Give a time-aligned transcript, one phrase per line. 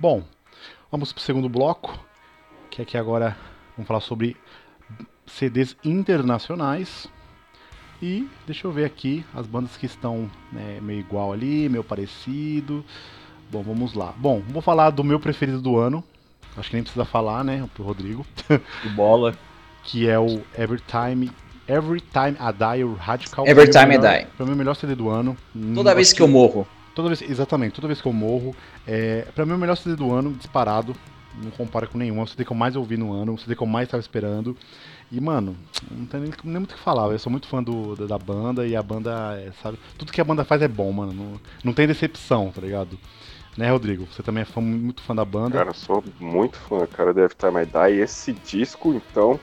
[0.00, 0.22] Bom,
[0.90, 1.98] vamos pro segundo bloco,
[2.70, 3.36] que aqui agora
[3.76, 4.36] vamos falar sobre
[5.26, 7.08] CDs internacionais.
[8.00, 12.84] E deixa eu ver aqui as bandas que estão né, meio igual ali, meio parecido.
[13.50, 14.14] Bom, vamos lá.
[14.16, 16.04] Bom, vou falar do meu preferido do ano.
[16.56, 18.24] Acho que nem precisa falar, né, pro Rodrigo.
[18.86, 19.36] O bola.
[19.82, 21.30] que é o Every Time
[21.66, 23.46] Every Time I Die, o Radical.
[23.46, 24.44] Every Time o melhor- I Die.
[24.46, 25.36] Mim, o melhor CD do ano.
[25.74, 26.66] Toda vez que eu morro.
[26.98, 28.56] Toda vez, exatamente, toda vez que eu morro.
[28.84, 30.96] É, pra mim, o melhor CD do ano, disparado.
[31.40, 32.18] Não compara com nenhum.
[32.18, 34.00] É o CD que eu mais ouvi no ano, o CD que eu mais estava
[34.00, 34.56] esperando.
[35.08, 35.56] E, mano,
[35.88, 37.08] não tem nem, nem muito o que falar.
[37.12, 39.78] Eu sou muito fã do, da, da banda e a banda, é, sabe?
[39.96, 41.12] Tudo que a banda faz é bom, mano.
[41.12, 42.98] Não, não tem decepção, tá ligado?
[43.58, 44.06] Né, Rodrigo?
[44.06, 45.58] Você também é fã, muito fã da banda.
[45.58, 48.00] Cara, sou muito fã, cara, Every Time I Die.
[48.00, 49.38] Esse disco, então.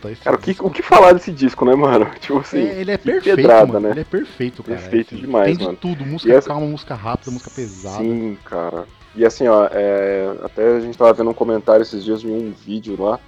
[0.00, 2.06] Tá, esse Cara, o que, disco- o que falar desse disco, né, mano?
[2.20, 2.60] Tipo assim.
[2.68, 3.80] É, ele é perfeito, pedrada, mano.
[3.80, 3.90] né?
[3.90, 4.78] Ele é perfeito, cara.
[4.78, 5.76] Perfeito Assim, demais, Tem de mano.
[5.76, 7.98] tudo, música essa- calma, música rápida, música pesada.
[7.98, 8.86] Sim, cara.
[9.16, 12.52] E assim, ó, é, até a gente tava vendo um comentário esses dias de um
[12.52, 13.18] vídeo lá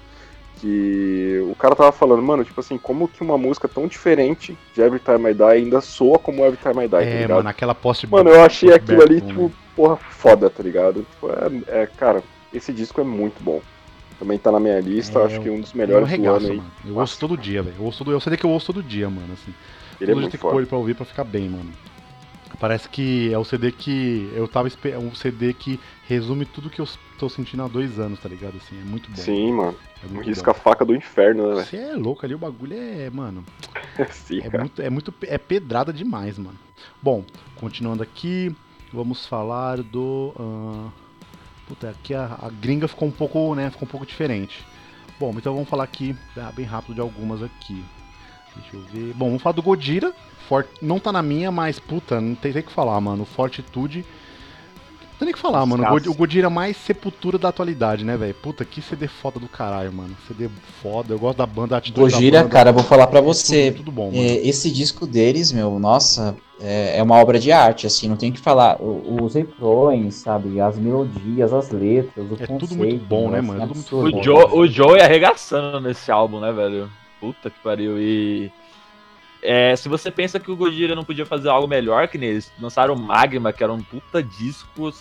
[0.60, 4.80] que o cara tava falando, mano, tipo assim, como que uma música tão diferente de
[4.82, 7.36] Every Time I Die ainda soa como Every Time I Die, tá É, ligado?
[7.38, 11.00] mano, aquela post Mano, eu achei aquilo ali, tipo, porra, foda, tá ligado?
[11.10, 12.22] Tipo, é, é, cara,
[12.52, 13.60] esse disco é muito bom.
[14.18, 16.50] Também tá na minha lista, É, acho que um dos Eu melhores do regaço, ano
[16.50, 16.56] aí.
[16.58, 16.70] mano.
[16.86, 17.76] Eu ouço todo dia, velho.
[17.78, 19.54] Eu ouço todo, é o CD que eu ouço todo dia, mano, assim.
[19.98, 21.70] Ele é todo dia muito tem que pôr ele pra ouvir pra ficar bem, mano.
[22.58, 26.80] Parece que é o CD que eu tava é um CD que resume tudo que
[26.80, 26.86] eu
[27.20, 28.56] tô sentindo há dois anos, tá ligado?
[28.56, 29.16] Assim, é muito bom.
[29.16, 29.76] Sim, mano.
[30.02, 31.64] é Um muito risca a faca do inferno, né, bom.
[31.64, 33.44] Você é louco ali, o bagulho é, mano,
[33.96, 34.10] velho?
[34.12, 36.58] Sim, é muito, é muito, é pedrada demais, mano.
[37.02, 37.22] Bom,
[37.56, 38.56] continuando aqui,
[38.90, 40.88] vamos falar do, ah,
[41.68, 44.64] puta, aqui a, a gringa ficou um pouco, né, ficou um pouco diferente.
[45.18, 47.84] Bom, então vamos falar aqui, ah, bem rápido de algumas aqui.
[48.56, 49.12] Deixa eu ver.
[49.14, 50.14] Bom, vamos falar do Godira.
[50.48, 50.66] Fort...
[50.80, 53.24] Não tá na minha, mas puta, não tem nem o que falar, mano.
[53.24, 54.04] Fortitude.
[55.20, 55.84] Não tem nem o que falar, mano.
[55.84, 58.32] O God- O Godira é mais sepultura da atualidade, né, velho?
[58.34, 60.16] Puta, que CD foda do caralho, mano.
[60.26, 60.48] CD
[60.82, 61.12] foda.
[61.12, 62.52] Eu gosto da banda, a atitude Gojira, da banda.
[62.54, 63.66] cara, vou falar pra É você.
[63.70, 64.16] Tudo, tudo bom, mano.
[64.22, 68.30] É, esse disco deles, meu, nossa, é, é uma obra de arte, assim, não tem
[68.30, 68.78] o que falar.
[68.80, 72.58] Os refrões, sabe, as melodias, as letras, o É conceito.
[72.58, 73.62] tudo muito bom, né, assim, mano?
[73.62, 74.18] É tudo muito.
[74.18, 76.88] O Joe, o Joe arregaçando nesse álbum, né, velho?
[77.20, 77.98] Puta que pariu.
[78.00, 78.50] E.
[79.42, 82.94] É, se você pensa que o Gojira não podia fazer algo melhor que neles, lançaram
[82.94, 84.92] o Magma, que era um puta disco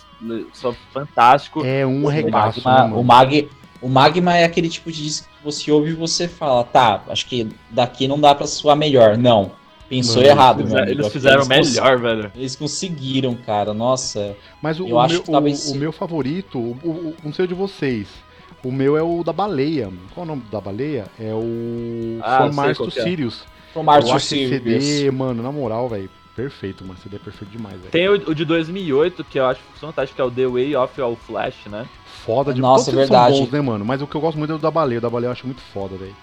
[0.52, 1.64] só fantástico.
[1.64, 3.00] É um O regaço, Magma, né, mano?
[3.00, 3.48] o, Mag,
[3.82, 7.26] o Magma é aquele tipo de disco que você ouve e você fala, tá, acho
[7.26, 9.18] que daqui não dá pra soar melhor.
[9.18, 9.52] Não,
[9.90, 10.90] pensou Mano, errado, Eles, amigo.
[10.90, 12.32] eles fizeram cons- melhor, velho.
[12.34, 14.34] Eles conseguiram, cara, nossa.
[14.62, 17.44] Mas o, Eu o acho meu, que o, o meu favorito, o, o- não sei
[17.44, 18.08] o de vocês.
[18.64, 19.90] O meu é o da baleia.
[20.14, 21.06] Qual é o nome da baleia?
[21.18, 23.02] É o Ah, From Mars to que é.
[23.70, 23.72] Sirius.
[23.72, 24.84] From Mars eu to acho esse Sirius.
[24.84, 26.98] CD, mano, na moral, velho, perfeito, mano.
[27.02, 27.90] CD é perfeito demais, velho.
[27.90, 31.00] Tem o, o de 2008, que eu acho fantástico, que é o The Way of
[31.00, 31.86] All Flash, né?
[32.24, 33.36] Foda de Nossa, todos eles verdade.
[33.36, 33.84] são bons, né, mano?
[33.84, 34.98] Mas o que eu gosto muito é o da baleia.
[34.98, 36.14] O da baleia eu acho muito foda, velho.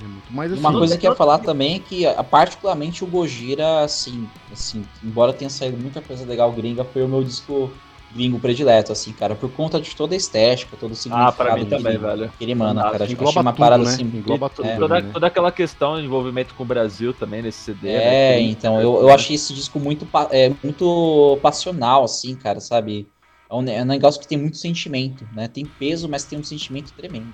[0.00, 3.02] É muito- Mas assim, Uma coisa que eu ia falar também é que, a- particularmente,
[3.02, 7.72] o Gojira, assim, assim, embora tenha saído muita coisa legal gringa, foi o meu disco
[8.14, 11.54] gringo predileto, assim, cara, por conta de toda a estética, todo o Ah, significado pra
[11.56, 12.32] mim que, também, velho.
[12.38, 13.04] que ele emana, cara.
[13.04, 13.90] Acho que achei uma parada né?
[13.90, 14.02] assim.
[14.02, 14.66] Engloba tudo.
[14.68, 14.76] é.
[14.76, 15.10] Toda, né?
[15.12, 17.88] toda aquela questão de envolvimento com o Brasil também nesse CD.
[17.88, 17.98] né?
[17.98, 23.08] É, Tem- então, eu, eu achei esse disco muito, é, muito passional, assim, cara, sabe?
[23.50, 25.48] É um, é um negócio que tem muito sentimento, né?
[25.48, 27.32] Tem peso, mas tem um sentimento tremendo.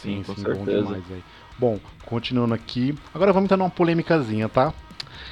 [0.00, 0.82] Sim, com bom certeza.
[0.84, 1.24] demais, velho.
[1.58, 2.94] Bom, continuando aqui.
[3.12, 4.72] Agora vamos entrar numa polêmicazinha, tá?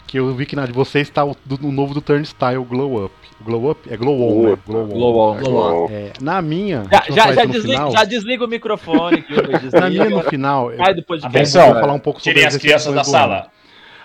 [0.07, 3.05] Que eu vi que na de vocês tá o, do, o novo do Turnstile, Glow
[3.05, 3.15] Up.
[3.45, 3.81] Glow Up?
[3.93, 4.59] É Glow On, né?
[4.67, 4.87] Glow On.
[4.89, 5.37] Glow On.
[5.37, 5.89] Glow On.
[5.91, 7.91] É, na minha, Já, já, já, desliga, final.
[7.93, 10.05] já desliga o microfone Luiz, Na desliga.
[10.05, 11.23] minha, no final, do podcast.
[11.23, 11.73] eu Atenção.
[11.73, 13.11] vou falar um pouco sobre Tirem as as crianças da ano.
[13.11, 13.47] sala.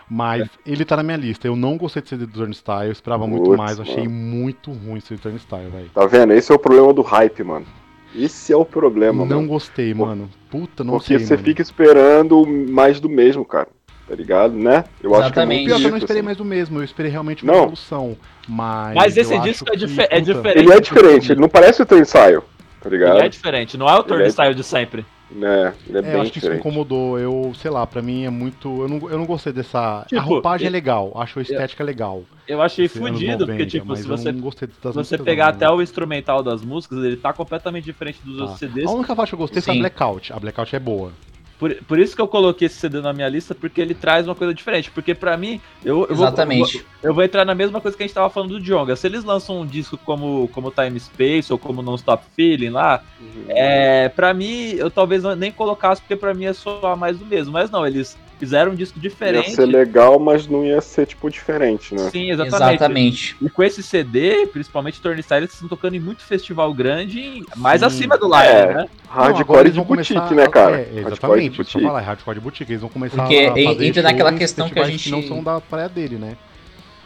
[0.09, 1.47] Mas ele tá na minha lista.
[1.47, 3.77] Eu não gostei de CD do Turnstile, eu esperava muito mais.
[3.77, 4.09] Eu achei mano.
[4.11, 5.89] muito ruim esse Turnstile, velho.
[5.93, 6.33] Tá vendo?
[6.33, 7.65] Esse é o problema do hype, mano.
[8.13, 9.47] Esse é o problema, Não mano.
[9.47, 10.29] gostei, Pô, mano.
[10.49, 11.45] Puta, não Porque sei, você mano.
[11.45, 13.69] fica esperando mais do mesmo, cara.
[14.11, 14.83] Tá ligado, né?
[15.01, 15.57] Eu acho que é Exatamente.
[15.59, 16.25] muito Pior que eu não esperei assim.
[16.25, 17.59] mais do mesmo, eu esperei realmente uma Não.
[17.61, 18.17] evolução.
[18.45, 18.93] Mas.
[18.93, 20.57] Mas esse eu disco é dife- é diferente.
[20.59, 22.43] Ele é diferente, ele não parece o teu ensaio,
[22.81, 23.15] tá ligado?
[23.15, 25.05] Ele é diferente, não é o Ele é- turnstile de sempre.
[25.33, 26.59] É, ele é É, eu bem acho que isso me diferente.
[26.59, 27.17] incomodou.
[27.17, 28.81] Eu, sei lá, pra mim é muito.
[28.81, 30.03] Eu não, eu não gostei dessa.
[30.09, 32.23] Tipo, a roupagem é eu- legal, acho a estética legal.
[32.45, 35.17] Eu achei Esse fudido, porque, 90, tipo, se eu você, não gostei das se você
[35.17, 35.77] pegar não, até mano.
[35.77, 38.67] o instrumental das músicas, ele tá completamente diferente dos outros Tá.
[38.67, 38.89] CDs.
[38.89, 39.79] A única faixa que eu gostei foi a Sim.
[39.79, 40.33] Blackout.
[40.33, 41.13] A Blackout é boa.
[41.61, 44.33] Por, por isso que eu coloquei esse CD na minha lista, porque ele traz uma
[44.33, 44.89] coisa diferente.
[44.89, 46.77] Porque pra mim, eu, eu, vou, Exatamente.
[46.77, 48.95] eu, vou, eu vou entrar na mesma coisa que a gente tava falando do Jonga.
[48.95, 53.03] Se eles lançam um disco como, como Time Space ou como Non Stop Feeling lá,
[53.21, 53.45] Uhum.
[53.49, 57.53] é, pra mim, eu talvez nem colocasse, porque pra mim é só mais do mesmo.
[57.53, 59.51] Mas não, eles Fizeram um disco Ia diferente.
[59.51, 62.09] ser legal, mas não ia ser, tipo, diferente, né?
[62.09, 62.73] Sim, exatamente.
[62.73, 63.35] Exatamente.
[63.39, 67.85] E com esse CD, principalmente Turnstile, eles estão tocando em muito festival grande, mais Sim.
[67.85, 68.73] acima do line, É.
[68.73, 68.85] né?
[69.07, 70.77] Hardcore eles de boutique, começar né, cara?
[70.77, 71.83] É, Hardcore de exatamente, que eu boutique.
[71.85, 72.71] falar, hardcore de boutique.
[72.71, 75.61] Eles vão começar Porque a fazer entra naquela questão que a gente- não são da
[75.61, 76.35] praia dele, né?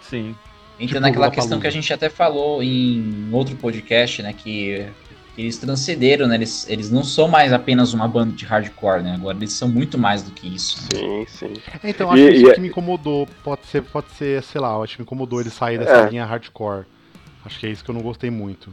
[0.01, 0.33] Sim.
[0.79, 4.33] Entra Tipo, naquela questão que a gente até falou em outro podcast, né?
[4.33, 5.04] Que, que
[5.37, 6.35] eles transcenderam, né?
[6.35, 9.15] Eles, eles não são mais apenas uma banda de hardcore, né?
[9.15, 10.77] Agora eles são muito mais do que isso.
[10.93, 11.53] Sim, sim.
[11.83, 13.27] Então, acho E- que isso e- que me incomodou.
[13.43, 16.09] Pode ser, pode ser, sei lá, acho que me incomodou ele sair dessa É.
[16.09, 16.85] linha hardcore.
[17.45, 18.71] Acho que é isso que eu não gostei muito.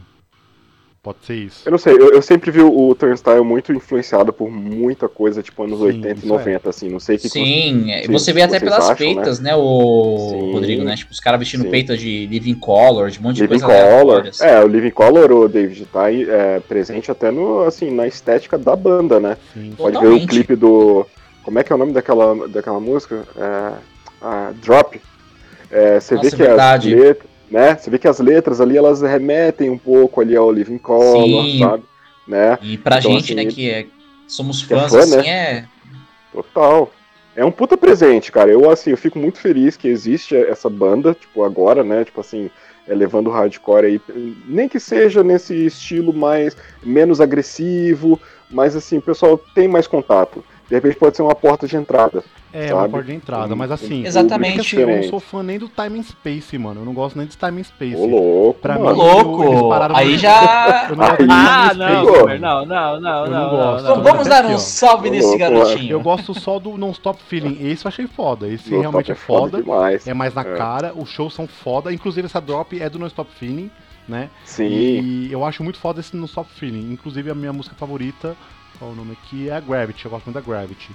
[1.03, 1.63] Pode ser isso.
[1.65, 5.61] Eu não sei, eu, eu sempre vi o, Turnstile muito influenciado por muita coisa, tipo,
[5.61, 6.89] anos Sim, 80 isso e 90, assim.
[6.89, 9.53] Não sei o que que Sim, é, Sim, você vê até pelas acham, peitas, né,
[9.53, 10.51] o Sim.
[10.53, 10.95] Rodrigo, né?
[10.95, 11.71] Tipo, os caras vestindo Sim.
[11.71, 13.89] peita de Living Color, de um monte de Living coisa Color.
[13.89, 14.39] aleatórias.
[14.39, 18.73] É, o Living Color, o David, tá é, presente até no, assim, na estética da
[18.73, 19.35] banda, né?
[19.53, 19.73] Sim.
[19.75, 20.29] Pode ver o Totalmente.
[20.29, 21.05] clipe do.
[21.43, 23.25] Como é que é o nome daquela, daquela música?
[23.35, 23.73] É,
[24.21, 25.01] a Drop.
[25.69, 26.93] É, você Nossa, vê que verdade.
[26.93, 27.32] as letras.
[27.53, 27.75] Né?
[27.75, 31.59] Você vê que as letras ali elas remetem um pouco ali ao Living Color, Sim.
[31.59, 31.83] sabe?
[32.27, 32.57] Né?
[32.63, 33.85] E pra Então, gente, assim, né, que é,
[34.27, 35.27] somos que é fãs, fã, assim, né?
[35.27, 35.65] é...
[36.31, 36.91] Total.
[37.35, 38.49] É um puta presente, cara.
[38.49, 42.03] Eu, assim, eu fico muito feliz que existe essa banda, tipo, agora, né?
[42.03, 42.49] Tipo assim,
[42.87, 44.01] é, levando o hardcore aí.
[44.47, 50.43] Nem que seja nesse estilo mais, menos agressivo, mas assim, o pessoal tem mais contato.
[50.73, 52.23] De repente pode ser uma porta de entrada.
[52.51, 52.73] É, sabe?
[52.79, 54.03] uma porta de entrada, Um- mas assim.
[54.07, 54.57] Exatamente.
[54.57, 56.81] é assim, eu não sou fã nem do Time and Space, mano.
[56.81, 57.95] Eu não gosto nem de Time and Space.
[57.95, 58.99] Ô, louco, Pra mim, mano.
[59.03, 59.69] eles louco!
[59.69, 60.87] pararam Aí já...
[60.89, 63.83] Eu não de Ah, não, não, não, não, Eu não, não não, gosto.
[63.85, 63.91] não.
[63.91, 65.91] Então vamos dar um salve nesse louco, garotinho.
[65.91, 67.57] Eu gosto só do Non-Stop Feeling.
[67.69, 68.47] Esse eu achei foda.
[68.47, 69.61] Esse realmente top é foda.
[69.61, 70.07] demais.
[70.07, 70.55] É mais na É.
[70.55, 70.91] cara.
[70.95, 71.93] Os shows são foda.
[71.93, 73.69] Inclusive, essa drop é do Non-Stop Feeling,
[74.07, 74.29] né?
[74.43, 74.65] Sim.
[74.67, 76.91] E eu acho muito foda esse Non-Stop Feeling.
[76.93, 78.35] Inclusive, a minha música favorita,
[78.77, 79.49] qual é o nome aqui?
[79.49, 80.05] É a Gravity.
[80.05, 80.91] Eu gosto muito da Gravity.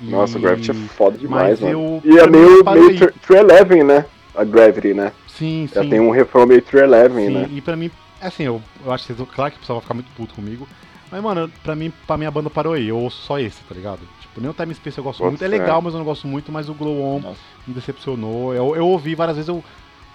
[0.00, 2.00] E- Nossa, o Gravity é foda demais, Mas mano.
[2.04, 2.12] eu.
[2.12, 4.04] E é meio, meio True Eleven, né?
[4.34, 5.12] A Gravity, né?
[5.26, 5.90] Sim, Já sim.
[5.90, 7.48] tem um refrão meio True né?
[7.50, 7.90] e pra mim,
[8.20, 10.66] assim, eu, eu acho que vocês, claro que o pessoal vai ficar muito puto comigo.
[11.10, 12.88] Mas, mano, pra mim, pra minha banda parou aí.
[12.88, 14.00] Eu ouço só esse, tá ligado?
[14.20, 15.44] Tipo, nem o Time Space eu gosto Bota muito.
[15.44, 16.50] É legal, mas eu não gosto muito.
[16.50, 17.38] Mas o Glow On Nossa.
[17.66, 18.52] me decepcionou.
[18.54, 19.62] Eu, eu ouvi várias vezes, eu.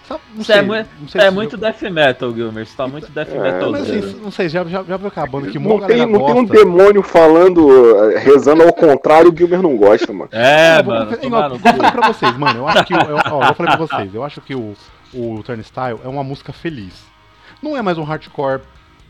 [0.08, 0.60] Sabe, não Você sei.
[0.60, 2.66] é muito- não sei É muito eu- death metal, Gilmer.
[2.66, 3.70] Você tá muito death É, metal.
[3.70, 6.34] Mas assim, não sei, já, já, já viu aquela banda que Não tem, não tem
[6.38, 10.28] um demônio falando, eh, rezando ao contrário, o Gilmer não gosta, mano.
[10.32, 11.16] É, Eu vou- mano.
[11.22, 11.58] igual eu cu.
[11.60, 12.58] falei pra vocês, mano.
[12.60, 12.94] Eu acho que.
[12.94, 14.74] o- Eu, ó, eu falei pra vocês, eu acho que o,
[15.14, 17.04] o Turnstile é uma música feliz.
[17.62, 18.60] Não é mais um hardcore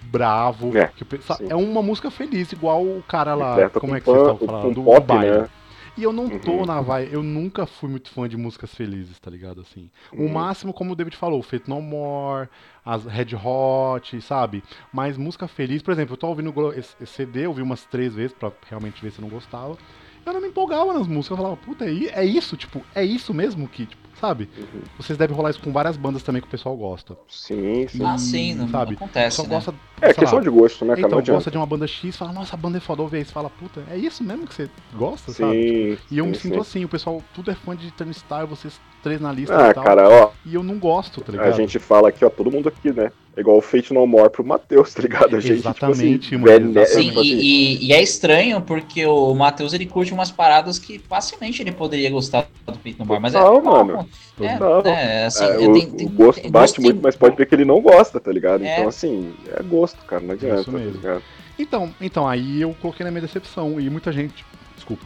[0.02, 0.76] bravo.
[0.76, 1.06] É, que o
[1.48, 3.50] é uma música feliz, igual o cara lá.
[3.50, 5.00] Completa como com é que vocês estão falando?
[5.00, 5.30] Baile.
[5.38, 5.48] né?
[5.96, 6.66] E eu não tô Uhum.
[6.66, 7.12] na vibe.
[7.12, 9.60] Eu nunca fui muito fã de músicas felizes, tá ligado?
[9.60, 9.90] Assim.
[10.12, 10.28] O Uhum.
[10.30, 12.48] máximo, como o David falou, Feito No More,
[12.84, 14.62] as Red Hot, sabe?
[14.92, 18.32] Mas música feliz, por exemplo, eu tô ouvindo esse CD, eu ouvi umas três vezes
[18.32, 19.76] pra realmente ver se eu não gostava.
[20.24, 23.34] Eu não me empolgava nas músicas, eu falava, puta, é é isso, tipo, é isso
[23.34, 24.48] mesmo que, tipo, sabe?
[24.56, 24.80] Uhum.
[24.98, 27.16] Vocês devem rolar isso com várias bandas também que o pessoal gosta.
[27.28, 28.04] Sim, sim.
[28.04, 28.92] Ah, sim, não, sabe?
[28.92, 29.48] não acontece, Só né?
[29.48, 29.74] gosta.
[30.00, 32.54] É questão lá, de gosto, né, não Então, gosta de uma banda X, fala, nossa,
[32.54, 35.32] a banda é foda, ouve aí, você fala, puta, é isso mesmo que você gosta,
[35.32, 35.96] sabe?
[35.96, 35.98] Sim.
[36.10, 36.60] E eu me sim, sinto sim.
[36.60, 39.84] assim, o pessoal, tudo é fã de Turnstile, vocês três na lista Ah, e tal.
[39.84, 41.48] cara, ó, E eu não gosto, tá ligado?
[41.48, 43.10] a gente fala aqui, ó, todo mundo aqui, né?
[43.34, 45.34] É igual o Fate No More pro Matheus, tá ligado?
[45.36, 48.60] A gente, Exatamente, tipo assim, mano, velho, Sim, tipo assim, e, e- e é estranho
[48.60, 53.06] porque o Matheus ele curte umas paradas que facilmente ele poderia gostar do Peito no
[53.06, 54.08] Bar, mas é Total, normal, mano.
[54.40, 54.92] É, Total.
[54.92, 57.46] é, assim, é, eu o, tem- o gosto tem- bate tem- muito, mas pode ver
[57.46, 58.64] que ele não gosta, tá ligado?
[58.64, 58.74] É.
[58.76, 60.92] Então, assim, é gosto, cara, não adianta, Isso tá mesmo.
[61.00, 61.22] ligado?
[61.58, 63.78] Então, então, aí eu coloquei na minha decepção.
[63.80, 64.44] E muita gente.
[64.74, 65.04] Desculpa.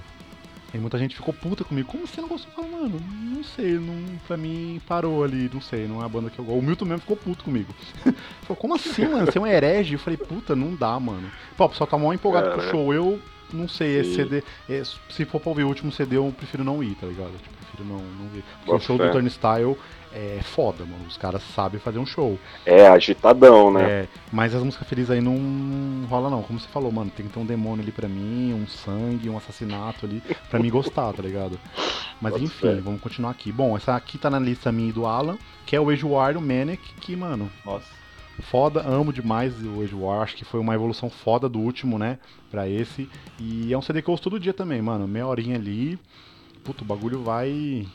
[0.77, 1.89] E muita gente ficou puta comigo.
[1.89, 2.51] Como você não gostou?
[2.51, 3.01] Eu falei, mano,
[3.35, 6.45] não sei, não, pra mim parou ali, não sei, não é a banda que eu
[6.45, 6.59] gosto.
[6.59, 7.75] O Milton mesmo ficou puto comigo.
[8.43, 9.25] Falou, como assim, mano?
[9.25, 9.95] Você é um herege?
[9.95, 11.31] Eu falei, puta, não dá, mano.
[11.57, 12.71] Pô, o pessoal tá mó empolgado com o Cara.
[12.71, 12.93] show.
[12.93, 13.19] Eu
[13.53, 14.15] não sei, esse.
[14.17, 14.43] CD.
[14.69, 17.33] é, se for pra ouvir o último CD, eu prefiro não ir, tá ligado?
[17.43, 18.43] Tipo, prefiro não, não ver.
[18.59, 19.07] Porque o Bota show fé.
[19.07, 19.77] do Turnstile
[20.17, 21.05] é foda, mano.
[21.07, 22.39] Os caras sabem fazer um show.
[22.65, 23.83] É agitadão, né?
[23.83, 26.43] É, mas as músicas felizes aí não rola não.
[26.43, 29.37] Como você falou, mano, tem que ter um demônio ali pra mim, um sangue, um
[29.37, 31.61] assassinato ali, pra mim gostar, tá ligado?
[32.19, 32.81] Mas Bota enfim, fé.
[32.81, 33.53] vamos continuar aqui.
[33.53, 36.33] Bom, essa aqui tá na lista minha e do Alan, que é o Age War
[36.33, 37.87] do Manic, que, mano, Nossa.
[38.41, 42.19] foda, amo demais o Age War, acho que foi uma evolução foda do último, né,
[42.51, 43.07] pra esse.
[43.39, 45.99] E é um CD que eu ouço todo dia também, mano, meia horinha ali,
[46.65, 47.87] puto, o bagulho vai...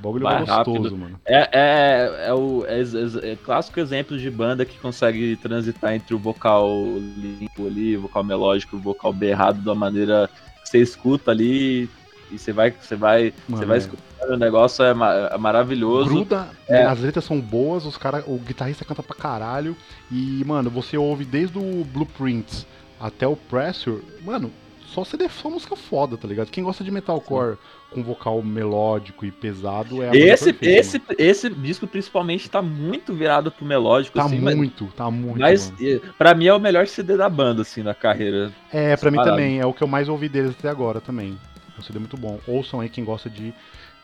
[0.00, 0.96] O bagulho vai, Vai gostoso, rápido.
[0.96, 1.20] mano.
[1.26, 6.14] É, é, é o é, é- é clássico exemplo de banda que consegue transitar entre
[6.14, 6.70] o vocal
[7.16, 10.28] limpo ali, o vocal melódico o vocal berrado uma maneira
[10.62, 11.88] que você escuta ali
[12.32, 13.80] e você vai, você vai, Mano, você vai é.
[13.80, 16.08] escutando, o negócio é, ma- é maravilhoso.
[16.08, 16.84] Gruda, É.
[16.84, 19.76] as letras são boas, os cara, o guitarrista canta pra caralho.
[20.10, 22.66] E, mano, você ouve desde o Blueprints
[22.98, 24.50] até o Pressure, mano,
[24.86, 26.50] só CD, só música foda, tá ligado?
[26.50, 27.56] Quem gosta de metalcore
[27.90, 33.50] com vocal melódico e pesado é Esse, perfeita, esse, esse disco principalmente tá muito virado
[33.50, 35.38] pro melódico, Tá assim, mas- muito, tá muito.
[35.40, 38.52] mas, eh, pra mim é o melhor CD da banda, assim, na carreira.
[38.72, 41.36] É, pra mim também, é o que eu mais ouvi deles até agora também.
[41.76, 42.38] É um CD muito bom.
[42.46, 43.52] Ouçam aí quem gosta de,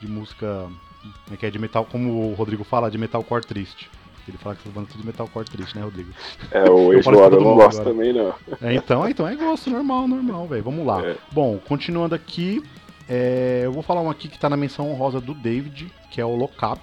[0.01, 0.67] de música,
[1.31, 3.89] né, que é de metal, como o Rodrigo fala, de metalcore triste.
[4.29, 6.11] Ele fala que essas bandas são tudo metalcore triste, né, Rodrigo?
[6.51, 7.95] É, o eu todo não gosto agora.
[7.95, 8.35] também, não.
[8.61, 10.65] É, então, então é gosto normal, normal, velho.
[10.65, 11.07] Vamos lá.
[11.07, 11.17] É.
[11.31, 12.61] Bom, continuando aqui,
[13.09, 16.25] é, eu vou falar um aqui que tá na menção honrosa do David, que é
[16.25, 16.81] o Locap,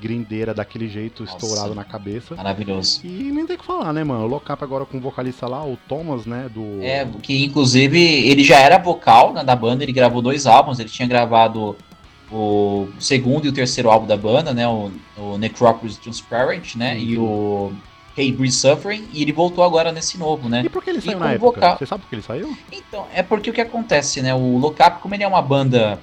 [0.00, 1.36] grindeira daquele jeito Nossa.
[1.36, 2.34] estourado na cabeça.
[2.34, 3.00] Maravilhoso.
[3.04, 4.24] E nem tem o que falar, né, mano?
[4.24, 6.82] O Locap agora com o vocalista lá, o Thomas, né, do...
[6.82, 10.88] É, que inclusive ele já era vocal né, da banda, ele gravou dois álbuns, ele
[10.88, 11.76] tinha gravado
[12.30, 14.66] o segundo e o terceiro álbum da banda, né?
[14.66, 16.98] O, o Necropolis Transparent, né?
[16.98, 17.72] E o
[18.16, 20.62] Hey Breeze Suffering, e ele voltou agora nesse novo, né?
[20.64, 21.46] E por que ele saiu E na com época?
[21.60, 21.78] vocal.
[21.78, 22.56] Você sabe por que ele saiu?
[22.72, 24.34] Então, é porque o que acontece, né?
[24.34, 25.98] O Locap, como ele é uma banda.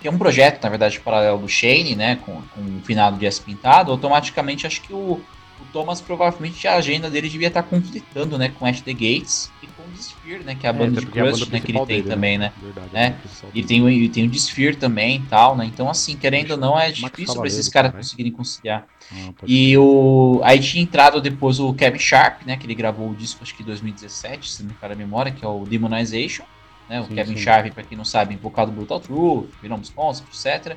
[0.00, 2.16] que é um projeto, na verdade, paralelo do Shane, né?
[2.26, 5.20] Com, com o finado de S Pintado, automaticamente acho que o,
[5.62, 8.48] o Thomas provavelmente a agenda dele devia estar conflitando, né?
[8.58, 10.54] Com At the Gates e com o Sphere, né?
[10.54, 11.60] Que é a banda de porque é a Crust, banda né?
[11.64, 12.14] Que ele tem dele, né?
[12.14, 12.52] também, né?
[12.60, 12.88] Verdade.
[12.92, 15.64] É, banda principal E tem, o- e tem o Sphere também e tal, né?
[15.64, 18.86] Então, assim, querendo ou não, é difícil pra esses caras conseguirem conciliar.
[19.12, 20.40] Ah, E o.
[20.44, 22.56] Aí tinha entrado depois o Kevin Sharp, né?
[22.56, 25.32] Que ele gravou o disco, acho que em 2017, se não me falha a memória,
[25.32, 26.44] que é o Demonization.
[26.88, 27.42] Né, o Sim, Kevin sim.
[27.42, 30.76] Sharp, pra quem não sabe, vocal do Brutal Truth, Venom Sponsor, etc.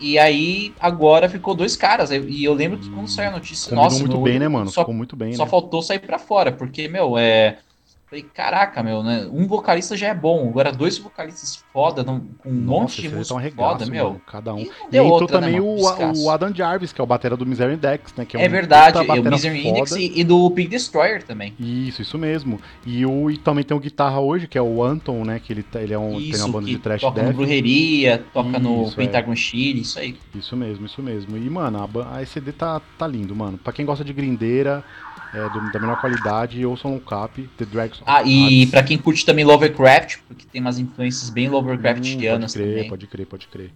[0.00, 2.10] E aí, agora ficou dois caras.
[2.10, 4.70] E eu lembro que quando saiu a notícia, Combinou nossa, muito meu bem, né, mano?
[4.70, 5.50] Só, Ficou muito bem, só né?
[5.50, 7.58] faltou sair pra fora, porque, meu, é.
[8.10, 9.28] Falei, caraca, meu, né?
[9.30, 13.12] Um vocalista já é bom, agora dois vocalistas foda, não- com um monte de aí
[13.12, 14.04] tá música um regaço, foda, meu.
[14.08, 14.58] mano, cada um.
[14.58, 16.16] E E entrou outra, né, também mano?
[16.18, 18.24] o, o Adam Jarvis, que é o batera do Misery Index, né?
[18.24, 21.54] Que é, É um verdade, o Misery Index e, e do Big Destroyer também.
[21.56, 22.60] Isso, isso mesmo.
[22.84, 25.38] E, o, e também tem o guitarra hoje, que é o Anton, né?
[25.38, 27.36] Que ele, ele é um, tem uma Isso, banda de trash toca no death.
[27.36, 29.04] Brujeria, toca no Isso, é.
[29.06, 30.16] Pentagon Chile, isso aí.
[30.34, 31.36] Isso mesmo, isso mesmo.
[31.36, 33.56] E, mano, a, a ECD tá, tá lindo, mano.
[33.56, 34.82] Pra quem gosta de grindeira,
[35.32, 38.70] é, do- da melhor qualidade, ouçam o Cap, The Drags of Ah, e Hades.
[38.70, 42.88] pra quem curte também Lovecraft, porque tem umas influências bem Hum, Lovecraftianas pode crer, também.
[42.88, 43.70] Pode crer, pode crer.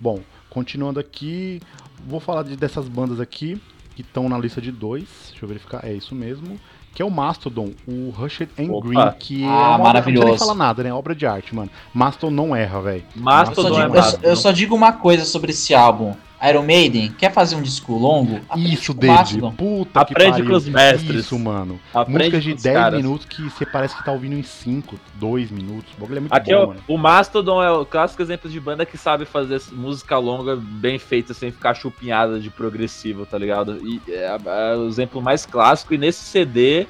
[0.00, 1.60] Bom, continuando aqui,
[2.06, 3.60] vou falar de- dessas bandas aqui
[3.94, 5.04] que estão na lista de dois.
[5.30, 5.84] Deixa eu verificar.
[5.84, 6.58] É isso mesmo.
[6.92, 8.88] Que é o Mastodon, o Rushed and Opa.
[8.88, 10.26] Green, que é Ah, uma obra, não maravilhoso.
[10.26, 10.92] precisa nem falar nada, né?
[10.92, 11.70] Obra de arte, mano.
[11.94, 13.04] Mastodon não erra, velho.
[13.14, 16.14] Só, Mastodon é digo, eu, eu só digo uma coisa sobre esse álbum.
[16.48, 18.40] Iron Maiden, quer fazer um disco longo?
[18.56, 19.40] Isso, David.
[19.58, 20.46] Puta Aprende que pariu.
[20.50, 21.24] com os mestres.
[21.26, 21.78] Isso, mano.
[21.92, 23.02] Aprende Músicas de com os 10 caras.
[23.02, 25.92] minutos que você parece que tá ouvindo em 5, 2 minutos.
[25.96, 26.80] O bagulho é muito Aqui bom, ó, mano.
[26.88, 31.34] o Mastodon é o clássico exemplo de banda que sabe fazer música longa bem feita
[31.34, 33.78] sem ficar chupinhada de progressivo, tá ligado?
[33.86, 35.92] E é, é o exemplo mais clássico.
[35.92, 36.86] E nesse CD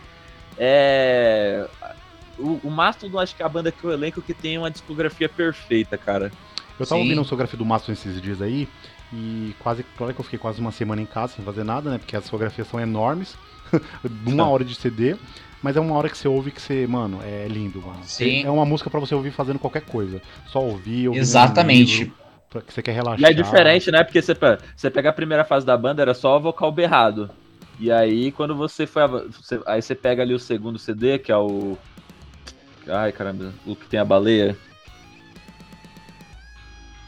[0.57, 1.67] é.
[2.39, 5.29] O, o Mastodon acho que é a banda que eu elenco que tem uma discografia
[5.29, 6.33] perfeita, cara.
[6.79, 7.05] Eu tava Sim.
[7.05, 8.67] ouvindo a discografia do Mastodon esses dias aí.
[9.13, 11.99] E quase, claro que eu fiquei quase uma semana em casa sem fazer nada, né?
[11.99, 13.37] Porque as discografias são enormes.
[14.27, 15.17] uma hora de CD.
[15.63, 18.01] Mas é uma hora que você ouve que você, mano, é lindo, mano.
[18.03, 18.45] Sim.
[18.45, 20.21] É uma música pra você ouvir fazendo qualquer coisa.
[20.47, 21.21] Só ouvir, ouvir.
[21.21, 22.13] Exatamente.
[22.49, 23.21] Pra que você quer relaxar.
[23.21, 24.03] E é diferente, né?
[24.03, 24.35] Porque você,
[24.75, 27.31] você pega a primeira fase da banda, era só o vocal berrado.
[27.79, 29.07] E aí, quando você foi.
[29.07, 31.77] você- aí você pega ali o segundo CD, que é o.
[32.89, 34.57] Ai, caramba, o que tem a baleia.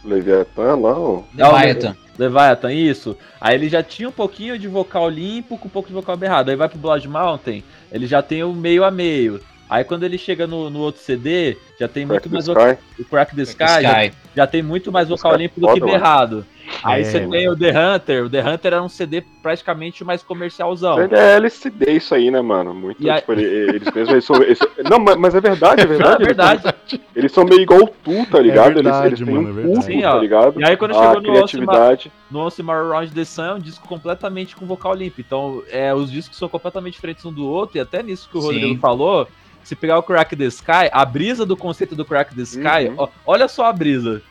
[0.04, 1.22] Leviathan lá, ó.
[1.34, 1.96] Leviathan.
[2.18, 3.16] Leviathan, isso.
[3.40, 6.50] Aí ele já tinha um pouquinho de vocal limpo com um pouco de vocal berrado.
[6.50, 9.40] Aí vai pro Blood Mountain, ele já tem o meio a meio.
[9.68, 12.76] Aí quando ele chega no, no outro CD, já tem Crack muito mais vocal.
[12.98, 14.16] O Crack the Sky, já, Sky.
[14.36, 16.44] já tem muito mais vocal Sky limpo do que berrado.
[16.82, 17.30] Aí É, você mano.
[17.32, 18.24] tem o The Hunter.
[18.24, 21.00] O The Hunter era um CD praticamente mais comercialzão.
[21.02, 22.72] Ele é LCD isso aí, né, mano?
[22.74, 24.36] Muito, E tipo, ele- eles mesmos, eles são...
[24.42, 26.22] eles- não, mas é verdade, é verdade.
[26.22, 26.74] é verdade.
[27.14, 28.70] Eles são meio igual o Tu, tá ligado?
[28.72, 29.74] eles, verdade, eles têm mano, é um verdade.
[29.74, 30.18] pulso, Sim, tá ó.
[30.18, 30.60] ligado?
[30.60, 32.12] E aí quando a chegou no criatividade.
[32.30, 35.20] No Once More Around the Sun é um disco completamente com vocal limpo.
[35.20, 37.76] Então, é, os discos são completamente diferentes um do outro.
[37.76, 38.46] E até nisso que o Sim.
[38.46, 39.28] Rodrigo falou,
[39.62, 42.94] se pegar o Crack the Sky, a brisa do conceito do Crack the Sky, Uhum.
[42.98, 44.22] ó, olha só a brisa.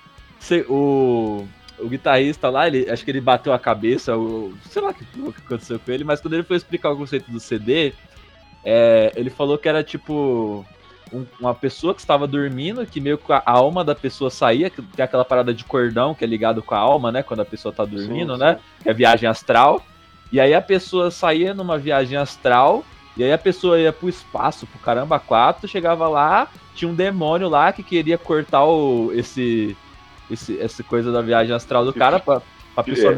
[0.68, 1.46] O,
[1.82, 5.04] o guitarrista lá, ele, acho que ele bateu a cabeça, o, sei lá o que,
[5.20, 7.94] o que aconteceu com ele, mas quando ele foi explicar o conceito do CD,
[8.64, 10.66] é, ele falou que era tipo
[11.12, 14.82] um- uma pessoa que estava dormindo, que meio que a alma da pessoa saía, que
[14.82, 17.22] tem aquela parada de cordão que é ligado com a alma, né?
[17.24, 18.60] Quando a pessoa tá dormindo, Sim, né?
[18.82, 19.84] Que é viagem astral.
[20.32, 22.86] E aí a pessoa saía numa viagem astral,
[23.18, 27.50] e aí a pessoa ia pro espaço, pro caramba quatro, chegava lá, tinha um demônio
[27.50, 29.76] lá que queria cortar o, esse,
[30.32, 32.42] esse essa coisa da viagem astral do cara pra,
[32.74, 33.16] pra pessoa É,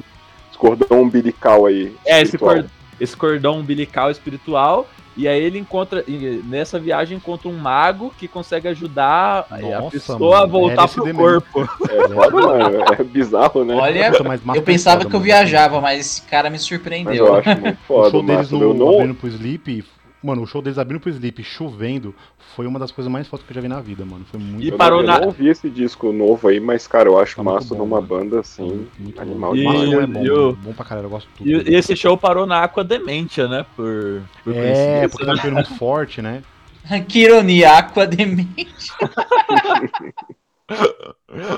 [0.49, 1.95] esse cordão umbilical aí.
[2.05, 2.55] é, esse, espiritual.
[2.55, 2.65] cor-
[2.99, 4.87] esse cordão umbilical espiritual.
[5.15, 6.03] E aí ele encontra,
[6.45, 10.95] nessa viagem encontra um mago que consegue ajudar a Nossa, pessoa a mano, voltar LSD
[10.95, 11.41] pro mesmo.
[11.51, 11.69] corpo.
[11.87, 12.83] É mano.
[12.99, 13.75] É bizarro, né?
[13.75, 17.27] Olha, mas eu pensava foda, que eu viajava, mas esse cara me Mas surpreendeu.
[17.27, 19.85] eu acho muito O foda, show deles no, Eu não, abrindo pro Sleep,
[20.23, 22.15] mano, o show deles abrindo pro Sleep chovendo
[22.55, 24.25] foi uma das coisas mais fodas que eu já vi na vida, mano.
[24.31, 26.87] Foi muito E eu parou não, na- eu não ouvi esse disco novo aí, mas,
[26.87, 28.07] cara, eu acho Tá massa bom, numa mano.
[28.07, 28.87] banda assim.
[28.97, 29.57] muito, animal bom.
[29.57, 30.53] E- é bom, mano.
[30.63, 31.49] bom pra caralho, eu gosto tudo.
[31.49, 33.65] E, e esse show parou na Aqua Dementia, né?
[33.75, 35.29] Por, por É, porque né?
[35.31, 36.41] tá chovendo muito forte, né?
[37.07, 38.91] que ironia, Aqua Demente.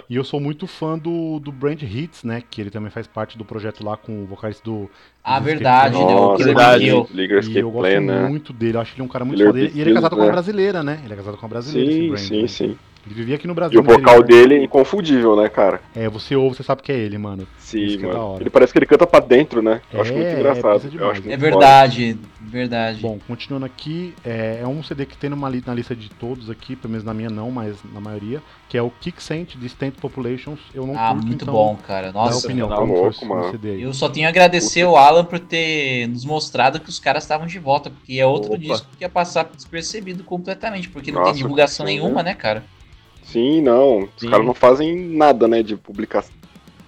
[0.09, 2.41] E eu sou muito fã do, do Brand Hits, né?
[2.50, 4.89] Que ele também faz parte do projeto lá com o vocalista do.
[5.24, 6.15] Ah, verdade, né?
[6.15, 6.85] O verdade.
[6.85, 6.89] E
[7.57, 8.27] eu gosto Plan, né?
[8.27, 9.59] muito dele, eu acho ele um cara muito foda.
[9.59, 10.31] E ele é casado com uma né?
[10.31, 11.01] brasileira, né?
[11.03, 12.47] Ele é casado com uma brasileira, esse Sim, Brand, sim, né?
[12.47, 12.77] sim.
[13.05, 13.79] Ele vivia aqui no E Brasil.
[13.79, 15.79] o mas ele- vocal dele é inconfundível, né, cara?
[15.95, 17.47] É, você ouve, você sabe que é ele, mano.
[17.59, 18.25] Sim, Isso que é da mano.
[18.31, 18.43] hora.
[18.43, 19.81] Ele parece que ele canta pra dentro, né?
[19.93, 20.65] Eu acho É, muito é, engraçado.
[20.65, 21.19] eu acho demais.
[21.19, 21.38] muito É foda.
[21.50, 23.01] verdade, verdade.
[23.01, 26.50] Bom, continuando aqui, é, é um CD que tem numa li- na lista de todos
[26.50, 29.69] aqui, pelo menos na minha não, mas na maioria, que é o Kick Sent de
[29.69, 30.59] Stent Populations.
[30.74, 32.12] Eu não ah, curto, muito então, bom, cara.
[32.12, 33.59] Nossa, opinião, tá louco, mano.
[33.79, 37.45] Eu só tenho a agradecer o Alan por ter nos mostrado que os caras estavam
[37.45, 38.57] de volta, porque é outro Opa.
[38.57, 42.31] disco que ia passar despercebido completamente, porque não Nossa, tem divulgação nenhuma, né?
[42.31, 42.63] né, cara?
[43.25, 44.08] Sim, não.
[44.17, 44.25] Sim.
[44.27, 46.34] Os caras não fazem nada, né, de publicação.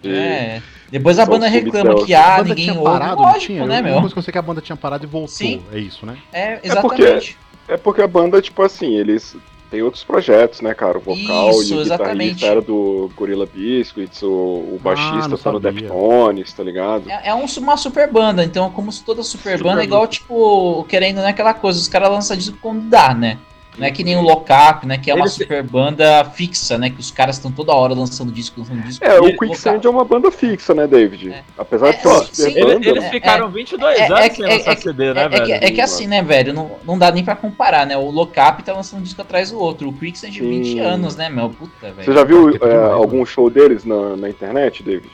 [0.02, 0.14] De...
[0.16, 0.62] É.
[0.90, 2.86] Depois a São banda reclama que, a ah, banda ninguém tinha ouve.
[2.92, 3.66] parado, não Lógico, tinha?
[3.66, 4.00] né, Uma meu?
[4.00, 5.28] coisa que eu sei que a banda tinha parado e voltou.
[5.30, 5.62] Sim.
[5.74, 6.18] É isso, né?
[6.32, 6.68] É, porque-
[7.04, 7.38] exatamente.
[7.68, 9.36] É porque a banda, tipo assim, eles
[9.70, 10.98] têm outros projetos, né, cara?
[10.98, 12.36] O vocal Isso, e o exatamente.
[12.36, 15.60] guitarrista era do Gorilla Biscuits, o, o baixista Ah, tá no.
[15.60, 17.10] Deftones, tá ligado?
[17.12, 20.02] É, é um- uma super banda, então, como se toda super banda, Super é igual,
[20.04, 20.12] banda.
[20.14, 23.38] tipo, querendo, né, aquela coisa, os caras lançam disco quando dá, né?
[23.78, 26.90] Não é que nem o Lockup, né, que é uma Eles- super banda fixa, né,
[26.90, 29.04] que os caras estão toda hora lançando disco, lançando disco.
[29.06, 31.32] É, o Quicksand é uma banda fixa, né, David?
[31.32, 31.44] É.
[31.58, 32.60] Apesar de É, ser uma sim, super sim.
[32.60, 35.22] banda, Eles, eles É, ficaram 22 é, anos é, sem é, lançar é, CD, né,
[35.22, 35.54] É, é que, velho?
[35.66, 37.96] é que assim, né, velho, não, não dá nem pra comparar, né?
[37.96, 40.80] O Lockup tá lançando um disco atrás do outro, o Quicksand de 20 Sim.
[40.80, 41.50] anos, né, meu?
[41.50, 42.04] Puta, velho.
[42.04, 45.10] Você já viu é, algum show deles na, na internet, David?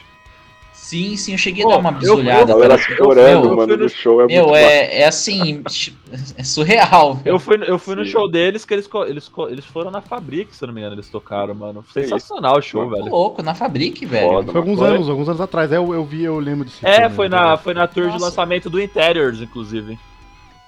[0.84, 2.46] Sim, sim, eu cheguei Pô, a dar uma eu- A bisolhada.
[2.54, 2.96] galera cara.
[2.98, 5.64] chorando, meu, mano, fui no show é Meu, é, é assim,
[6.38, 7.22] é surreal.
[7.24, 10.62] Eu fui, eu fui no show deles que eles, eles, eles foram na Fabric, se
[10.62, 11.86] eu não me engano, eles tocaram, mano.
[11.94, 13.06] Sensacional o show, velho.
[13.06, 14.28] louco, na Fabric, velho.
[14.30, 14.52] Foda.
[14.52, 14.88] Foi alguns Foi?
[14.90, 15.72] anos, alguns anos atrás.
[15.72, 17.58] É, eu, eu vi, eu lembro desse É, filme, foi na, cara?
[17.58, 18.26] foi na tour de Nossa.
[18.26, 19.98] lançamento do Interiors, inclusive.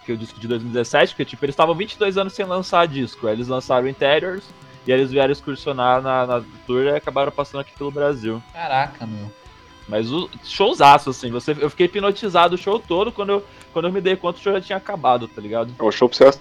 [0.06, 3.28] Que é o disco de 2017, porque tipo, eles estavam 22 anos sem lançar disco.
[3.28, 4.46] Aí eles lançaram o Interiors
[4.88, 8.42] e aí eles vieram excursionar na, na tour e acabaram passando aqui pelo Brasil.
[8.54, 9.30] Caraca, meu.
[9.88, 13.92] Mas o showzaço, assim, você, eu fiquei hipnotizado o show todo quando eu, quando eu
[13.94, 15.74] me dei conta o show já tinha acabado, tá ligado?
[15.78, 16.40] É um show pra você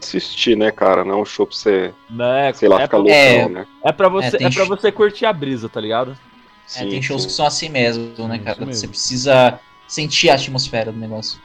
[0.00, 1.04] assistir, né, cara?
[1.04, 2.52] Não é um show pra você, Né?
[2.54, 3.48] sei lá, é, ficar pra, loucão, É.
[3.48, 3.66] né?
[3.84, 6.10] é pra você, É, é pra você curtir a brisa, tá ligado?
[6.12, 6.16] É,
[6.66, 7.28] Sim, tem shows sim.
[7.28, 8.58] que são assim mesmo, né, cara?
[8.60, 8.74] mesmo.
[8.74, 11.38] Você precisa sentir a atmosfera do negócio.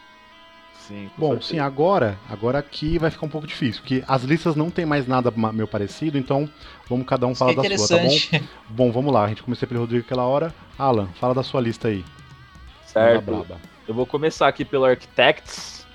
[0.87, 1.09] Sim.
[1.17, 1.51] Bom, certeza.
[1.51, 5.05] sim, agora, agora aqui vai ficar um pouco difícil, porque as listas não tem mais
[5.05, 6.49] nada meu parecido, então
[6.89, 8.45] vamos cada um falar que é da sua, tá bom?
[8.69, 10.53] Bom, vamos lá, a gente começou pelo Rodrigo aquela hora.
[10.79, 12.05] Alan, fala da sua lista aí.
[12.85, 13.45] Certo.
[13.85, 15.85] Eu vou começar aqui pelo Architects.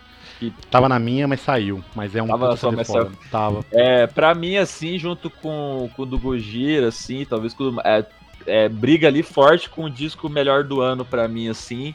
[0.70, 1.85] Tava na minha, mas saiu.
[1.94, 3.12] Mas é um Tava CD mas foda.
[3.31, 3.64] Tava.
[3.70, 8.05] É, pra mim, assim, junto com, com o do Gojira, assim, talvez com, é,
[8.46, 11.94] é, briga ali forte com o disco melhor do ano pra mim, assim.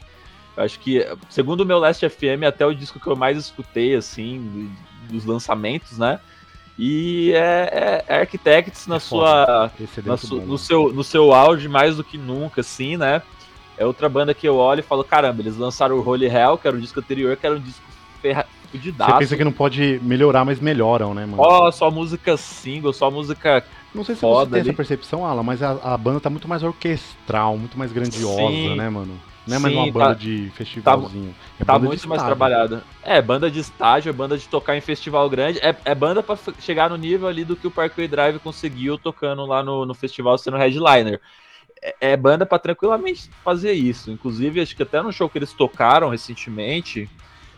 [0.57, 4.39] Acho que, segundo o meu Last FM, até o disco que eu mais escutei, assim,
[5.07, 6.19] do- dos lançamentos, né?
[6.77, 10.57] E é, é Architects na É sua, é na su- no, mano.
[10.57, 13.21] seu, no seu auge mais do que nunca, assim, né?
[13.77, 16.67] É outra banda que eu olho e falo, caramba, eles lançaram o Holy Hell, que
[16.67, 17.83] era o disco anterior, que era um disco
[18.21, 18.45] ferra...
[18.63, 19.17] Você fudidaço.
[19.19, 21.41] pensa que não pode melhorar, mas melhoram, né, mano?
[21.41, 23.63] Ó, só música single, só música
[23.95, 24.69] não sei se você tem ali.
[24.69, 28.75] essa percepção, Alan, mas a, a banda tá muito mais orquestral, muito mais grandiosa, Sim.
[28.75, 29.17] né, mano?
[29.47, 31.35] Não é mais Sim, uma banda tá- de festivalzinho.
[31.59, 32.83] é tá banda de muito mais trabalhada.
[33.03, 36.35] É, banda de estágio, é banda de tocar em festival grande, é, é banda pra
[36.35, 39.93] f- chegar no nível ali do que o Parkway Drive conseguiu tocando lá no, no
[39.93, 41.21] festival sendo headliner.
[41.81, 44.11] É, é banda pra tranquilamente fazer isso.
[44.11, 47.09] Inclusive, acho que até no show que eles tocaram recentemente,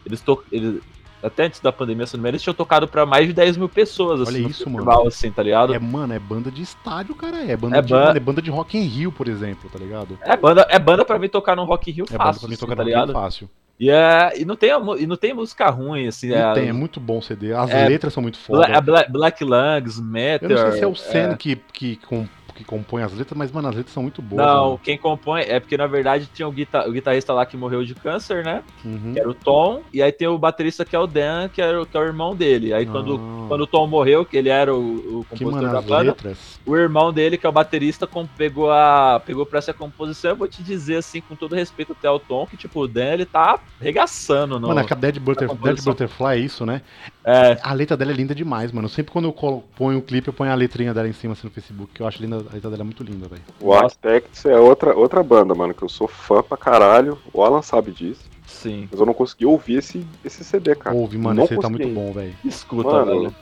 [0.05, 0.81] eles, to eles
[1.21, 3.57] até antes da pandemia, se não me engano, eles tinham tocado pra mais de 10
[3.57, 5.73] mil pessoas assim, Olha isso, festival, assim, tá ligado?
[5.73, 7.37] É, mano, é banda de estádio, cara.
[7.43, 9.77] É banda, É de, ban- mano, é banda de Rock in Rio, por exemplo, tá
[9.79, 10.17] ligado?
[10.21, 12.53] É banda, é banda pra mim tocar no Rock in Rio É banda pra mim
[12.53, 13.13] assim, tocar tá no Rock in Rio ligado?
[13.13, 13.49] fácil.
[13.79, 16.27] E, é, e, não tem, e não tem música ruim, assim.
[16.29, 17.53] E é, tem, é muito bom o CD.
[17.53, 18.67] As É, letras são muito foda.
[18.67, 20.51] Bla- a Bla- Black Lungs, Meteor.
[20.51, 21.35] Eu não sei se é o Sen é.
[21.37, 24.45] que, que, com- que compõe as letras, mas, mano, as letras são muito boas.
[24.45, 24.81] Não, mano.
[24.83, 28.43] quem compõe é porque na verdade tinha o, o guitarrista lá que morreu de câncer,
[28.43, 28.63] né?
[28.83, 29.13] Uhum.
[29.13, 31.85] Que era o Tom, e aí tem o baterista que é o Dan, que, era,
[31.85, 32.73] que é o irmão dele.
[32.73, 33.45] Aí quando, Ah.
[33.47, 36.59] quando o Tom morreu, que ele era o, o Que, compositor mano, da banda, letras.
[36.65, 40.31] o irmão dele, que é o baterista, com- pegou, a, pegou pra essa composição.
[40.31, 43.13] Eu vou te dizer, assim, com todo respeito até ao Tom, que tipo, o Dan
[43.13, 44.59] ele tá regaçando.
[44.59, 45.93] No, Mano, a Dead, Butter, Dead composição.
[45.93, 46.81] Butterfly é isso, né?
[47.23, 48.87] é, A letra dela é linda demais, mano.
[48.89, 51.47] Sempre quando eu colo- ponho o clipe, eu ponho a letrinha dela em cima assim,
[51.47, 53.41] no Facebook, que eu acho linda, a letra dela é muito linda, velho.
[53.59, 53.73] O.
[53.73, 57.17] Architects é outra, outra banda, mano, que eu sou fã pra caralho.
[57.33, 58.21] O Alan sabe disso.
[58.45, 58.87] sim.
[58.91, 60.95] Mas eu não consegui ouvir esse, esse CD, cara.
[60.95, 61.85] Ouve, mano, não esse aí tá consegui.
[61.85, 62.35] muito bom, velho.
[62.43, 63.35] Escuta, Mano, velho.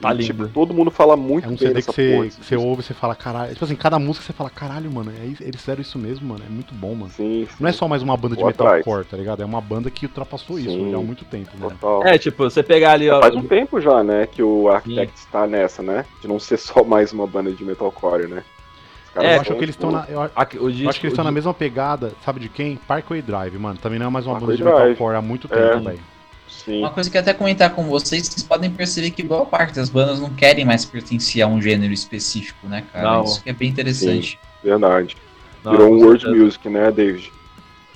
[0.00, 0.52] Tá E, tipo, lindo.
[0.52, 2.28] todo mundo fala muito É um bem CD que você, porra.
[2.28, 3.52] que você ouve e você fala, caralho.
[3.54, 6.44] Tipo assim, cada música você fala, caralho, mano, é isso- eles fizeram isso mesmo, mano.
[6.46, 7.10] É muito bom, mano.
[7.10, 7.56] Sim, sim.
[7.58, 9.42] Não é só mais uma banda de metalcore, tá ligado?
[9.42, 10.90] É uma banda que ultrapassou isso Sim.
[10.90, 11.50] já há muito tempo.
[11.58, 12.04] Total.
[12.06, 13.20] É, tipo, você pegar ali, ó.
[13.20, 16.04] Faz um tempo já, né, que o Architects tá nessa, né?
[16.20, 18.42] De não ser só mais uma banda de metalcore, né?
[19.06, 20.06] Os caras É, eu acho que eles tipo, estão na.
[20.10, 22.76] Eu, eu acho que eles estão na mesma pegada, sabe de quem?
[22.76, 23.78] Parkway Drive, mano.
[23.78, 24.88] Também não é mais uma Parkway banda de Drive.
[24.90, 25.70] metalcore há muito É.
[25.70, 26.00] tempo, velho.
[26.66, 26.80] Sim.
[26.80, 29.88] Uma coisa que eu até comentar com vocês, vocês podem perceber que boa parte das
[29.88, 33.08] bandas não querem mais pertencer a um gênero específico, né, cara?
[33.08, 33.24] Não.
[33.24, 34.36] Isso que é bem interessante.
[34.64, 35.16] Verdade.
[35.62, 37.32] Não, Virou um world music, né, David?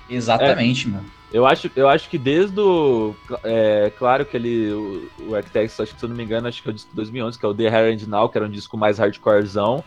[0.09, 1.05] Exatamente, mano.
[1.33, 3.15] Eu acho, eu acho que desde o.
[3.43, 4.73] É, claro que ele.
[4.73, 6.91] O, o Architects, acho que se eu não me engano, acho que é o disco
[6.91, 9.83] de 2011, que é o The Hair and Now, que era um disco mais hardcorezão.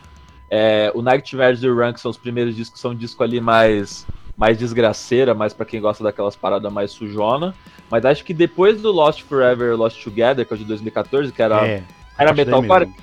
[0.50, 4.06] É, o Nightmares The Run, que são os primeiros discos, são um disco ali mais.
[4.36, 7.54] Mais desgraceira, mais pra quem gosta daquelas paradas mais sujona.
[7.90, 11.40] Mas acho que depois do Lost Forever, Lost Together, que é o de 2014, que
[11.42, 11.82] era, É.
[12.18, 12.94] era mesmo.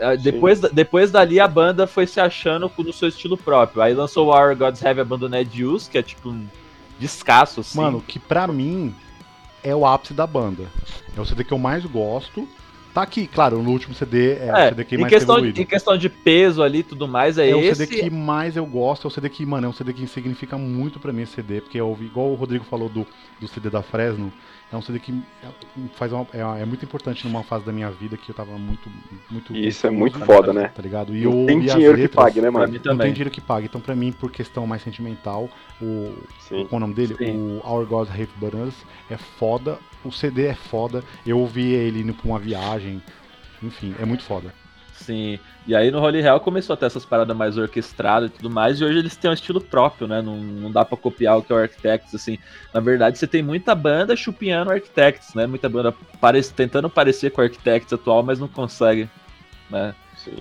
[0.00, 3.82] É, Depois, depois dali a banda foi se achando com- no seu estilo próprio.
[3.82, 6.46] Aí lançou o Our Gods Have Abandoned Use, que é tipo um
[7.00, 7.76] descasso, assim.
[7.78, 8.94] Mano, que pra mim
[9.62, 10.66] é o ápice da banda.
[11.16, 12.48] É o CD que eu mais gosto.
[12.98, 15.52] Tá aqui, claro, no último CD é, o é, CD que em, mais questão, em
[15.64, 17.86] questão de peso ali e tudo mais, é, É o esse.
[17.86, 20.58] CD que mais eu gosto, é o CD que, mano, é um CD que significa
[20.58, 23.06] muito pra mim esse CD, porque eu ouvi, igual o Rodrigo falou do,
[23.40, 24.32] do CD da Fresno,
[24.72, 25.12] é um CD que
[25.44, 25.46] é,
[25.94, 28.90] faz uma- é, é muito importante numa fase da minha vida que eu tava muito.
[29.30, 30.68] muito isso é muito tá foda, né?
[30.74, 31.14] Tá ligado?
[31.16, 32.80] E Não eu tem dinheiro que letras, pague, né, mano?
[32.84, 33.66] Não tem dinheiro que pague.
[33.66, 35.48] Então, pra mim, por questão mais sentimental,
[35.80, 36.66] o, Sim.
[36.66, 37.14] qual é o nome dele?
[37.16, 37.60] Sim.
[37.64, 38.74] O Our God Hate But Us
[39.08, 39.78] é foda.
[40.04, 41.02] O CD é foda.
[41.26, 43.02] Eu ouvi ele indo pra uma viagem.
[43.62, 44.52] Enfim, é muito foda.
[44.94, 45.38] Sim.
[45.66, 48.80] E aí no Holy Hell começou a ter essas paradas mais orquestradas e tudo mais,
[48.80, 50.20] e hoje eles têm um estilo próprio, né?
[50.20, 52.38] Não, não dá pra copiar o que é o Architects, assim.
[52.74, 55.46] Na verdade, você tem muita banda chupinhando o Architects, né?
[55.46, 59.08] Muita banda parece, tentando parecer com o Architects atual, mas não consegue,
[59.70, 59.94] né?
[60.16, 60.36] Sim.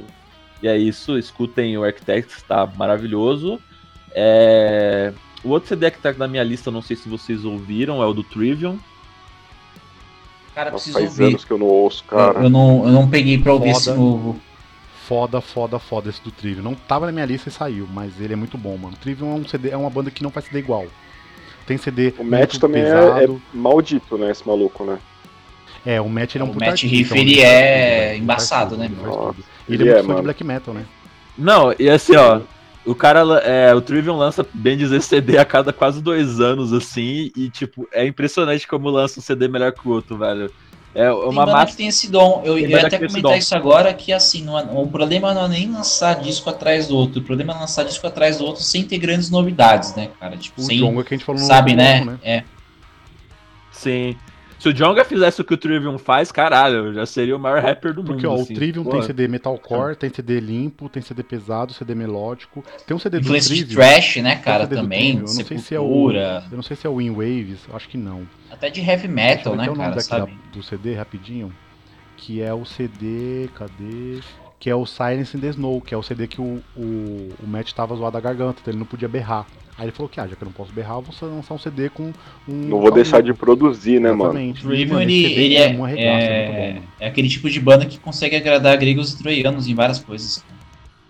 [0.61, 3.61] E é isso, escutem o Architects, tá maravilhoso.
[4.11, 8.05] É, O outro CD que tá na minha lista, não sei se vocês ouviram, é
[8.05, 8.79] o do Trivium.
[10.57, 11.33] Cara, Nossa, preciso faz ouvir.
[11.33, 12.39] anos que eu não ouço, cara.
[12.39, 13.79] Eu, eu não, eu não peguei pra ouvir Foda.
[13.79, 14.41] esse novo.
[15.07, 16.63] Foda, foda, foda esse do Trivium.
[16.63, 18.97] Não tava na minha lista e saiu, mas ele é muito bom, mano.
[18.99, 20.87] Trivium é um CD, é uma banda que não faz CD igual.
[21.67, 23.19] Tem CD O Matt muito também é, pesado.
[23.53, 24.97] é maldito, né, esse maluco, né?
[25.85, 28.85] É, o Matt ele é um O puta Matt Riff, ele é embaçado, né,
[29.69, 30.85] Ele, ele é muito é, fã de black metal, né?
[31.37, 32.41] Não, e assim, ó,
[32.87, 37.31] o cara, é, o Trivium lança, bem dizer, CD a cada quase dois anos, assim,
[37.35, 40.51] e, tipo, é impressionante como lança um CD melhor que o outro, velho.
[40.95, 41.65] É Tem uma banda massa.
[41.71, 42.41] que tem esse dom.
[42.43, 43.37] Eu, Tem eu ia até tem comentar dom.
[43.37, 46.95] isso agora, que assim, não é- o problema não é nem lançar disco atrás do
[46.95, 47.19] outro.
[47.19, 50.35] O problema é lançar disco atrás do outro sem ter grandes novidades, né, cara?
[50.37, 52.01] Tipo, O sem, Jonga que a gente falou no sabe, né?
[52.01, 52.43] bloco, É.
[53.71, 54.15] Sim.
[54.59, 57.93] Se o Jonga fizesse o que o Trivium faz, caralho, já seria o maior rapper
[57.93, 58.39] do Porque mundo.
[58.39, 58.53] ó, assim.
[58.53, 62.63] o Trivium Pô, tem CD metalcore, tem CD limpo, tem CD pesado, CD melódico.
[62.87, 63.77] Tem um CD do Influência de Trivium.
[63.77, 65.17] trash, né, cara, também.
[65.17, 67.59] Trivium, eu não sei se é o- Eu não sei se é o In Waves,
[67.71, 68.27] acho que não.
[68.49, 70.31] até de heavy metal, né, até o nome cara, daqui sabe?
[70.31, 71.53] da- do CD rapidinho.
[72.15, 73.47] Que é o CD.
[73.53, 74.19] Cadê?
[74.59, 77.47] Que é o Silence in the Snow, que é o CD que o, o, o
[77.47, 79.45] Matt tava zoado da garganta, então ele não podia berrar.
[79.77, 81.59] Aí ele falou que, ah, já que eu não posso berrar, eu vou lançar um
[81.59, 82.13] CD com um.
[82.47, 84.39] Não vou deixar de produzir, né, mano?
[84.39, 84.65] Exatamente.
[84.65, 87.47] Mano, ele, esse CD ele é, um arregaço, é muito bom, é, é aquele tipo
[87.47, 90.43] de banda que consegue agradar gregos e troianos em várias coisas.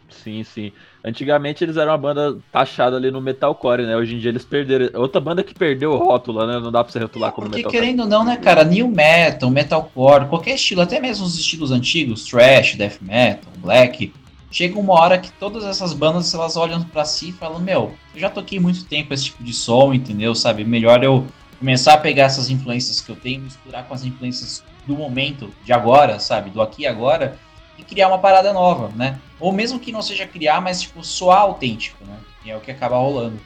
[0.10, 0.73] Sim, sim.
[1.06, 3.95] Antigamente eles eram uma banda taxada ali no metalcore, né?
[3.95, 4.89] Hoje em dia eles perderam.
[4.99, 6.60] Outra banda que perdeu o rótulo, né?
[6.60, 7.82] Não dá pra você rotular como Porque metalcore.
[7.82, 12.25] querendo ou não, né, cara, new metal, metalcore, qualquer estilo, até mesmo os estilos antigos,
[12.25, 14.12] thrash, death metal, black,
[14.49, 18.19] chega uma hora que todas essas bandas elas olham pra si e falam, meu, eu
[18.19, 20.33] já toquei muito tempo esse tipo de som, entendeu?
[20.33, 21.25] Sabe, melhor eu
[21.60, 25.73] começar a pegar essas influências que eu tenho, misturar com as influências do momento, de
[25.73, 27.38] agora, sabe, do aqui e agora,
[27.77, 29.19] e criar uma parada nova, né?
[29.39, 32.17] Ou mesmo que não seja criar, mas tipo soar autêntico, né?
[32.45, 33.39] E é o que acaba rolando.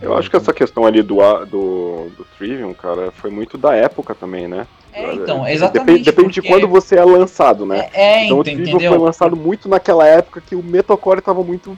[0.00, 4.14] Eu acho que essa questão ali do, do, do Trivium, cara, foi muito da época
[4.14, 4.66] também, né?
[4.96, 6.02] É, então, Depende- exatamente.
[6.04, 7.88] Depende, de porque- quando você é lançado, né?
[7.92, 8.92] É, é então o ent- Trivium entendeu?
[8.92, 11.76] foi lançado muito naquela época que o metalcore tava muito.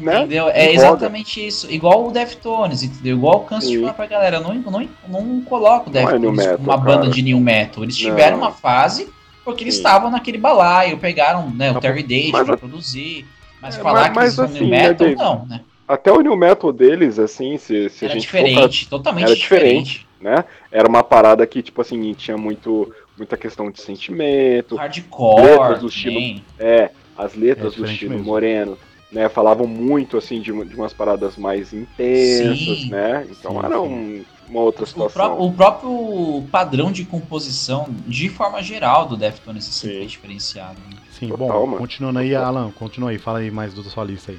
[0.00, 0.46] né, Entendeu?
[0.48, 1.70] em É exatamente isso.
[1.70, 3.16] Igual o Deftones, entendeu?
[3.16, 4.38] Igual eu canso de falar pra galera.
[4.40, 7.10] Não, não, não coloco o é Deftones como uma banda cara.
[7.10, 7.82] de new metal.
[7.82, 8.44] Eles tiveram Não.
[8.46, 9.08] uma fase
[9.44, 13.26] porque eles estavam naquele balaio, pegaram né, o Tá Terry Date pra a- produzir.
[13.60, 15.16] Mas É, falar mas- que mas eles são assim, new né, metal, David?
[15.22, 15.60] não, né?
[15.88, 19.24] Até o new metal deles, assim, se, se a Era gente for pra- diferente, totalmente
[19.26, 19.84] Era diferente.
[19.92, 20.06] diferente.
[20.20, 20.44] Né?
[20.70, 24.76] Era uma parada que, tipo assim, tinha muito, muita questão de sentimento.
[24.76, 26.44] Hardcore, letras do também.
[26.58, 28.26] É, as letras É do Chino mesmo.
[28.26, 28.78] Moreno,
[29.10, 29.28] né?
[29.28, 32.90] Falavam muito, assim, de, de umas paradas mais intensas, Sim.
[32.90, 33.26] né?
[33.30, 33.86] Então Sim, era sim.
[33.88, 35.36] um- uma outra O, situação.
[35.36, 40.80] pró- o próprio padrão de composição, de forma geral, do Deftones é diferenciado.
[40.90, 40.96] né?
[41.10, 41.78] Sim, Total, bom, mano.
[41.78, 42.34] continuando aí.
[42.34, 44.38] Alan, continua aí, fala aí mais da sua lista aí.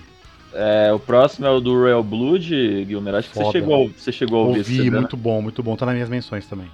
[0.54, 3.10] É, o próximo é o do Royal Blood, Guilherme.
[3.12, 3.60] Acho que você Foda.
[3.60, 5.00] chegou, você chegou a ouvir Ouvi, CD, né?
[5.00, 6.70] muito bom, muito bom, tá nas minhas menções também.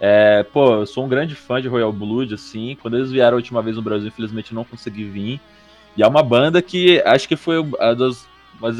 [0.00, 2.76] É, pô, eu sou um grande fã de Royal Blood, assim.
[2.80, 5.40] Quando eles vieram a última vez no Brasil, infelizmente não consegui vir.
[5.96, 8.26] E é uma banda que acho que foi a das,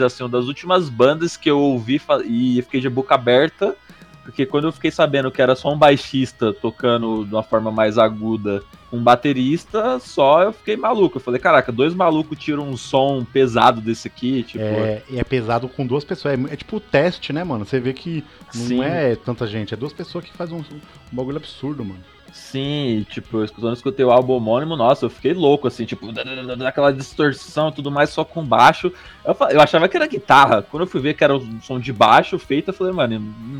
[0.04, 3.76] assim, uma das últimas bandas que eu ouvi e fiquei de boca aberta.
[4.22, 7.98] Porque quando eu fiquei sabendo que era só um baixista tocando de uma forma mais
[7.98, 11.16] aguda um baterista, só eu fiquei maluco.
[11.16, 14.62] Eu falei, caraca, dois malucos tiram um som pesado desse aqui, tipo.
[14.62, 16.38] É, e é pesado com duas pessoas.
[16.38, 17.64] É, é tipo o teste, né, mano?
[17.64, 18.22] Você vê que
[18.54, 18.82] não Sim.
[18.82, 20.80] é tanta gente, é duas pessoas que fazem um, um
[21.16, 22.02] bagulho absurdo, mano.
[22.32, 26.90] Sim, tipo, quando eu escutei o álbum homônimo, nossa, eu fiquei louco, assim, tipo, daquela
[26.90, 28.90] distorção e tudo mais, só com baixo.
[29.22, 30.62] Eu, eu achava que era guitarra.
[30.62, 33.14] Quando eu fui ver que era um som de baixo feito, eu falei, mano,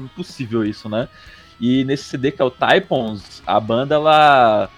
[0.07, 1.07] impossível isso, né?
[1.61, 4.71] E nesse CD que é o Typons, a banda, ela.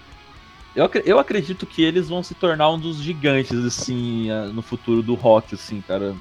[0.75, 5.15] Eu, eu acredito que eles vão se tornar um dos gigantes, assim, no futuro do
[5.15, 6.13] rock, assim, cara.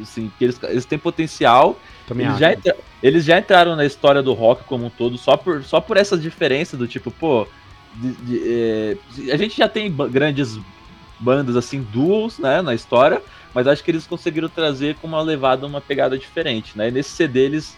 [0.00, 2.40] Assim, que eles, eles têm potencial Também eles acho.
[2.44, 5.80] já, entra- eles já entraram na história do rock como um todo, só por, só
[5.80, 7.46] por essa diferença do tipo, pô.
[7.94, 10.58] de- de, é, a gente já tem grandes
[11.18, 13.22] bandas assim, duos, né, na história,
[13.54, 16.88] mas acho que eles conseguiram trazer com uma levada, uma pegada diferente, né?
[16.88, 17.74] E nesse CD eles.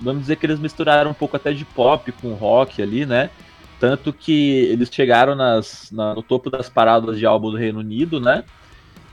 [0.00, 3.30] Vamos dizer que eles misturaram um pouco até de pop com rock ali, né?
[3.80, 8.20] Tanto que eles chegaram nas, na- no topo das paradas de álbum do Reino Unido,
[8.20, 8.42] né?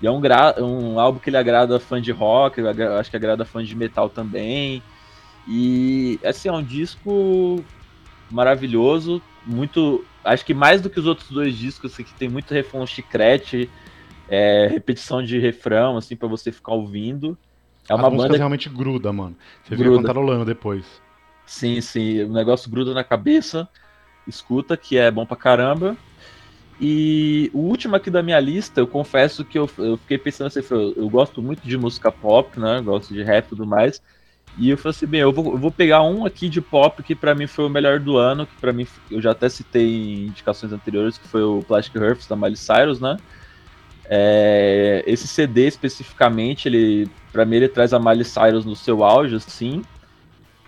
[0.01, 3.45] E é um, gra- um álbum que ele agrada fã de rock, acho que agrada
[3.45, 4.81] fã de metal também.
[5.47, 7.69] E assim, é um disco
[8.29, 10.09] maravilhoso, muito.
[10.23, 13.69] Acho que mais do que os outros dois discos, assim, que tem muito refrão chiclete,
[14.27, 17.37] é, repetição de refrão, assim, para você ficar ouvindo.
[17.89, 18.39] É As uma músicas banda.
[18.39, 19.37] realmente gruda, mano.
[19.63, 20.07] Você fica Gruda.
[20.07, 21.01] cantarolando depois.
[21.45, 23.69] Sim, sim, o negócio gruda na cabeça,
[24.27, 25.95] escuta, que é bom pra caramba.
[26.79, 30.61] E o último aqui da minha lista, eu confesso que eu, eu fiquei pensando assim,
[30.69, 32.81] eu, eu gosto muito de música pop, né?
[32.81, 34.01] Gosto de rap e tudo mais.
[34.57, 37.15] E eu falei assim, bem, eu vou, eu vou pegar um aqui de pop que
[37.15, 40.27] pra mim foi o melhor do ano, que pra mim eu já até citei em
[40.27, 43.17] indicações anteriores, que foi o Plastic Hearts da Miley Cyrus, né?
[44.07, 49.35] É, esse CD especificamente, ele para mim ele traz a Miley Cyrus no seu auge,
[49.35, 49.81] assim,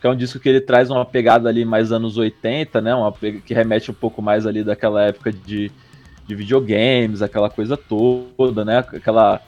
[0.01, 2.93] que é um disco que ele traz uma pegada ali mais anos 80, né?
[2.93, 5.71] Uma que remete um pouco mais ali daquela época de,
[6.27, 8.79] de videogames, aquela coisa toda, né?
[8.79, 9.41] Aquela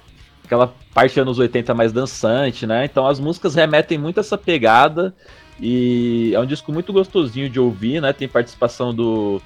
[0.44, 2.86] aquela parte anos 80 mais dançante, né?
[2.86, 5.14] Então as músicas remetem muito a essa pegada
[5.60, 8.14] e é um disco muito gostosinho de ouvir, né?
[8.14, 9.42] Tem participação do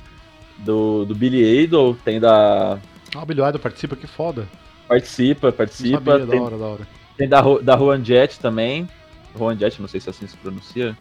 [0.58, 2.80] do, do Billy Idol, tem da
[3.15, 4.48] Ah, o Billy Idol participa, que foda.
[4.88, 6.88] participa, participa, sabia, tem, da hora, da hora.
[7.17, 8.88] tem da, da Juan Jett também.
[9.36, 10.98] Juan Jett, não sei se assim se pronuncia.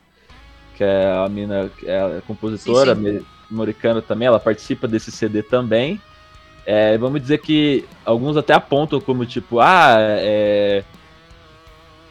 [0.75, 3.09] Que é a mina, é a compositora Sim, sim.
[3.09, 4.27] ame- americana também.
[4.27, 6.01] Ela participa desse CD também.
[6.65, 10.85] É, vamos dizer que alguns até apontam como tipo, ah, é.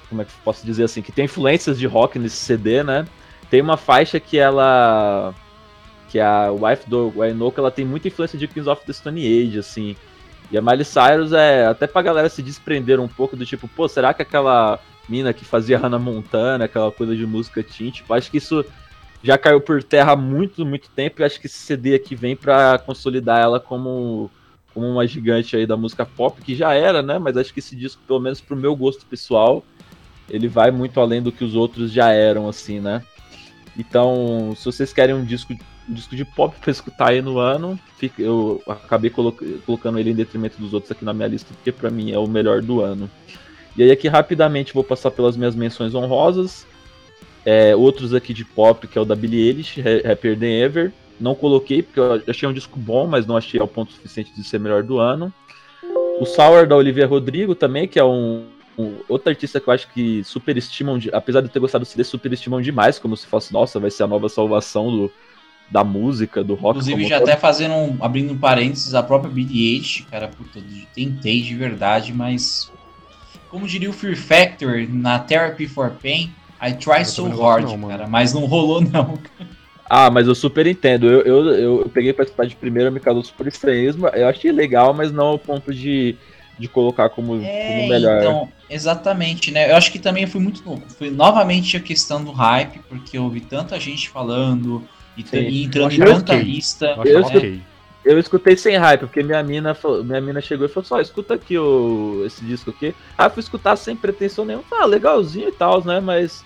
[0.09, 1.01] Como é que posso dizer assim?
[1.01, 3.05] Que tem influências de rock nesse CD, né?
[3.49, 5.33] Tem uma faixa que ela.
[6.09, 9.59] Que a Wife do Winoka, ela tem muita influência de Kings of the Stone Age,
[9.59, 9.95] assim.
[10.51, 13.87] E a Miley Cyrus é até pra galera se desprender um pouco do tipo, pô,
[13.87, 18.29] será que aquela mina que fazia Hannah Montana, aquela coisa de música teen, tipo, acho
[18.29, 18.65] que isso
[19.23, 22.35] já caiu por terra há muito, muito tempo e acho que esse CD aqui vem
[22.35, 24.29] pra consolidar ela como,
[24.73, 27.19] como uma gigante aí da música pop, que já era, né?
[27.19, 29.63] Mas acho que esse disco, pelo menos pro meu gosto pessoal,
[30.29, 33.01] ele vai muito além do que os outros já eram, assim, né?
[33.77, 35.53] Então, se vocês querem um disco,
[35.89, 37.79] um disco de pop pra escutar aí no ano,
[38.17, 41.89] eu acabei colo- colocando ele em detrimento dos outros aqui na minha lista, porque pra
[41.89, 43.09] mim é o melhor do ano.
[43.77, 46.65] E aí aqui rapidamente vou passar pelas minhas menções honrosas.
[47.45, 50.93] É, outros aqui de pop, que é o da Billie Eilish, Happier Than Ever.
[51.21, 54.43] Não coloquei, porque eu achei um disco bom, mas não achei ao ponto suficiente de
[54.43, 55.31] ser melhor do ano.
[56.19, 58.45] O Sour da Olivia Rodrigo também, que é um,
[58.77, 61.87] um- outra artista que eu acho que superestimam, de- apesar de eu ter gostado do
[61.87, 65.11] CD, superestimam demais, como se fosse, nossa, vai ser a nova salvação do,
[65.69, 66.79] da música, do rock.
[66.79, 67.29] Inclusive, já todo.
[67.29, 70.59] até fazendo um, abrindo um parênteses, a própria Eilish, cara, puta,
[70.93, 72.71] tentei de verdade, mas
[73.49, 77.87] como diria o Fear Factor na Therapy for Pain, I try Eu so hard, não,
[77.89, 79.17] cara, mas não rolou não.
[79.93, 81.05] Ah, mas eu super entendo.
[81.05, 81.45] Eu, eu,
[81.81, 84.07] eu, peguei pra escutar de primeira, me causou super estranhismo.
[84.07, 86.15] Eu achei legal, mas não ao ponto de
[86.57, 88.19] de colocar como, É, como melhor.
[88.19, 89.71] então, exatamente, né?
[89.71, 90.61] Eu acho que também foi muito.
[90.97, 95.91] Foi novamente a questão do hype, porque eu ouvi tanta gente falando e, e entrando
[95.93, 96.43] em tanta ok.
[96.43, 96.95] lista.
[97.03, 97.23] Eu
[98.03, 101.33] Eu escutei sem hype, porque minha mina, falou- minha mina chegou e falou só, escuta
[101.35, 102.95] aqui o, esse disco aqui.
[103.17, 104.63] Eu fui escutar sem pretensão nenhuma.
[104.71, 105.99] Ah, legalzinho e tal, né?
[105.99, 106.43] Mas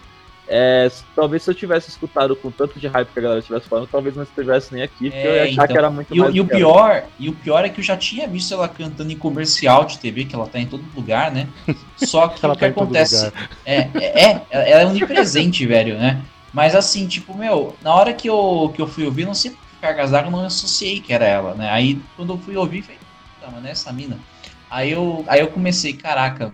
[0.48, 3.88] é, talvez se eu tivesse escutado com tanto de hype que a galera estivesse falando,
[3.90, 5.68] talvez não estivesse nem aqui, porque eu ia É, achar então.
[5.70, 7.84] que era muito E, mais e o que pior, e o pior é que eu
[7.84, 11.32] já tinha visto ela cantando em comercial de TV, que ela tá em todo lugar,
[11.32, 11.54] né?
[11.96, 13.34] Só que Ela o que tá em todo acontece lugar.
[13.66, 16.26] é, é, é, ela é onipresente, velho, né?
[16.52, 19.60] Mas assim, tipo, meu, na hora que eu, que eu fui ouvir, não sei por
[19.80, 21.70] que eu não associei que era ela, né?
[21.70, 23.00] Aí quando eu fui ouvir, falei,
[23.40, 24.26] puta, mano, é essa mina.
[24.70, 26.54] Aí eu, aí eu comecei, caraca,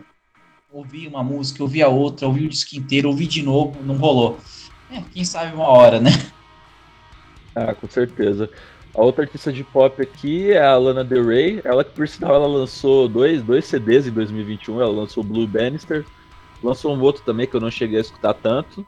[0.71, 4.39] ouvi uma música, ouvi a outra, ouvi o disco inteiro, ouvi de novo, não rolou.
[4.89, 6.12] É, quem sabe uma hora, né?
[7.53, 8.49] Ah, com certeza.
[8.95, 11.62] A outra artista de pop aqui é a Lana Del Rey.
[11.63, 14.81] Ela que, por sinal, ela lançou dois, dois CDs em 2021.
[14.81, 16.05] Ela lançou Blue Bannister.
[16.63, 18.86] Lançou um outro também que eu não cheguei a escutar tanto.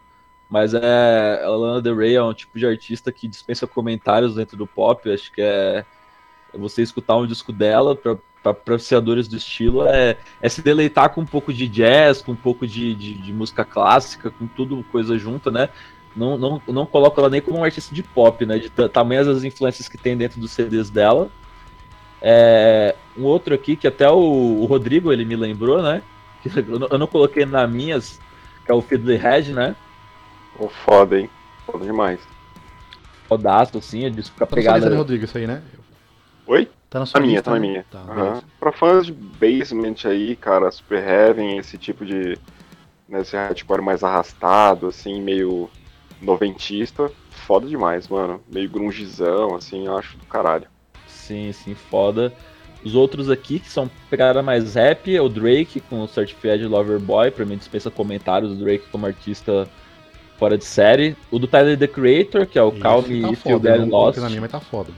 [0.49, 4.55] Mas é, a Lana Del Rey é um tipo de artista que dispensa comentários dentro
[4.55, 5.09] do pop.
[5.09, 5.85] Acho que é,
[6.53, 7.97] você escutar um disco dela
[8.43, 12.67] apreciadores do estilo é, é se deleitar com um pouco de jazz, com um pouco
[12.67, 15.69] de, de, de música clássica, com tudo coisa junta, né?
[16.15, 18.57] não, não, não coloco ela nem como um artista de pop, né?
[18.59, 21.29] De ta- tamanhas as influências que tem dentro dos CDs dela.
[22.21, 24.17] É, um outro aqui que até o,
[24.61, 26.01] o Rodrigo ele me lembrou, né?
[26.41, 28.19] Que eu não- eu não coloquei na minhas,
[28.65, 29.75] que é o Fiddlehead, né?
[30.57, 31.29] Pô, foda, hein?
[31.65, 32.19] Foda demais.
[33.27, 34.97] Fodaço, assim, eu disse com a na sua lista, né, pegada.
[34.97, 35.63] Rodrigo, isso aí, né?
[36.45, 36.69] Oi?
[36.93, 37.67] Tá na sua Na minha, lista, tá na né?
[37.67, 37.85] minha.
[37.89, 38.43] Tá, beleza.
[38.59, 42.37] Pra fãs de basement aí, cara, Super Heaven, esse tipo de.
[43.09, 45.71] Né, esse hardcore mais arrastado, assim, meio
[46.21, 48.39] noventista, foda demais, mano.
[48.47, 50.67] Meio grungizão, assim, eu acho do caralho.
[51.07, 52.31] Sim, sim, foda.
[52.85, 56.99] Os outros aqui, que são pegada mais rap, é o Drake com o Certified Lover
[56.99, 59.67] Boy, pra mim dispensa comentários, o Drake como artista
[60.37, 61.17] fora de série.
[61.31, 63.89] O do Tyler, The Creator, que é o Esse Calm tá If You foda, não
[63.89, 64.17] coloquei Lost.
[64.19, 64.91] na minha, mas tá foda.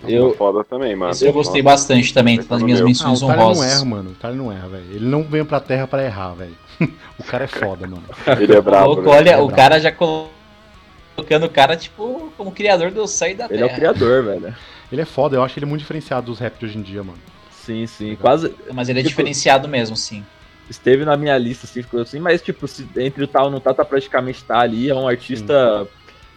[0.00, 1.12] Tá Eu- Tá foda também, mano.
[1.12, 2.86] Esse eu gostei bastante também, tá nas minhas meu.
[2.86, 3.72] Ah, o menções Tyler não honrosas.
[3.72, 4.10] erra, mano.
[4.10, 4.84] O Tyler não erra, velho.
[4.90, 6.56] Ele não veio pra terra pra errar, velho.
[7.18, 8.04] o cara é foda, mano.
[8.40, 9.08] Ele é brabo, Louco, né?
[9.10, 9.56] olha, Ele é o brabo.
[9.56, 13.68] cara já colocando o cara, tipo, como criador do céu e da Ele é o
[13.68, 13.78] terra.
[13.78, 14.54] criador, velho.
[14.90, 17.18] Ele é foda, eu acho ele muito diferenciado dos rap de hoje em dia, mano.
[17.50, 18.16] Sim, sim.
[18.16, 20.24] Quase Mas ele é Tipo- diferenciado mesmo, sim.
[20.68, 23.60] esteve na minha lista, assim, ficou assim, mas tipo, se entre o tal e não
[23.60, 24.88] tá, tá praticamente tá ali.
[24.90, 25.86] É um artista,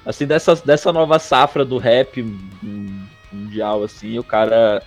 [0.05, 2.21] assim, dessa, dessa nova safra do rap
[3.35, 4.81] mundial, assim, o cara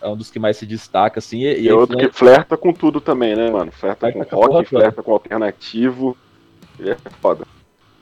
[0.00, 1.42] é um dos que mais se destaca, assim.
[1.42, 3.72] E, E é outro influência- que flerta com tudo também, né, mano?
[3.72, 4.80] Flerta Flerta com a porra rock, toda.
[4.82, 6.16] flerta com alternativo.
[6.78, 7.44] Ele é foda.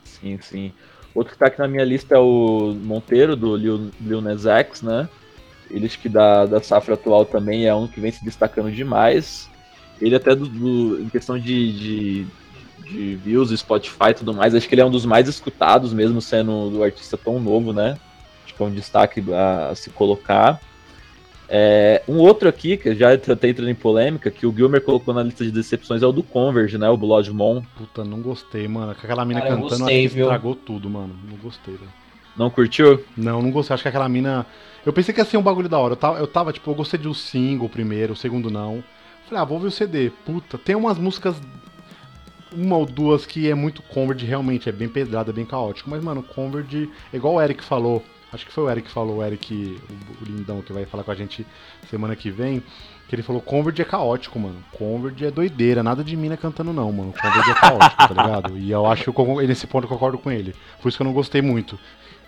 [0.04, 0.72] Sim, sim.
[1.14, 4.82] Outro que tá aqui na minha lista é o Monteiro, do Lil, Lil Nas X,
[4.82, 5.08] né?
[5.70, 9.48] Ele acho que da, da safra atual também é um que vem se destacando demais.
[10.00, 12.26] Ele até do, do- em questão de, de,
[12.84, 16.20] de views, Spotify e tudo mais, acho que ele é um dos mais escutados, mesmo
[16.20, 17.96] sendo do artista tão novo, né?
[18.56, 20.60] Acho que é um destaque a, a se colocar.
[21.48, 25.22] É, um outro aqui, que já até entrando em polêmica, que o Gilmer colocou na
[25.22, 26.88] lista de decepções é o do Converge, né?
[26.88, 27.62] O Blood Moon.
[27.76, 28.94] Puta, não gostei, mano.
[28.94, 30.26] Com aquela mina Cara, cantando, gostei, acho que viu?
[30.26, 31.14] estragou tudo, mano.
[31.30, 31.90] Não gostei, velho.
[32.36, 33.04] Não curtiu?
[33.16, 33.74] Não, não gostei.
[33.74, 34.44] Acho que aquela mina.
[34.84, 35.92] Eu pensei que ia ser um bagulho da hora.
[35.92, 38.82] Eu tava, eu tava tipo, eu gostei do single primeiro, o segundo não.
[39.28, 40.10] Falei, ah, vou ver o CD.
[40.24, 41.36] Puta, tem umas músicas.
[42.52, 45.90] Uma ou duas que é muito Convert, realmente, é bem pedrada, é bem caótico.
[45.90, 49.24] Mas, mano, Convert, igual o Eric falou, acho que foi o Eric que falou, o
[49.24, 49.80] Eric,
[50.20, 51.46] o, lindão que vai falar com a gente
[51.88, 52.62] semana que vem,
[53.08, 54.56] que ele falou, Convert é caótico, mano.
[54.72, 57.12] Convert é doideira, nada de mina cantando não, mano.
[57.12, 58.58] Convert é caótico, tá ligado?
[58.58, 60.54] E eu acho que eu nesse ponto eu concordo com ele.
[60.82, 61.78] Por isso que eu não gostei muito.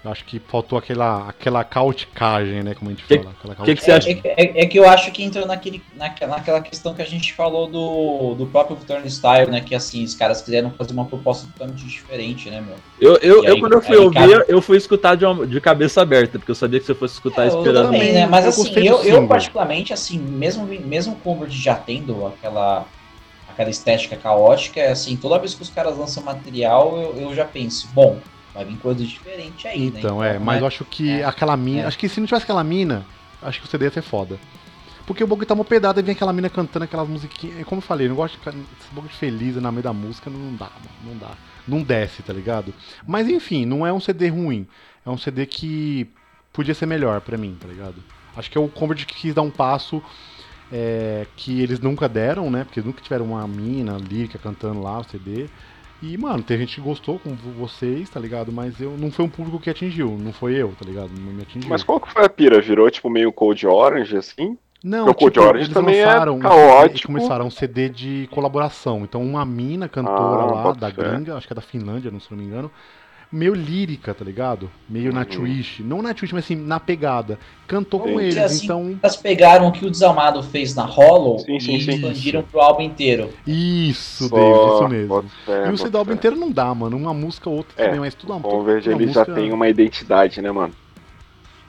[0.04, 3.32] Eu acho que faltou aquela, aquela cauticagem, né, como a gente Que- fala.
[3.36, 4.08] Aquela que que você acha?
[4.08, 7.34] É, é- é que eu acho que entrou naquele, naquela, naquela questão que a gente
[7.34, 9.60] falou do, do próprio Turnstile, né?
[9.60, 12.76] Que assim, os caras quiseram fazer uma proposta totalmente diferente, né, meu?
[13.00, 15.26] Eu, eu, E eu aí- quando eu fui aí ouvir, cabe- eu fui escutar de,
[15.26, 17.86] uma- de cabeça aberta, porque eu sabia que eu fosse escutar É, eu esperando.
[17.86, 18.24] também, né?
[18.26, 22.86] Mas Eu assim, eu, eu particularmente, assim, mesmo, mesmo o Convert já tendo aquela,
[23.48, 27.44] aquela estética caótica, é assim, toda vez que os caras lançam material, eu, eu já
[27.44, 28.18] penso, bom,
[28.54, 29.98] vai vir coisa diferente aí, né?
[29.98, 30.62] Então, é, mas né?
[30.62, 31.24] eu acho que É.
[31.24, 31.82] aquela mina.
[31.82, 31.86] É.
[31.86, 33.04] Acho que se não tivesse aquela mina,
[33.42, 34.38] acho que o CD ia ser foda.
[35.06, 37.60] Porque o bagulho tá uma pedada e vem aquela mina cantando aquelas musiquinhas.
[37.60, 39.82] é Como eu falei, eu não gosto de ficar esse bagulho de feliz na meio
[39.82, 40.96] da música, não dá, mano.
[41.02, 41.34] Não dá.
[41.66, 42.74] Não desce, tá ligado?
[43.06, 44.66] Mas enfim, não é um CD ruim.
[45.06, 46.06] É um CD que
[46.52, 47.96] podia ser melhor pra mim, tá ligado?
[48.36, 50.02] Acho que é o Convert que quis dar um passo
[50.70, 52.64] é, que eles nunca deram, né?
[52.64, 55.48] Porque nunca tiveram uma mina lírica cantando lá o CD.
[56.00, 58.52] E, mano, tem gente que gostou, como vocês, tá ligado?
[58.52, 61.10] Mas eu não foi um público que atingiu, não foi eu, tá ligado?
[61.18, 61.68] Não me atingiu.
[61.68, 62.60] Mas qual que foi a pira?
[62.60, 64.56] Virou tipo meio Cold Orange, assim?
[64.84, 66.84] Não, Porque o tipo, George eles também é lançaram um- caótico.
[66.92, 69.00] eles começaram um CD de colaboração.
[69.02, 71.02] Então uma mina cantora Ah, lá, da fé.
[71.02, 72.70] gringa, acho que é da Finlândia, não se não me engano,
[73.30, 74.70] meio lírica, tá ligado?
[74.88, 75.26] Meio na Uhum.
[75.26, 75.80] Twitch.
[75.80, 77.38] Não na Twitch, mas assim, na pegada.
[77.66, 78.98] Cantou com eles, Assim, então...
[79.02, 81.90] Elas pegaram o que o Desalmado fez na Hollow Sim, sim, e sim.
[81.92, 83.30] expandiram pro álbum inteiro.
[83.46, 85.24] Isso, Só- David, isso mesmo.
[85.44, 86.96] fé, e o CD álbum inteiro não dá, mano.
[86.96, 89.34] Uma música ou outra É, também, mas tudo uma O Verde uma ele já música-
[89.40, 90.72] tem uma identidade, né, mano?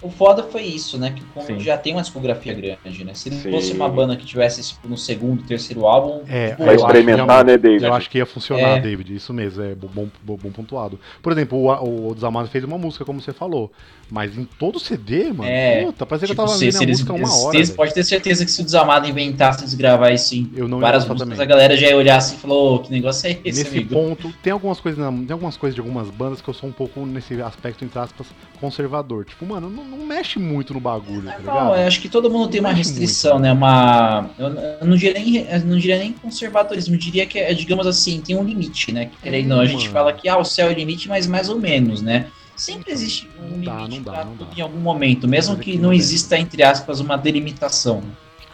[0.01, 1.11] O foda foi isso, né?
[1.11, 1.59] Que como Sim.
[1.59, 3.13] já tem uma discografia grande, né?
[3.13, 3.51] Se Sim.
[3.51, 7.57] fosse uma banda que tivesse tipo, no segundo, terceiro álbum, É, tipo, Vai experimentar, né,
[7.57, 7.83] David?
[7.85, 8.79] Eu acho que ia funcionar, É.
[8.79, 9.13] David.
[9.13, 10.99] Isso mesmo, é bom, bom, bom pontuado.
[11.21, 13.71] Por exemplo, o, o Desamado fez uma música, como você falou.
[14.11, 16.79] Mas em todo CD, mano, É, puta, parecia tipo, que eu tava se, vendo se
[16.79, 17.67] a eles, música uma hora.
[17.75, 20.81] pode ter certeza que se o Desalmado inventasse de gravar isso em Eu não ia
[20.81, 21.41] várias músicas, também.
[21.43, 23.93] a galera já ia olhar assim e falou, "Ô, que negócio é esse, Nesse amigo?
[23.93, 27.05] ponto, tem algumas coisas tem algumas coisas de algumas bandas que eu sou um pouco
[27.05, 28.25] nesse aspecto, entre aspas,
[28.59, 29.25] conservador.
[29.25, 31.75] Tipo, mano, não, não mexe muito no bagulho, tá Não, ligado?
[31.81, 33.43] eu acho que todo mundo tem uma Mexe restrição, muito.
[33.43, 33.51] né?
[33.53, 34.29] Uma.
[34.37, 38.21] Eu não diria nem, eu não diria nem conservadorismo, eu diria que é, digamos assim,
[38.21, 39.05] tem um limite, né?
[39.07, 39.93] Que, querendo não, a gente mano.
[39.93, 42.27] fala que ah, o céu é o limite, mas mais ou menos, né?
[42.55, 44.57] Sempre existe um Não dá, limite não dá, não tudo dá.
[44.57, 48.03] em algum momento, mesmo que que não não exista, entre aspas, uma delimitação.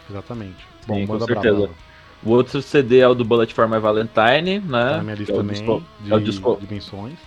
[0.08, 0.56] Exatamente.
[0.58, 1.56] Sim, Bom, com manda certeza.
[1.56, 1.70] brava.
[2.24, 4.60] O outro CD é o do Bullet for My Valentine, né?
[4.68, 7.18] Tá na minha Que lista é o também, disco, de, é o disco- de menções.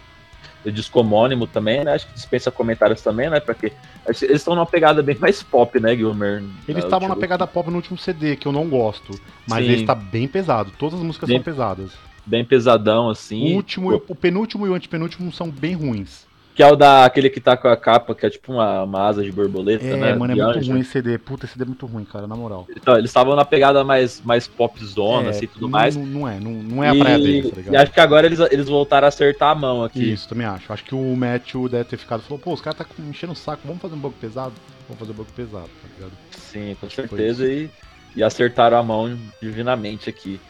[0.65, 1.93] O disco homônimo também, né?
[1.93, 3.39] Acho que dispensa comentários também, né?
[3.39, 3.71] Porque
[4.05, 6.43] eles estão numa pegada bem mais pop, né, Gilmer?
[6.67, 9.19] Eles estavam na pegada pop no último CD, que eu não gosto.
[9.47, 9.71] Mas Sim.
[9.73, 10.71] esse tá bem pesado.
[10.77, 11.91] Todas as músicas Bem- são pesadas.
[12.25, 13.53] Bem pesadão, assim.
[13.53, 16.27] o último, o penúltimo e o antepenúltimo são bem ruins.
[16.59, 19.07] Que é o da aquele que tá com a capa, que é tipo uma, uma
[19.07, 20.13] asa de borboleta, É, né?
[20.13, 21.17] mano, é muito ruim esse CD.
[21.17, 22.67] Puta, esse CD é muito ruim, cara, na moral.
[22.75, 25.95] Então, eles estavam na pegada mais, mais popzona, é, assim, tudo não, mais.
[25.95, 27.73] Não, não é, não, não é a praia deles, tá ligado?
[27.73, 30.11] e acho que agora eles, eles voltaram a acertar a mão aqui.
[30.11, 30.73] Isso, também acho.
[30.73, 33.61] Acho que o Matthew deve ter ficado falou, pô, os caras tá enchendo o saco,
[33.63, 34.53] vamos fazer um banco pesado?
[34.85, 36.11] Vamos fazer um banco pesado, tá ligado?
[36.31, 37.47] Sim, com Acho certeza.
[37.47, 37.69] E,
[38.17, 40.41] e acertaram a mão divinamente aqui.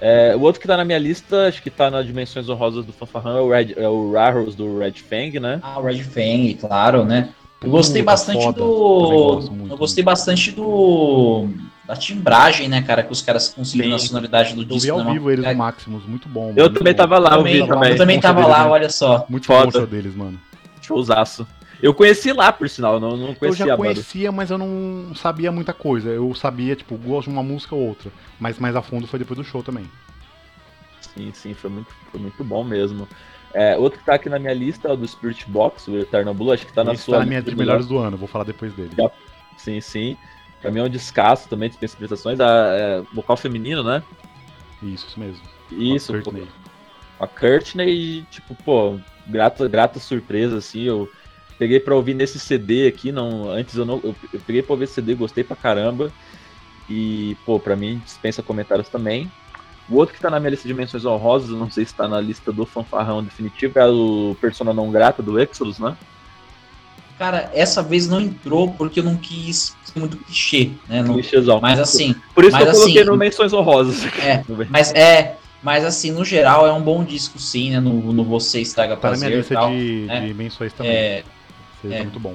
[0.00, 2.92] É, o outro que tá na minha lista, acho que tá nas dimensões honrosas do
[2.92, 5.60] Fanfarrão, é o, Red, é o Raros do Red Fang, né?
[5.62, 7.30] Ah, o Red Fang, claro, né?
[7.62, 8.60] Eu gostei Puta, bastante foda.
[8.60, 8.66] Do.
[8.68, 11.48] gosto muito, eu gostei bastante do.
[11.84, 14.92] Da timbragem, né, cara, que os caras conseguiram na sonoridade do Eu vi disco.
[14.92, 16.52] ao né, vivo eles no Maximus, muito bom.
[16.54, 16.98] Eu muito também bom.
[16.98, 17.90] tava lá, eu vi também.
[17.92, 19.24] eu também tava lá, olha só.
[19.28, 19.86] Muito Foda.
[19.86, 20.38] deles, mano.
[20.82, 21.46] Showzaço.
[21.80, 23.90] Eu conheci lá, por sinal, eu não, não Eu conhecia já a banda.
[23.90, 26.08] conhecia, mas eu não sabia muita coisa.
[26.10, 28.10] Eu sabia, tipo, gosto de uma música ou outra.
[28.40, 29.88] Mas mais a fundo foi depois do show também.
[31.00, 33.06] Sim, sim, foi muito, foi muito bom mesmo.
[33.54, 36.34] É, outro que tá aqui na minha lista é o do Spirit Box, o Eternal
[36.34, 38.28] Blue, acho que tá na Esse sua tá na minha de melhores do ano, vou
[38.28, 38.90] falar depois dele.
[38.96, 39.10] Já-
[39.56, 40.16] Sim, sim.
[40.60, 42.40] Pra mim é um descasso também, dispensa expressões.
[42.40, 44.02] A, é, vocal feminino, né?
[44.82, 45.42] Isso, isso mesmo.
[45.70, 46.48] Isso, a pô, Courtney.
[47.20, 51.10] a Courtney, tipo, pô, grata, grata surpresa, assim, eu
[51.58, 54.84] peguei pra ouvir nesse CD aqui, não, antes eu não, eu, eu peguei pra ouvir
[54.84, 56.12] esse CD, gostei pra caramba,
[56.88, 59.30] e, pô, pra mim, dispensa comentários também.
[59.88, 62.06] O outro que tá na minha lista de menções honrosas, eu não sei se tá
[62.06, 65.96] na lista do fanfarrão definitivo, é o Persona Não Grata, do Exodus, né?
[67.18, 71.02] Cara, essa vez não entrou porque eu não quis ser muito clichê, né?
[71.02, 71.58] Não- Clichêzão.
[71.60, 74.04] mas assim, Por isso mas que eu coloquei assim- no menções honrosas.
[74.22, 75.36] É, mas é.
[75.60, 77.80] Mas assim, no geral é um bom disco, sim, né?
[77.80, 79.70] No, no Você Estraga Tá na minha Prazer e lista tal.
[79.70, 80.20] de, né?
[80.26, 80.92] de menções também.
[80.92, 81.24] É,
[81.82, 82.02] Seja é.
[82.02, 82.34] muito bom.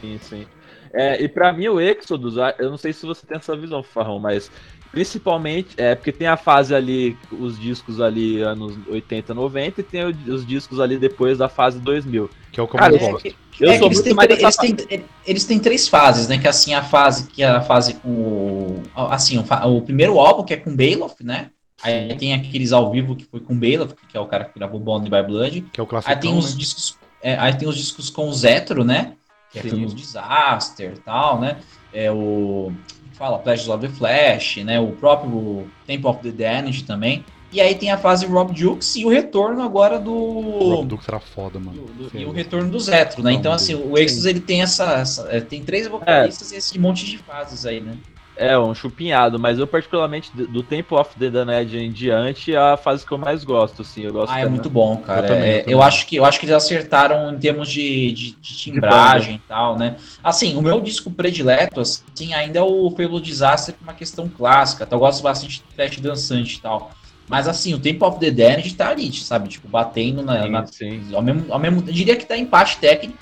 [0.00, 0.46] Sim, sim.
[0.92, 3.82] É, e pra mim o Exodus, ah, eu não sei se você tem essa visão,
[3.82, 4.50] Farrão, mas
[4.92, 10.04] principalmente é porque tem a fase ali, os discos ali anos 80, 90 e tem
[10.04, 12.30] os discos ali depois da fase 2000.
[12.52, 13.26] Que é o que eu Cara, mais eu- gosto.
[13.26, 16.38] Eu é que sou eles têm, eles, têm, eles têm três fases, né?
[16.38, 18.82] Que assim, a fase que é a fase com o.
[18.94, 21.50] Assim, o, o primeiro álbum, que é com Bailoff, né?
[21.82, 24.80] Aí tem aqueles ao vivo que foi com Bailoff, que é o cara que gravou
[24.80, 25.60] Bond by Blood.
[25.72, 26.20] Que é o Aí clássico.
[26.20, 26.96] tem os discos.
[27.24, 29.14] É, aí tem os discos com o Zetro, né?
[29.50, 29.62] Que é.
[29.62, 31.56] Filmes Disaster e tal, né?
[31.92, 32.72] É o.
[33.14, 34.78] Fala, Pleasures of the Flash, né?
[34.80, 37.24] O próprio Temple of the Damned também.
[37.52, 40.12] E aí tem a fase Rob Jukes e o retorno agora do.
[40.12, 41.80] O Rob Dux era foda, mano.
[41.84, 43.30] do- do- e o retorno do Zetro, né?
[43.30, 44.94] Não, Então, assim, o Exodus ele tem essa.
[44.94, 47.96] essa- é, tem três vocalistas e esse monte de fases aí, né?
[48.36, 52.76] É, um chupinhado, mas eu particularmente do Tempo of the Damned em diante é a
[52.76, 54.56] fase que eu mais gosto, assim, eu gosto Ah, é também.
[54.56, 55.28] muito bom, cara.
[55.28, 58.32] Eu também, É, eu acho que, eu acho que eles acertaram em termos de, de,
[58.40, 59.96] de timbragem e tal, né?
[60.22, 64.84] Assim, o meu disco predileto, assim, ainda é o Pelo Disaster, uma questão clássica.
[64.84, 64.96] tá?
[64.96, 66.90] Eu gosto bastante de trash dançante e tal.
[67.28, 69.48] Mas assim, o Temple of the Damned tá ali, sabe?
[69.48, 70.42] Tipo, batendo na.
[70.42, 71.14] Sim, na- sim.
[71.14, 71.80] ao, mesmo, ao mesmo.
[71.86, 73.18] Eu diria que tá empate técnico.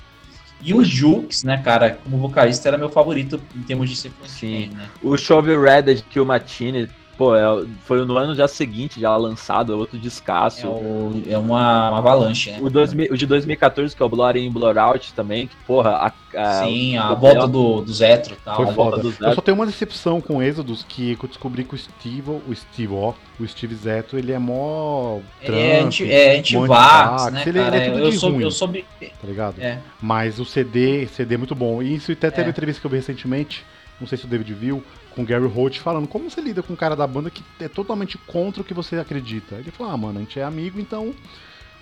[0.63, 4.69] E o Jukes, né, cara, como vocalista, era meu favorito em termos de ser Sim.
[4.73, 4.87] né?
[5.01, 9.71] O Chove Red de Kill Machine Pô, é, foi no ano já seguinte, já lançado,
[9.71, 10.65] é outro descasso.
[10.65, 12.59] É, o, é uma, uma avalanche, né?
[12.59, 15.91] O, 2000, o de 2014, que é o Blood In, Blood Out também, que, porra,
[15.91, 18.55] a, a, Sim, a volta do, do Zetro e tal.
[18.55, 19.01] Foi foda.
[19.19, 22.93] Eu só tenho uma decepção com Exodus, que eu descobri que o Steve, o Steve,
[22.93, 27.75] ó, o Steve Zetro, ele é mó Trump, é, anti, é anti-vax, né, ele, cara?
[27.75, 28.85] Ele é tudo eu, de soube, ruim, eu soube...
[28.99, 29.61] Tá ligado?
[29.61, 29.79] É.
[30.01, 31.81] Mas o CD, CD é muito bom.
[31.83, 32.45] E isso até teve é.
[32.45, 33.63] uma entrevista que eu vi recentemente,
[34.01, 34.83] não sei se o David viu,
[35.15, 37.67] com o Gary Holt falando como você lida com um cara da banda que é
[37.67, 39.55] totalmente contra o que você acredita.
[39.55, 41.13] Ele falou, ah, mano, a gente é amigo, então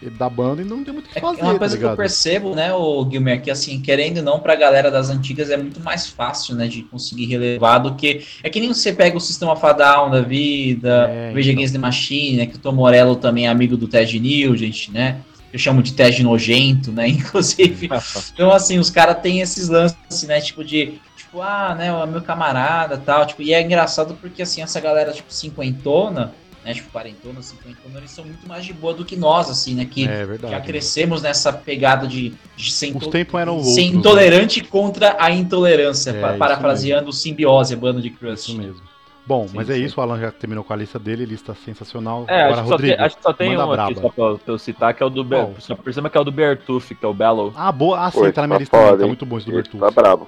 [0.09, 1.41] da banda e não tem muito o que fazer.
[1.41, 4.39] É uma coisa tá que eu percebo, né, o Guilherme, que assim, querendo ou não,
[4.39, 8.25] pra galera das antigas é muito mais fácil, né, de conseguir relevar do que.
[8.41, 11.59] É que nem você pega o Sistema Fadal da vida, é, Rage então.
[11.59, 15.21] Against the Machine, né, que o Tom Morello também é amigo do Ted Nugent, né?
[15.53, 17.09] Eu chamo de Ted nojento, né?
[17.09, 17.89] Inclusive.
[18.33, 20.39] então, assim, os caras têm esses lances, né?
[20.39, 20.93] Tipo, de
[21.31, 25.13] tipo, ah, né, o meu camarada tal, tipo, e é engraçado porque, assim, essa galera,
[25.13, 29.49] tipo, cinquentona, né, tipo, quarentona, cinquentona, eles são muito mais de boa do que nós,
[29.49, 33.81] assim, né, que é, já crescemos nessa pegada de, de ser, Os tempos eram ser
[33.81, 34.67] outros, intolerante né?
[34.69, 38.49] contra a intolerância, é, parafraseando o simbiose, a banda de Crust.
[38.49, 38.91] Isso mesmo.
[39.23, 39.83] Bom, sim, mas é sim.
[39.83, 42.25] isso, o Alan já terminou com a lista dele, lista sensacional.
[42.27, 43.85] É, Agora, acho, Rodrigo, que acho que só tem um braba.
[43.85, 45.45] aqui só pra, pra, eu citar, que é o do Ber...
[45.45, 47.53] Por cima que é o do Bertuf, que é o Bellow.
[47.55, 48.03] Ah, boa.
[48.03, 49.79] Ah, sim, Pô, tá na minha tá lista, tá muito bom esse do Bertuf.
[49.79, 50.27] Tá brabo.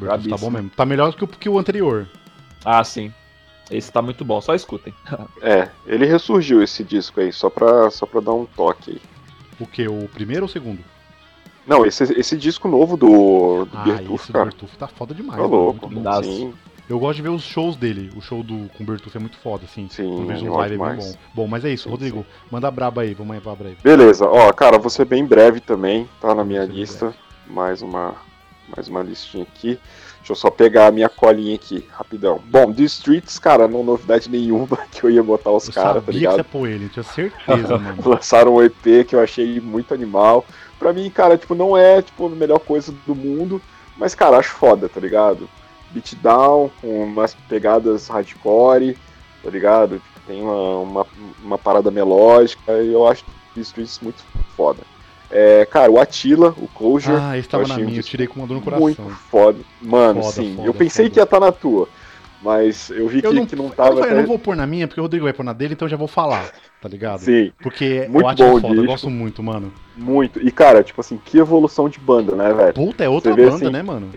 [0.00, 0.70] Tá bom mesmo.
[0.70, 2.08] Tá melhor que o, que o anterior.
[2.64, 3.12] Ah, sim.
[3.70, 4.92] Esse tá muito bom, só escutem.
[5.40, 9.00] é, ele ressurgiu esse disco aí, só pra, só pra dar um toque aí.
[9.58, 9.86] O que?
[9.88, 10.80] O primeiro ou o segundo?
[11.66, 14.44] Não, esse, esse disco novo do, do ah, Bertuf, esse cara.
[14.44, 15.40] do Bertuf tá foda demais.
[15.40, 15.90] Tá louco,
[16.22, 16.52] sim.
[16.86, 18.10] Eu gosto de ver os shows dele.
[18.14, 19.88] O show do, com o Bertuf é muito foda, assim.
[19.88, 21.12] Sim, eu vejo live é bem bom.
[21.32, 22.18] Bom, mas é isso, sim, Rodrigo.
[22.18, 22.48] Sim.
[22.50, 23.78] Manda braba aí, vamos aí pra braba aí.
[23.82, 27.14] Beleza, ó, cara, vou ser bem breve também, tá na minha lista.
[27.46, 28.14] Mais uma,
[28.74, 29.78] mais uma listinha aqui.
[30.18, 32.40] Deixa eu só pegar a minha colinha aqui, rapidão.
[32.46, 36.38] Bom, The Streets, cara, não novidade nenhuma que eu ia botar os caras, tá ligado?
[36.38, 38.02] Eu sabia ele, tinha certeza, mano.
[38.08, 40.46] Lançaram um EP que eu achei muito animal.
[40.78, 43.60] Pra mim, cara, tipo, não é, tipo, a melhor coisa do mundo,
[43.98, 45.48] mas, cara, acho foda, tá ligado?
[45.90, 48.96] Beatdown, com umas pegadas hardcore,
[49.42, 50.00] tá ligado?
[50.26, 51.06] Tem uma, uma,
[51.42, 54.24] uma parada melódica, e eu acho The Streets muito
[54.56, 54.80] foda.
[55.36, 57.16] É, cara, o Atila, o Closure.
[57.20, 58.84] Ah, esse tava na minha, eu tirei com uma dor no coração.
[58.84, 59.58] Muito foda.
[59.82, 60.54] Mano, foda, sim.
[60.54, 61.12] Foda, eu pensei foda.
[61.12, 61.88] que ia estar tá na tua.
[62.40, 63.96] Mas eu vi eu que, não, que não tava.
[63.96, 64.12] Eu, até...
[64.12, 65.90] eu, não vou pôr na minha, porque o Rodrigo vai pôr na dele, então eu
[65.90, 67.20] já vou falar, tá ligado?
[67.20, 67.50] Sim.
[67.60, 69.72] Porque muito o Atila bom é foda, eu gosto muito, mano.
[69.96, 70.40] Muito.
[70.40, 72.74] E, cara, tipo assim, que evolução de banda, né, velho?
[72.74, 74.10] Puta, é outra banda, assim, né, mano?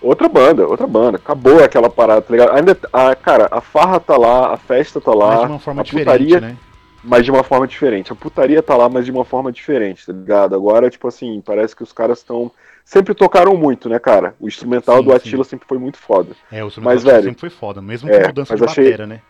[0.00, 1.16] Outra banda, outra banda.
[1.16, 2.56] Acabou aquela parada, tá ligado?
[2.56, 5.28] Ainda, a, cara, a farra tá lá, a festa tá lá.
[5.30, 6.56] Mas de uma forma diferente, putaria, né?
[7.02, 8.12] Mas de uma forma diferente.
[8.12, 10.54] A putaria tá lá, mas de uma forma diferente, tá ligado?
[10.54, 12.50] Agora, tipo assim, parece que os caras estão.
[12.84, 14.34] Sempre tocaram muito, né, cara?
[14.40, 15.50] O instrumental sim, do Atila sim.
[15.50, 16.30] sempre foi muito foda.
[16.50, 18.84] É, o instrumental mas, velho, sempre foi foda, mesmo com é, mudança de achei...
[18.84, 19.20] batera, né?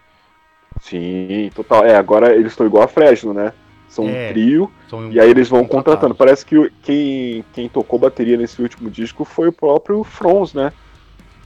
[0.81, 1.85] Sim, total.
[1.85, 3.53] É, agora eles estão igual a Fresno, né?
[3.89, 6.15] São é, um trio, são e aí eles vão contratando.
[6.15, 10.73] Parece que quem, quem tocou bateria nesse último disco foi o próprio Frons, né?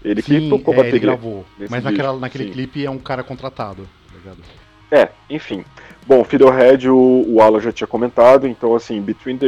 [0.04, 0.98] Ele sim, que tocou é, bateria.
[0.98, 1.44] Ele gravou.
[1.70, 2.50] Mas naquela, naquele sim.
[2.52, 4.38] clipe é um cara contratado, tá ligado?
[4.90, 5.64] É, enfim.
[6.06, 9.46] Bom, Fiddlehead o, o Alan já tinha comentado, então assim, Between the,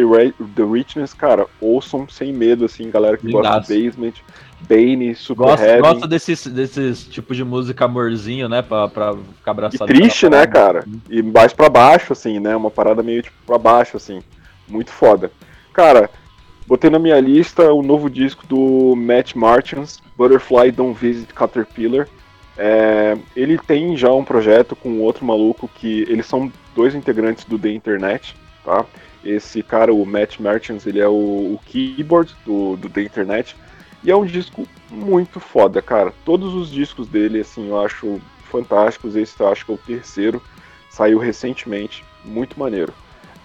[0.54, 4.14] the Richness, cara, ouçam sem medo, assim, galera que gosta de Basement,
[4.60, 5.80] Bane, Super gosta.
[5.80, 9.92] Gosta desses, desses tipos de música amorzinho, né, pra, pra ficar abraçado.
[9.92, 10.84] E triste, né, cara?
[11.10, 14.20] E mais pra baixo, assim, né, uma parada meio tipo pra baixo, assim,
[14.66, 15.30] muito foda.
[15.74, 16.08] Cara,
[16.66, 22.08] botei na minha lista o novo disco do Matt Martins, Butterfly Don't Visit Caterpillar,
[22.58, 27.58] é, ele tem já um projeto com outro maluco que eles são dois integrantes do
[27.58, 28.84] The Internet, tá?
[29.24, 31.12] Esse cara, o Matt Merchants, ele é o,
[31.54, 33.56] o keyboard do, do The Internet
[34.02, 36.12] e é um disco muito foda, cara.
[36.24, 39.16] Todos os discos dele, assim, eu acho fantásticos.
[39.16, 40.42] Esse eu acho que é o terceiro,
[40.88, 42.92] saiu recentemente, muito maneiro.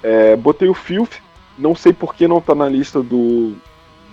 [0.03, 1.20] É, botei o Filth,
[1.57, 3.55] não sei por que não tá na lista do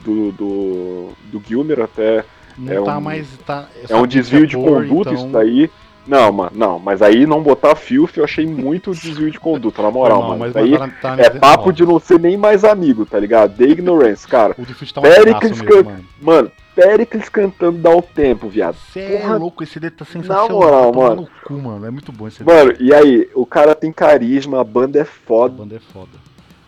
[0.03, 2.25] do, do, do Gilmer, até
[2.59, 3.29] não é tá um, mais.
[3.47, 5.15] Tá, é um desvio de conduta então...
[5.15, 5.71] isso daí.
[6.09, 9.91] Não, mano, não, mas aí não botar filth eu achei muito desvio de conduta, na
[9.91, 10.41] moral, não, mano.
[10.41, 13.55] Mas aí tá, é papo de não ser nem mais amigo, tá ligado?
[13.55, 14.57] The Ignorance, cara.
[14.57, 16.05] O tá um Pericles mesmo, mano.
[16.23, 18.77] mano, Pericles cantando dá o tempo, viado.
[18.91, 20.49] Cê é louco, esse dedo tá sensacional.
[20.49, 21.29] Na moral, tá mano.
[21.45, 21.85] Cu, mano.
[21.85, 25.53] É muito bom esse Mano, e aí, o cara tem carisma, a banda é foda.
[25.57, 26.13] A banda é foda.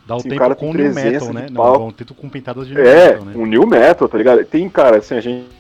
[0.07, 1.47] Dá o tempo com o new metal, né?
[1.51, 3.33] Não, dá o tempo com pintadas de new é, metal, né?
[3.37, 4.45] um new metal, tá ligado?
[4.45, 5.60] Tem, cara, assim, a gente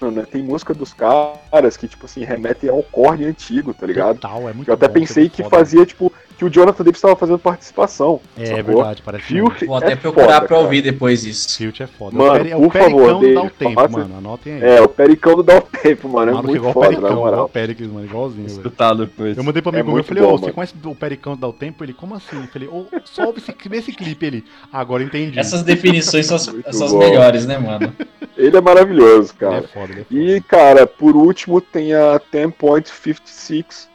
[0.00, 0.26] né?
[0.30, 4.16] Tem música dos caras que, tipo assim, remetem ao corne antigo, tá ligado?
[4.16, 6.98] Total, é muito eu até bom, pensei que foda, fazia, tipo, que o Jonathan Davis
[6.98, 8.20] estava fazendo participação.
[8.36, 8.62] É sacou?
[8.64, 9.52] verdade, parece mesmo.
[9.66, 10.60] Vou até é procurar foda, pra cara.
[10.60, 11.56] ouvir depois isso.
[11.56, 12.16] Filth é foda.
[12.16, 14.18] Mano, é o, peri- é o por favor, pericão do o Tempo, mano.
[14.18, 14.62] Anotem aí.
[14.62, 16.30] É, o Pericão do Dá o Tempo, mano.
[16.32, 17.48] É muito igual o foda, Pericão, na igual o.
[17.48, 18.46] Pericles, mano, igualzinho.
[18.46, 19.36] Escutar depois.
[19.36, 20.54] Eu mandei pro É amigo meu, eu falei, ô, você mano.
[20.54, 21.84] conhece o Pericão do Dá o Tempo?
[21.84, 22.36] Ele, como assim?
[22.40, 24.44] Eu falei, ô, só ouve esse, esse clipe, ele.
[24.72, 25.38] "Ah, Agora eu entendi.
[25.38, 27.92] Essas definições são as, melhores, né, mano?
[28.36, 29.68] Ele é maravilhoso, Ele é cara.
[29.68, 30.20] foda, ele é foda.
[30.20, 33.86] E, cara, por último tem a 10.56,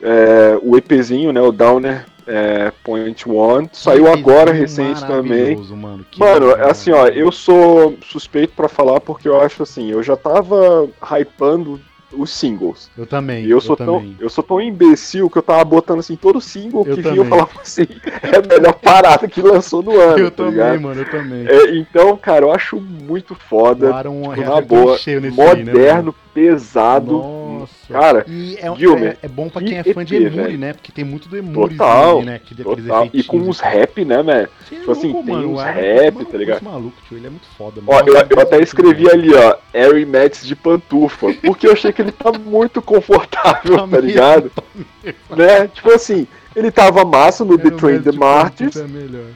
[0.00, 3.68] é, o EPzinho, né, o Downer é, Point One.
[3.72, 5.56] Saiu agora, recente também.
[5.56, 10.16] Mano, Mano, assim, ó, eu sou suspeito pra falar porque eu acho assim, eu já
[10.16, 11.80] tava hypando
[12.16, 12.90] os singles.
[12.96, 13.44] Eu também.
[13.44, 14.16] E eu sou, tão, também.
[14.20, 17.24] eu sou tão imbecil que eu tava botando assim, todo single Eu que vinha eu
[17.24, 17.86] falava assim,
[18.22, 20.80] é a melhor parada que lançou no ano, Eu tá também, ligado?
[20.80, 21.46] mano, eu também.
[21.46, 25.30] É, então, cara, eu acho muito foda, O Aaron tipo, na boa, nesse aí, né,
[25.30, 27.18] moderno, pesado.
[27.18, 27.43] Nossa.
[27.92, 30.58] Cara, E é, Gilmer, é, é bom pra que quem é fã de velho.
[30.58, 30.72] né?
[30.72, 32.40] Porque tem muito do Total, né?
[32.44, 33.08] Que total.
[33.12, 33.70] E com uns tal.
[33.70, 34.22] rap, né?
[34.22, 36.56] Você é tipo assim, tem uns rap, é tá ligado?
[36.56, 37.80] esse maluco, tio, ele é muito foda.
[37.86, 38.08] Ó, mano.
[38.08, 41.92] eu, Nossa, eu até muito escrevi ali, ó, Harry Mets de pantufa, porque eu achei
[41.92, 44.50] que ele tá muito confortável, Tá tá ligado?
[45.30, 45.68] Né?
[45.68, 48.86] Tipo assim, ele tava massa no Era The Martyrs, é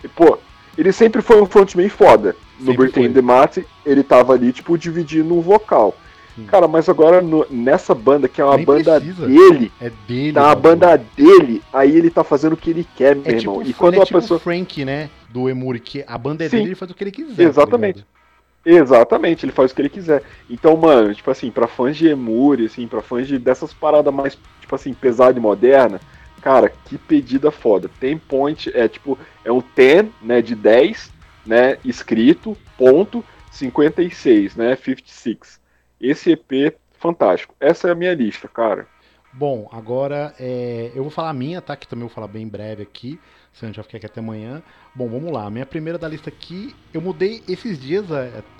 [0.05, 0.38] e, pô,
[0.76, 2.36] ele sempre foi um frontman foda.
[2.61, 3.09] No foi.
[3.09, 5.96] the Martyrs, ele tava ali, tipo, dividindo um vocal.
[6.39, 6.47] Sim.
[6.47, 9.26] Cara, mas agora no- nessa banda, que é uma Nem banda precisa.
[9.26, 10.32] dele, É dele.
[10.34, 13.59] tá a banda dele, aí ele tá fazendo o que ele quer, meu É irmão.
[13.59, 14.39] tipo, e quando é a tipo pessoa.
[14.39, 15.11] Frank, né?
[15.30, 16.59] Do Emuri, que a banda é Sim.
[16.59, 17.34] dele, ele faz o que ele quiser.
[17.36, 17.97] tá Exatamente.
[17.97, 18.18] ligado?
[18.64, 20.22] Exatamente, ele faz o que ele quiser.
[20.49, 24.39] Então, mano, tipo assim, pra fãs de Emuri, assim, pra fãs de, dessas paradas mais,
[24.61, 26.01] tipo assim, pesada e moderna,
[26.43, 27.91] cara, que pedida foda.
[27.99, 31.11] Tem point, é tipo, é um 10, né, de 10,
[31.47, 35.59] né, escrito, ponto, 56, né, 56.
[36.01, 37.55] Esse EP, fantástico.
[37.61, 38.86] Essa é a minha lista, cara.
[39.32, 41.76] Bom, agora é, eu vou falar a minha, tá?
[41.76, 43.20] Que também eu vou falar bem breve aqui,
[43.53, 44.62] senão já fica aqui até amanhã.
[44.94, 45.44] Bom, vamos lá.
[45.46, 48.07] A minha primeira da lista aqui, eu mudei esses dias,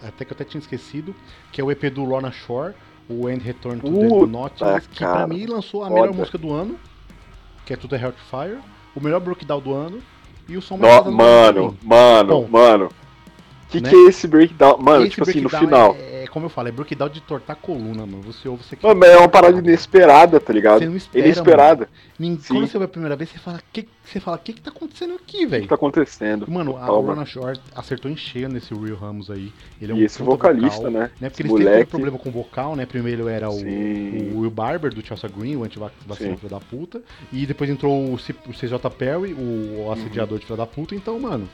[0.07, 1.15] até que eu até tinha esquecido,
[1.51, 2.75] que é o EP do Lorna Shore,
[3.09, 6.01] o End Return to the Puta, Nautilus, que pra mim lançou a foda.
[6.01, 6.79] melhor música do ano,
[7.65, 8.59] que é To the Heartfire,
[8.95, 10.03] o melhor breakdown do ano
[10.47, 12.89] e o som mais No- mano, mano, Bom, mano.
[13.69, 13.91] Que né?
[13.91, 14.79] que é esse breakdown?
[14.79, 15.97] Mano, Esse tipo assim, no breakdown final.
[16.01, 18.23] É, é, como eu falo, é breakdown de tortar a coluna, mano.
[18.23, 20.79] Você ouve, você Mano, mas é uma parada inesperada, tá ligado?
[20.79, 21.89] Você não espera, Inesperada.
[22.19, 22.37] Sim.
[22.49, 24.71] Quando você vai a primeira vez, você fala, que, você fala, o que que tá
[24.71, 25.69] acontecendo aqui, O que velho?
[25.69, 26.51] tá acontecendo?
[26.51, 29.53] Mano, a Lorna Shore acertou em cheio nesse Will Ramos aí.
[29.81, 31.11] Ele é um E esse vocalista, vocal, né?
[31.21, 31.29] né?
[31.29, 31.91] Porque Esse eles moleque.
[31.91, 32.87] problema com vocal, né?
[32.87, 37.03] Primeiro era o, o Will Barber, do Chelsea Green, o antivacina filho da puta.
[37.33, 40.95] E depois entrou o, o CJ Perry, o assediador de filho da puta.
[40.95, 41.49] Então, mano,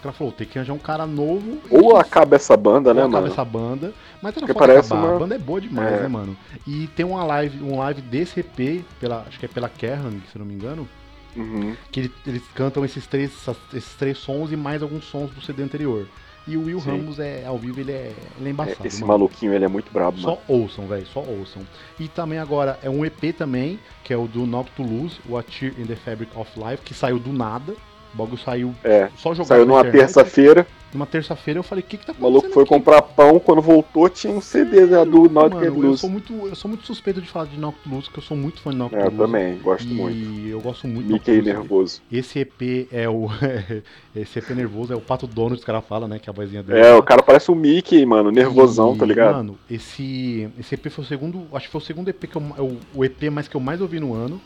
[0.00, 1.58] os caras falaram, tem que arranjar um cara novo.
[1.70, 3.32] Ou acaba essa banda, né, ou acaba mano?
[3.32, 3.92] essa banda.
[4.22, 5.06] Mas era foda parece acabar.
[5.08, 6.00] uma- A banda é boa demais, É.
[6.02, 6.36] né, mano?
[6.66, 10.38] E tem uma live, um live desse EP, pela, acho que é pela Kerrang, se
[10.38, 10.88] não me engano,
[11.36, 11.76] Uhum.
[11.92, 13.30] que ele- eles cantam esses três,
[13.74, 16.06] esses três sons e mais alguns sons do CD anterior.
[16.48, 16.90] E o Will Sim.
[16.92, 18.86] Ramos é ao vivo, ele é, ele é É, embaçado.
[18.86, 19.08] esse mano.
[19.12, 20.36] maluquinho, ele é muito brabo, mano.
[20.36, 21.62] Só ouçam, velho, só ouçam.
[21.98, 25.36] E também agora é um EP também, que é o do Knock to Lose, o
[25.36, 27.74] A Tear in the Fabric of Life, que saiu do nada.
[28.12, 29.08] O bagulho saiu É.
[29.16, 32.38] só jogado Saiu numa terça-feira, Numa terça-feira eu falei, o que que tá o maluco
[32.48, 32.68] acontecendo foi aqui?
[32.74, 36.00] comprar pão, quando voltou tinha um CD né, do Nautic mano, eu Blues.
[36.00, 38.60] sou muito Eu sou muito suspeito de falar de to Lose, porque eu sou muito
[38.60, 40.48] fã de Knock É, to eu também, gosto E muito.
[40.48, 42.02] eu gosto muito Mickey nervoso.
[42.10, 43.28] Esse EP é o.
[44.16, 46.18] esse EP nervoso é o Pato Dono que os caras falam, né?
[46.18, 46.80] Que é a vozinha dele.
[46.80, 49.36] É, o cara parece um Mickey, mano, nervosão, E, tá ligado?
[49.36, 51.46] Mano, esse, esse EP foi o segundo.
[51.52, 53.80] Acho que foi o segundo EP que eu, o, o EP mais que eu mais
[53.80, 54.40] ouvi no ano.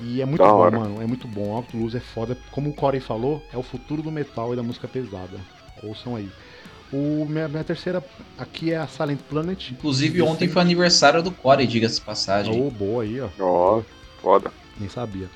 [0.00, 0.78] E é muito Da bom, hora.
[0.78, 1.02] mano.
[1.02, 1.54] É muito bom.
[1.54, 2.36] Alto Luz é foda.
[2.50, 5.38] Como o Corey falou, é o futuro do metal e da música pesada.
[5.82, 6.28] Ouçam aí.
[6.92, 8.04] O, minha, minha terceira
[8.38, 9.70] aqui é a Silent Planet.
[9.70, 12.62] Inclusive, ontem foi aniversário do Corey, diga-se de passagem.
[12.64, 13.28] Oh, boa aí, ó.
[13.40, 13.82] Ó,
[14.20, 14.52] foda.
[14.78, 15.28] Nem sabia.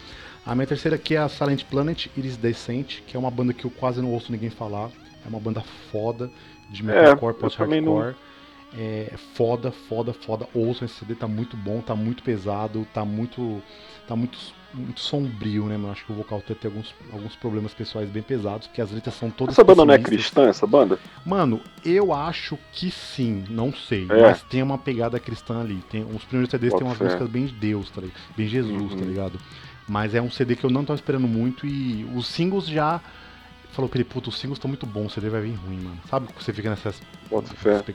[0.46, 3.64] A minha terceira aqui é a Silent Planet Iris Decent, que é uma banda que
[3.64, 4.90] eu quase não ouço ninguém falar.
[5.24, 6.30] É uma banda foda
[6.70, 8.30] de metalcore, eu também não- post-hardcore.
[8.78, 10.46] É foda, foda, foda.
[10.54, 13.60] Ouçam esse CD, tá muito bom, tá muito pesado, tá muito.
[14.10, 14.36] Tá muito,
[14.74, 15.92] muito sombrio, né, mano?
[15.92, 19.30] Acho que o vocal tem alguns, alguns problemas pessoais bem pesados, porque as letras são
[19.30, 19.54] todas.
[19.54, 20.98] Essa banda não é cristã, essa banda?
[21.24, 24.06] Mano, eu acho que sim, não sei.
[24.10, 24.22] É.
[24.22, 25.76] Mas tem uma pegada cristã ali.
[25.88, 27.04] Tem, os primeiros CDs tem Boto umas fé.
[27.04, 28.18] músicas bem de Deus, tá ligado?
[28.36, 28.98] Bem Jesus, Uhum.
[28.98, 29.38] tá ligado?
[29.88, 33.00] Mas é um CD que eu não tava esperando muito e os singles já.
[33.72, 35.96] Falou pra ele, puta, os singles estão muito bons, o CD vai vir ruim, mano.
[36.08, 37.00] Sabe que você fica nessas.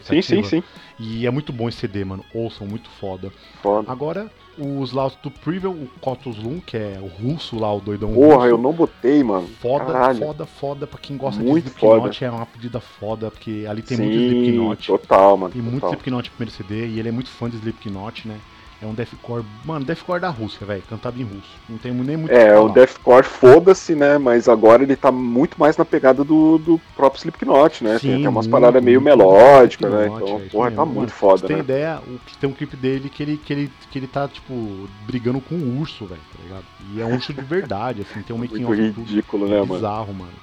[0.04, 0.64] Sim, sim, sim.
[0.98, 2.24] E é muito bom esse CD, mano.
[2.34, 3.30] Ouçam, muito foda.
[3.62, 3.92] Foda.
[3.92, 8.14] Agora, os lá do Privel, o Kotos Lum, que é o russo lá, o doidão
[8.14, 8.48] Porra, russo.
[8.48, 9.48] eu não botei, mano.
[9.60, 10.20] Foda, Caralho.
[10.20, 10.88] foda, foda.
[10.88, 14.28] Pra quem gosta Muito de Slipknot, é uma pedida foda, porque ali tem muito Sim,
[14.30, 14.88] Slipknot.
[14.88, 15.52] total, mano.
[15.54, 15.90] Tem muito total.
[15.90, 18.40] Slipknot no primeiro CD, e ele é muito fã de Slipknot, né?
[18.82, 21.60] É um deathcore, mano, deathcore da Rússia, velho, cantado em russo.
[21.68, 24.18] Não tem nem muito É, o deathcore foda-se, né?
[24.18, 28.00] Mas agora ele tá muito mais na pegada do, do próprio Slipknot, né?
[28.00, 30.08] Sim, tem até umas muito, paradas meio melódicas, né?
[30.08, 31.60] Slipknot, Então, é porra, tá Mano, muito Pra foda, você né?
[31.60, 35.40] ideia, o- tem um clipe dele que ele, que ele, que ele tá, tipo, brigando
[35.42, 36.66] com um urso, velho, tá ligado?
[36.80, 39.88] E é um urso de verdade, assim, tem um making Muito ridículo, É né, mano?
[39.94, 40.34] bizarro, mano.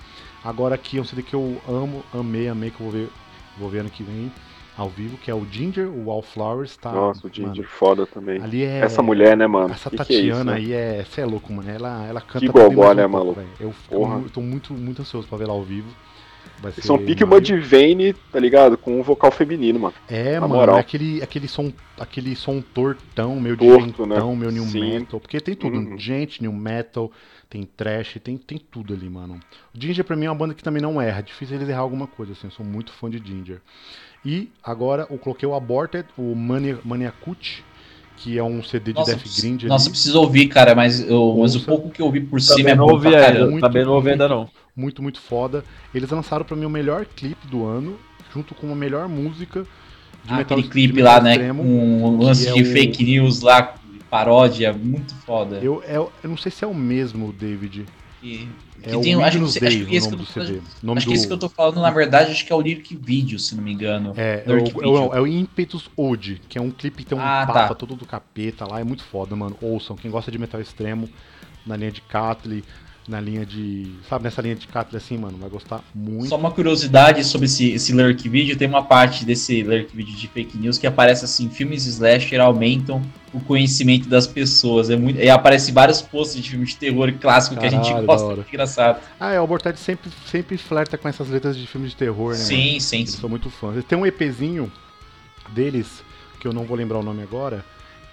[0.45, 3.11] Agora aqui é um CD que eu amo, amei, amei, que eu vou ver,
[3.57, 4.33] vou ver ano que vem,
[4.77, 6.93] ao vivo, que é o Ginger, o Wallflowers, tá?
[6.93, 8.41] Nossa, o Ginger mano, foda também.
[8.41, 8.81] ali é...
[8.81, 9.73] Essa mulher, né, mano?
[9.73, 10.57] Essa que que é isso, Tatiana né?
[10.59, 11.05] aí é.
[11.05, 11.69] Você é louco, mano.
[11.71, 13.35] Ela, ela canta Que gogó, um né, maluco?
[13.35, 13.49] velho.
[13.61, 13.75] Eu
[14.09, 15.89] mu- tô muito, muito ansioso pra ver ela ao vivo.
[16.61, 17.41] Vai são pique em maio.
[17.41, 18.79] Mudvayne, tá ligado?
[18.79, 19.95] Com um vocal feminino, mano.
[20.09, 20.77] É, na mano, moral.
[20.77, 24.17] é aquele, aquele, som, aquele som tortão, meio Torto, né?
[24.37, 24.81] meio new Sim.
[24.81, 25.21] metal.
[25.21, 25.99] Porque tem tudo, Uhum.
[25.99, 27.11] gente, new metal,
[27.51, 29.41] tem trash, tem, tem tudo ali, mano.
[29.75, 31.81] O Ginger pra mim é uma banda que também não erra, é difícil eles errar
[31.81, 33.61] alguma coisa, assim, eu sou muito fã de Ginger.
[34.25, 37.65] E agora eu coloquei o Aborted, o Mania, Maniacut,
[38.17, 39.91] que é um CD de Nossa, Death Grind nossa, ali.
[39.91, 42.77] preciso ouvir, cara, mas, eu, mas o pouco que eu ouvi por cima Também é
[42.77, 43.27] não bom ouvi pra ainda.
[43.33, 43.51] caramba.
[43.51, 44.23] Muito, Também não ouvi muito.
[44.23, 44.49] ainda não.
[44.77, 45.65] muito, muito foda.
[45.93, 47.99] Eles lançaram pra mim o melhor clipe do ano,
[48.33, 49.63] junto com a melhor música
[50.25, 51.33] de Ah, metal aquele clipe metal lá, né?
[51.33, 51.63] extremo.
[51.65, 51.69] Com
[52.17, 53.75] um lance é de o- fake news lá,
[54.09, 55.57] paródia, muito foda.
[55.61, 57.87] Eu, é- eu não sei se é o mesmo, David.
[58.23, 58.49] Que-
[58.85, 60.25] É que o tem- acho, Windows que, acho Day, que esse o que eu do
[60.27, 60.61] tô CD.
[60.97, 63.39] acho que esse que eu tô falando, na verdade, acho que é o Lyric Video,
[63.39, 64.15] se não me engano.
[64.17, 67.19] É, é, o, é, o, é o Impetus Ode, que é um clipe que tem
[67.19, 67.75] um Ah, papa tá.
[67.75, 69.57] todo do capeta lá, é muito foda, mano.
[69.61, 71.09] Ouçam, quem gosta de metal extremo,
[71.67, 72.65] na linha de Catley,
[73.09, 73.91] na linha de.
[74.09, 76.29] Sabe, nessa linha de Catley assim, mano, vai gostar muito.
[76.29, 80.29] Só uma curiosidade sobre esse, esse Lurk Video, tem uma parte desse Lurk Video de
[80.29, 84.91] fake news que aparece assim, filmes slasher aumentam o conhecimento das pessoas.
[84.91, 88.07] É muito, e aparece vários posts de filme de terror clássico que a gente Caralho,
[88.07, 89.01] gosta, muito engraçado.
[89.19, 92.39] Ah, é, o Aborted sempre, sempre flerta com essas letras de filmes de terror, né,
[92.39, 92.47] mano?
[92.47, 93.19] sim, sim, Eu sim.
[93.19, 93.73] sou muito fã.
[93.83, 94.71] Tem um EPzinho
[95.51, 96.05] deles,
[96.39, 97.65] que eu não vou lembrar o nome agora,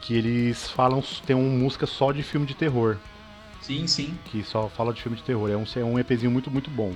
[0.01, 2.97] que eles falam, tem uma música só de filme de terror,
[3.69, 4.17] Sim, sim.
[4.25, 5.49] que só fala de filme de terror.
[5.49, 6.91] É um, é um EPzinho muito, muito bom.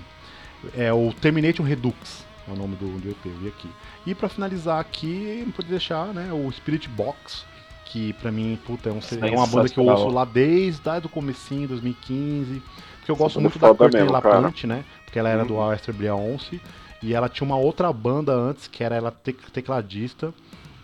[0.75, 3.69] É o Termination Redux, é o nome do, do EP, eu vi aqui.
[4.05, 7.45] E pra finalizar aqui, não podia deixar, né, o Spirit Box,
[7.85, 10.99] que pra mim, puta, é, um, é uma banda que eu ouço lá desde lá
[10.99, 12.61] do comecinho, 2015,
[12.97, 14.03] porque eu gosto muito da foda Courtney.
[14.09, 15.61] LaPlante, né, porque ela era do Uhum.
[15.61, 16.59] Aleister Beyoncé,
[17.03, 20.33] e ela tinha uma outra banda antes, que era ela tec- tecladista,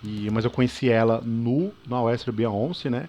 [0.03, 3.07] e, mas eu conheci ela no, no Aleister Beyoncé, né,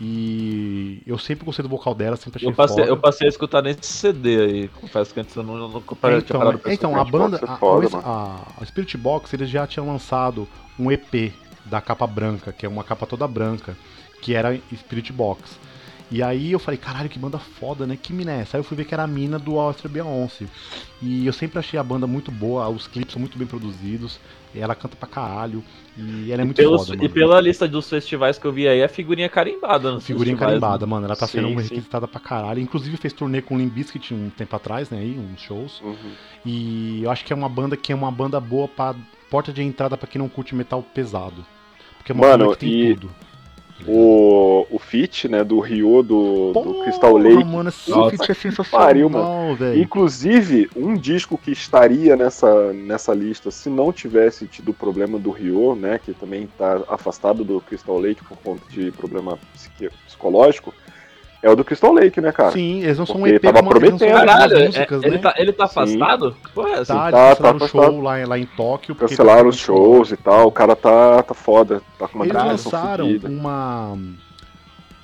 [0.00, 2.88] e eu sempre gostei do vocal dela, sempre achei Eu passei, foda.
[2.88, 4.68] eu passei a escutar nesse CD aí.
[4.68, 7.44] Confesso que antes eu não, parei- tinha Então, parado pra é, então a banda, é
[7.50, 11.32] a, foda, a, a Spirit Box, eles já tinham lançado um EP
[11.64, 13.76] da capa branca, que é uma capa toda branca,
[14.20, 15.58] que era Spirit Box.
[16.10, 17.96] E aí eu falei, caralho, que banda foda, né?
[18.00, 18.56] Que mina é essa?
[18.56, 20.44] Aí eu fui ver que era a mina do Austria Beyoncé.
[21.00, 24.18] E eu sempre achei a banda muito boa, os clipes são muito bem produzidos,
[24.54, 25.64] ela canta pra caralho,
[25.96, 28.66] e ela é E, muito pelos- foda, e pela lista dos festivais que eu vi
[28.66, 29.92] aí, é figurinha carimbada.
[29.92, 31.06] nos Figurinha festivais, carimbada, mano.
[31.06, 32.60] Ela tá Sim, sendo requisitada pra caralho.
[32.60, 34.98] Inclusive fez turnê com o Limp Bizkit um tempo atrás, né?
[34.98, 35.80] Aí, uns shows.
[35.82, 35.96] Uhum.
[36.44, 38.94] E eu acho que é uma banda que é uma banda boa pra
[39.30, 41.44] porta de entrada pra quem não curte metal pesado.
[41.98, 43.10] Porque é uma Mano, banda que tem e tudo.
[43.86, 47.44] O, o feat, né, do Rio do, do Crystal Lake.
[47.44, 49.58] mano, esse feat é sensacional, pariu, mano.
[49.76, 55.30] Inclusive, um disco que estaria nessa, nessa lista se não tivesse tido o problema do
[55.30, 59.38] Rio, né, que também está afastado do Crystal Lake por conta de problema
[60.06, 60.72] psicológico,
[61.44, 62.50] é o do Crystal Lake, né, cara?
[62.52, 64.26] Sim, eles não são um EP tava uma- eles não são prometendo.
[64.28, 65.18] Caralho, é- músicas, ele, né?
[65.18, 66.36] tá, ele tá afastado?
[66.54, 66.94] Porra, é essa?
[66.94, 68.00] Tá, Tá, tá o show afastado.
[68.00, 68.94] lá, lá em Tóquio.
[68.94, 72.34] Cancelaram tava os shows e tal, o cara tá, tá foda, tá com uma Eles
[72.34, 73.28] lançaram fodida.
[73.28, 73.96] uma.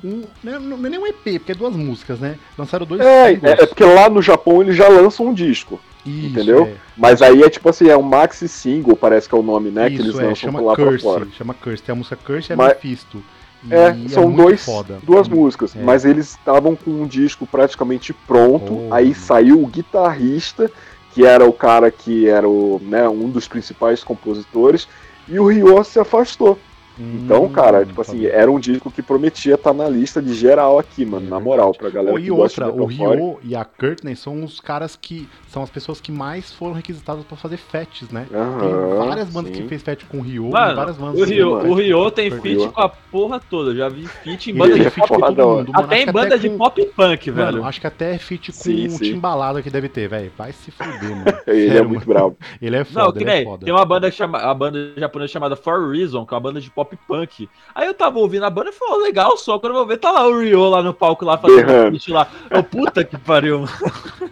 [0.02, 2.36] Um, não, é- não é nem um EP, porque é duas músicas, né?
[2.56, 3.50] Lançaram dois É, singles.
[3.50, 5.78] é, é porque lá no Japão eles já lançam um disco.
[6.06, 6.64] Isso, entendeu?
[6.64, 6.74] é.
[6.96, 9.88] Mas aí é tipo assim, é um maxi single, parece que é o nome, né?
[9.90, 11.26] que Isso, eles é, lançam chama lá pra Curse, fora.
[11.36, 11.82] chama Curse.
[11.82, 13.22] Tem a música Curse e a Mas- Mephisto.
[13.62, 14.98] E É, são muito dois, foda.
[15.02, 15.82] duas Hum, músicas, é.
[15.82, 18.88] mas eles estavam com um disco praticamente pronto.
[18.88, 20.70] Oh, aí saiu o guitarrista,
[21.12, 24.88] que era o cara que era o, né, um dos principais compositores,
[25.28, 26.58] e o Ryo se afastou.
[27.00, 30.78] Então, hum, cara, tipo assim, era um disco que prometia estar na lista de geral
[30.78, 33.06] aqui, mano, É na moral, pra galera Oh, que e gosta outra, de o.
[33.08, 35.28] Ryo e a Courtney são os caras que.
[35.48, 38.26] São as pessoas que mais foram requisitadas pra fazer fetes, né?
[38.28, 39.62] Tem Aham, várias bandas sim.
[39.62, 42.10] que fez fet com o Ryo, Mano, várias bandas o que Rio, o feat Rio
[42.10, 43.74] tem feat com a porra toda.
[43.74, 45.56] Já vi feat em banda de tem feat com todo mano.
[45.56, 45.72] mundo.
[45.72, 45.84] mano.
[45.86, 47.64] Até em que banda até de com- pop punk, Mano, velho.
[47.64, 49.04] acho que até feat com Sim, o sim.
[49.04, 50.30] Timbalada que deve ter, velho.
[50.38, 51.24] Vai se fuder, mano.
[51.48, 52.20] Ele é Sério, muito mano.
[52.20, 52.36] brabo.
[52.62, 53.64] Ele é Não, foda, que ele é foda.
[53.64, 56.70] tem uma banda chama, a banda japonesa chamada For Reason, que é uma banda de
[56.70, 57.48] pop punk.
[57.74, 59.98] Aí eu tava ouvindo a banda e falei, "Ó, legal só, quando eu vou ver,
[59.98, 62.28] tá lá o Ryo lá no palco lá fazendo feat lá.
[62.56, 63.64] Ô, puta que pariu.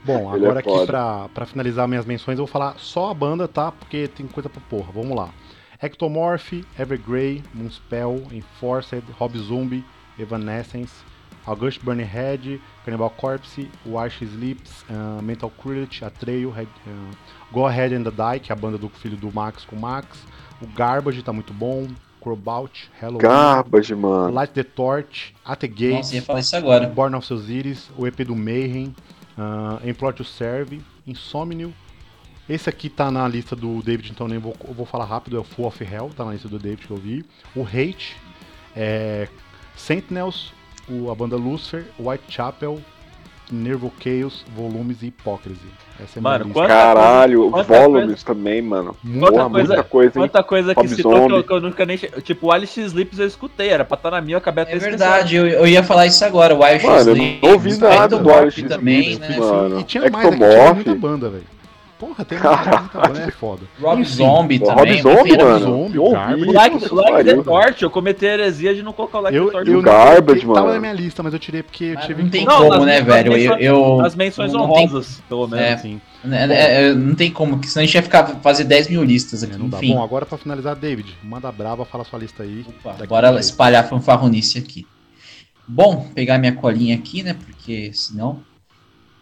[0.05, 0.87] Bom, Ele é agora aqui foda.
[0.87, 3.73] pra, pra finalizar minhas menções, eu vou falar só a banda, tá?
[3.73, 4.91] Porque tem coisa pra porra.
[4.93, 5.29] Vamos lá.
[5.81, 9.85] Ectomorph, Evergrey, Moonspell, Enforced, Rob Zombie,
[10.19, 10.93] Evanescence,
[11.47, 17.17] August Burning Head, Cannibal Corpse, Wash Sleeps, uh, Mental Cruelty, Atreio, uh,
[17.53, 20.27] Go Ahead and Die, que é a banda do filho do Max com o Max.
[20.61, 21.87] O Garbage tá muito bom.
[22.21, 24.33] Crobout, Halloween, Garbage, mano.
[24.33, 26.87] Light the Torch, At the Gates, Nossa, ia falar isso agora.
[26.87, 28.95] Born of Osiris, o EP do Mayhem,
[29.37, 31.73] uh, Employ to Serve, Insomnio.
[32.49, 35.41] Esse aqui tá na lista do David, então nem vou, eu vou falar rápido, é
[35.41, 37.25] o Full of Hell, tá na lista do David que eu vi.
[37.55, 38.17] O Hate,
[38.75, 39.29] é,
[39.77, 40.53] Sentinels,
[40.89, 42.81] o, a banda Lucifer, Whitechapel,
[43.51, 45.67] Nervo Chaos, Volumes e Hypocrisy.
[46.03, 48.97] Essa é Mano, quanta Caralho, quanta volumes também, mano.
[49.03, 50.23] Quanta Porra, coisa- muita coisa, hein?
[50.29, 51.97] Quanta coisa que citou que eu, que eu nunca nem.
[51.97, 54.79] Tipo, o Alice Sleeps eu escutei, era pra estar na minha, eu acabei até É
[54.79, 56.55] verdade, eu, eu ia falar isso agora.
[56.55, 59.37] O Wild Mano, eu não ouvi nada do Ectomorph Wild também, né?
[59.39, 59.81] mano.
[59.81, 61.58] E tinha mais aqui, tinha muita banda, velho.
[61.99, 63.63] Porra, tem muita, muita banda, é foda.
[63.81, 65.03] Rob Enfim, Zombie Rob também.
[65.03, 65.67] Zombie, Feira do mano.
[65.67, 66.45] Zombie, Garbage.
[66.45, 67.43] ouvi, Like, like the.
[67.43, 69.71] Torch, eu cometi a heresia de não colocar o Like Eu, the Torch.
[69.71, 70.75] eu Garbage, coloquei, Tava mano.
[70.75, 73.37] na minha lista, mas eu tirei porque eu tive não tem Não, como, né, velho?
[73.37, 75.65] Eu, eu- As menções não tem- honrosas, pelo menos.
[75.67, 75.73] É.
[75.73, 78.89] Assim, né, é, é, não tem como, que senão a gente ia ficar fazer 10
[78.89, 79.59] mil listas é, aqui.
[79.59, 79.79] não dá.
[79.79, 82.65] Enfim, Bom, agora pra finalizar, David, manda brava, fala sua lista aí.
[82.85, 84.87] Opa, bora espalhar fanfarronice aqui.
[85.67, 87.35] Bom, pegar minha colinha aqui, né?
[87.35, 88.47] Porque senão.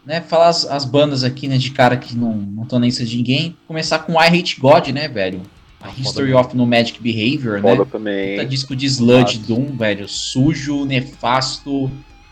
[0.06, 1.58] Né, falar as, as bandas aqui, né?
[1.58, 3.56] De cara que não, não tô na lista de ninguém.
[3.66, 5.42] Começar com I Hate God, né, velho?
[5.80, 7.88] A History foda of Nomadic Behavior, Foda né?
[7.90, 8.36] também.
[8.36, 9.38] Puta disco de sludge.
[9.38, 10.08] Doom, velho.
[10.08, 11.90] Sujo, nefasto.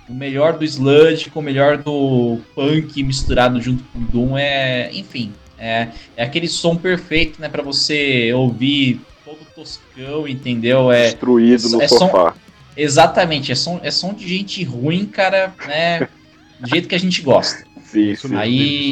[0.08, 4.38] O melhor do sludge com o melhor do punk misturado junto com o Doom.
[4.38, 7.48] É, enfim, é, é aquele som perfeito, né?
[7.48, 10.92] Pra você ouvir todo toscão, entendeu?
[10.92, 12.34] É, Destruído no é som- sofá.
[12.76, 16.06] Exatamente, é som, é som de gente ruim, cara, né?
[16.61, 17.64] Do jeito que a gente gosta.
[17.84, 18.28] Sim, Aí, som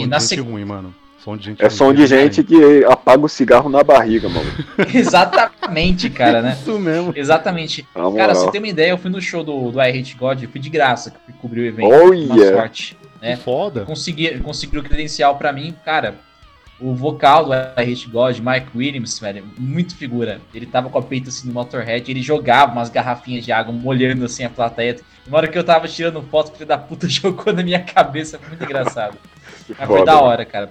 [0.05, 0.95] de na gente sequ- ruim, mano.
[1.25, 2.23] Som de gente É som de cara.
[2.23, 4.51] gente que apaga o cigarro na barriga, mano.
[4.93, 6.57] Exatamente, cara, né?
[6.61, 7.13] Isso mesmo.
[7.15, 7.87] Exatamente.
[7.95, 8.51] Na Cara, você moral.
[8.53, 10.69] tem uma ideia, eu fui no show do, do I Hate God, eu fui de
[10.69, 11.89] graça, que eu fui cobrir o evento.
[11.93, 12.25] Olha!
[12.25, 12.97] Uma sorte.
[13.21, 13.37] É.
[13.37, 13.85] Que foda.
[13.85, 16.17] Consegui, conseguiram credencial pra mim, cara.
[16.81, 20.41] O vocal do I Hate God, Mike Williams, velho, muito figura.
[20.53, 24.25] Ele tava com a peita assim no Motorhead, ele jogava umas garrafinhas de água, molhando
[24.25, 24.97] assim a plateia.
[25.27, 28.39] Na hora que eu tava tirando foto, o filho da puta jogou na minha cabeça,
[28.39, 29.17] foi muito engraçado.
[29.79, 30.27] Mas foi da mano.
[30.27, 30.71] hora, cara.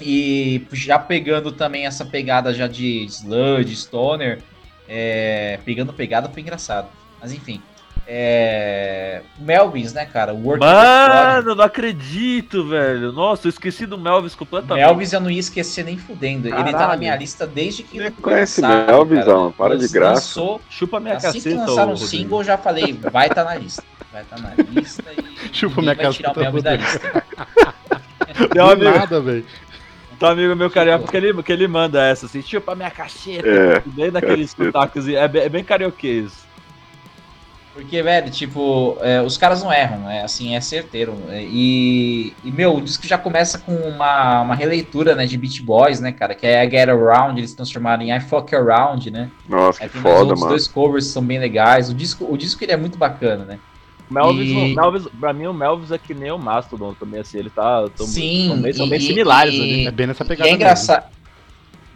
[0.00, 4.40] E já pegando também essa pegada já de sludge, stoner,
[4.88, 6.88] é, pegando pegada foi engraçado.
[7.20, 7.60] Mas enfim.
[8.06, 10.34] É, Melvins, né, cara?
[10.34, 13.12] Mano, não acredito, velho.
[13.12, 14.84] Nossa, eu esqueci do Melvis completamente.
[14.84, 16.48] Melvis eu não ia esquecer nem fudendo.
[16.48, 16.98] Ele tá na Caralho.
[16.98, 19.38] minha lista desde que foi conhece lançado, Melvis, cara.
[19.38, 20.38] ó, para de graça.
[20.40, 22.06] Lançou, Chupa minha assim que caceta, lançaram ô, o Rodrigo.
[22.10, 23.82] single, eu já falei, vai estar na lista.
[24.12, 27.24] Vai estar na lista e Chupa minha vai tirar o caceta, Melvis da lista.
[28.56, 29.46] Um Do amigo, nada, velho.
[30.20, 33.46] um amigo meu carioca que ele, que ele manda essa, assim, chupa minha caceta.
[33.48, 34.64] É, bem daqueles caceta.
[34.72, 36.43] sotaques, é bem, é bem carioquês.
[37.74, 40.22] Porque, velho, tipo, é, os caras não erram, né?
[40.22, 41.24] Assim, é certeiro.
[41.28, 45.60] É, E, e, meu, o disco já começa com uma, uma releitura, né, de Beat
[45.60, 46.36] Boys, né, cara?
[46.36, 49.28] Que é I Get Around, eles transformaram em I Fuck Around, né?
[49.48, 50.50] Nossa, Aí que foda, outros mano.
[50.52, 51.90] dois covers são bem legais.
[51.90, 53.58] O disco, o disco ele é muito bacana, né?
[54.08, 57.20] O Melvis, E- o Melvis, pra mim, o Melvis é que nem o Mastodon também,
[57.20, 57.88] assim, ele tá.
[57.96, 59.86] Tão, Sim, São bem, são bem e- similares e- ali.
[59.86, 60.50] É bem nessa E pegada.
[60.50, 61.13] é mesmo.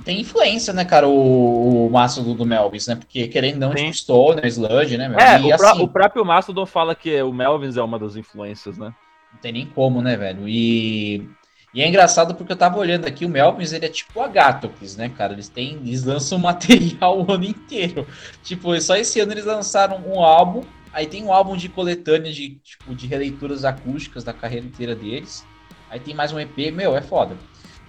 [0.08, 2.96] Tem influência, né, cara, o, o maço do, Melvis, né?
[2.96, 5.20] Porque querendo não, tipo, Stoner, Sludge, né, meu?
[5.20, 8.16] É, e o, pró- assim, o próprio Mastodon fala que o Melvins é uma das
[8.16, 8.94] influências, né?
[9.30, 10.48] não tem nem como, né, velho?
[10.48, 11.28] E,
[11.74, 14.96] e é engraçado porque eu tava olhando aqui, o Melvins, ele é tipo o Agatocles,
[14.96, 15.34] né, cara?
[15.34, 18.06] Eles têm, eles lançam material o ano inteiro.
[18.42, 22.54] Tipo, só esse ano eles lançaram um álbum, aí tem um álbum de coletânea de,
[22.64, 25.44] tipo, de releituras acústicas da carreira inteira deles.
[25.90, 27.36] Aí tem mais um EP, meu, é foda.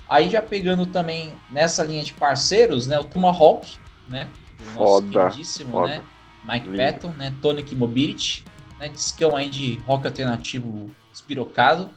[0.09, 4.27] Aí já pegando também nessa linha de parceiros, né, o Tomahawk, né?
[4.59, 5.87] O nosso Foda, queridíssimo, foda.
[5.87, 6.01] né?
[6.43, 6.77] Mike Lindo.
[6.77, 7.33] Patton, né?
[7.41, 8.43] Tonic Mobility,
[8.79, 8.87] né?
[8.89, 11.89] Discão aí de rock alternativo espirocado.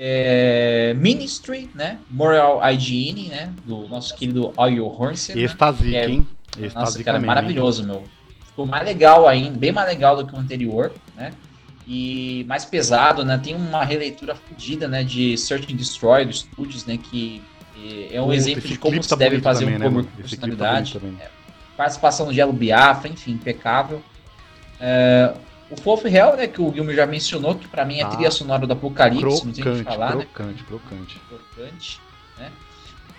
[0.00, 1.98] É, Ministry, né?
[2.10, 3.52] Moral Hygiene, né?
[3.64, 5.34] Do nosso querido Oil Hornsey.
[5.36, 5.42] né?
[5.42, 6.26] Extasique, É, hein?
[6.56, 8.04] Nossa, Extasique cara, maravilhoso, meu.
[8.46, 11.32] Ficou mais legal ainda, bem mais legal do que o anterior, né?
[11.90, 13.40] E mais pesado, né?
[13.42, 15.02] Tem uma releitura fodida, né?
[15.02, 16.98] De Search and Destroy dos Studios, né?
[16.98, 17.42] Que
[17.82, 19.96] eh, é um Puta, exemplo de como se tá deve fazer também, um né, cover
[20.02, 20.08] mano?
[20.08, 20.98] com tá personalidade.
[20.98, 21.28] bonito também.
[21.78, 24.02] Participação do Gelo Biafra, enfim, impecável.
[24.78, 25.32] É,
[25.70, 26.46] o Wolf Hell, né?
[26.46, 28.08] Que o Guilherme já mencionou, que pra mim é Ah.
[28.08, 30.26] trilha sonora do Apocalipse, não tem o que Crocante, falar, né?
[30.34, 31.20] crocante, crocante.
[31.28, 32.00] Crocante,
[32.38, 32.50] né?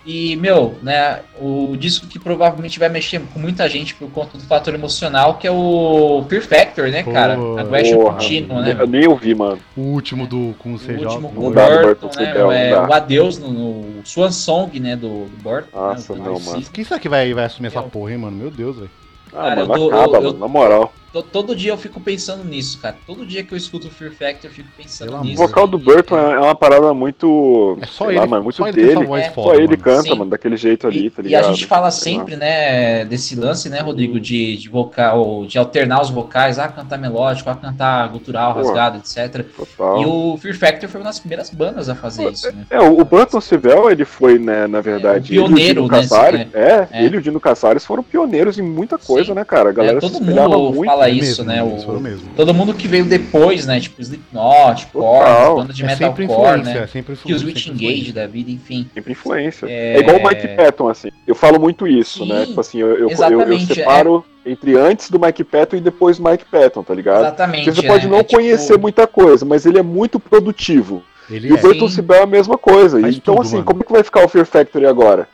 [0.04, 4.44] E, meu, né, o disco que provavelmente vai mexer com muita gente por conta do
[4.44, 7.36] fator emocional, que é o Fear Factor, né, cara?
[7.36, 8.76] Pô, Aggression Porra, Continuum, né?
[8.80, 9.58] Eu nem ouvi, mano.
[9.76, 11.04] O último do com o O CJ.
[11.04, 12.70] último com Não o Burton, né?
[12.70, 15.68] É, o Adeus no, no Swan Song, né, do, do Burton.
[15.78, 16.62] Nossa, né, não, mano.
[16.72, 18.36] Quem será que vai, vai assumir essa Eu- porra, hein, mano?
[18.36, 18.90] Meu Deus, velho.
[19.32, 20.94] Ah, Cara, mano, eu tô- acaba, eu- mano, na moral.
[21.12, 22.96] To- Todo dia eu fico pensando nisso, cara.
[23.06, 25.42] Todo dia que eu escuto o Fear Factor, eu fico pensando Pelo O nisso.
[25.42, 27.76] vocal do E- Burton é é uma parada muito.
[27.80, 29.04] É só sei ele, lá, mano, muito só ele dele.
[29.04, 29.78] voz É, foda, Só ele mano.
[29.82, 30.14] canta, Sim.
[30.14, 31.44] mano, daquele jeito ali, E, tá e ligado?
[31.44, 36.10] a gente fala sempre, né, desse lance, né, Rodrigo, de, de vocal, de alternar os
[36.10, 38.60] vocais, ah, cantar melódico, ah, cantar gutural, Pô.
[38.60, 39.44] rasgado, etc.
[39.56, 40.02] Total.
[40.02, 42.64] E o Fear Factor foi uma das primeiras bandas a fazer isso, né?
[42.70, 45.70] É, o, o Burton Sibel, ele foi, né, na verdade, É, o pioneiro, ele e
[45.70, 47.04] o Dino né, Casares, é, é.
[47.04, 49.34] ele e o Dino Casares foram pioneiros em muita coisa, Sim.
[49.34, 49.70] né, cara?
[49.70, 50.88] A galera É, se todo espelhava mundo muito.
[50.90, 51.62] fala É isso, mesmo, né?
[51.62, 52.28] O, mesmo.
[52.36, 53.80] todo mundo que veio depois, né?
[53.80, 55.56] Tipo Slipknot, Korn, Total.
[55.56, 56.82] banda de É sempre metalcore, influência, né?
[56.82, 57.46] é sempre Que os influência.
[57.46, 58.12] Witch Engage influência.
[58.12, 58.90] da vida, enfim.
[58.94, 59.66] Sempre influência.
[59.66, 59.96] É...
[59.96, 59.98] É...
[60.00, 61.08] igual o Mike Patton, assim.
[61.26, 62.40] Eu falo muito isso, né?
[62.40, 66.18] Sim, Tipo assim, eu, eu, eu, eu separo entre antes do Mike Patton e depois
[66.18, 67.20] do Mike Patton, tá ligado?
[67.20, 67.64] Exatamente.
[67.64, 68.12] Porque você pode né?
[68.12, 71.02] não É tipo- conhecer muita coisa, mas ele é muito produtivo.
[71.30, 71.60] Ele E o é.
[71.60, 71.94] Burton Sim.
[71.96, 73.00] Sibel é a mesma coisa.
[73.00, 73.66] Faz então, tudo, assim, mano.
[73.66, 75.28] como é que vai ficar o Fear Factory agora?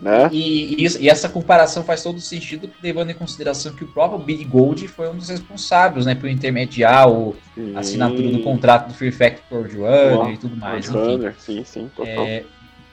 [0.00, 0.30] Né?
[0.32, 4.18] E, e isso- e essa comparação faz todo sentido, levando em consideração que o próprio
[4.18, 7.36] Billy Gold foi um dos responsáveis, né, por intermediar o,
[7.76, 10.86] a assinatura do contrato do Fear Factor Runner e tudo mais.
[11.38, 12.24] Sim, sim, total.
[12.24, 12.44] É,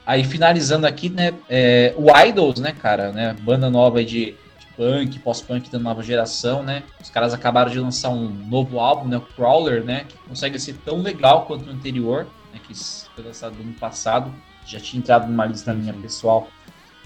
[0.04, 4.36] aí finalizando aqui, né, é, o Idols, né, cara, né, banda nova de, de
[4.76, 9.16] punk, pós-punk da nova geração, né, os caras acabaram de lançar um novo álbum, né,
[9.16, 12.74] o Crawler, né, que consegue ser tão legal quanto o anterior, né, que
[13.14, 14.30] foi lançado no ano passado,
[14.66, 16.48] já tinha entrado numa lista minha pessoal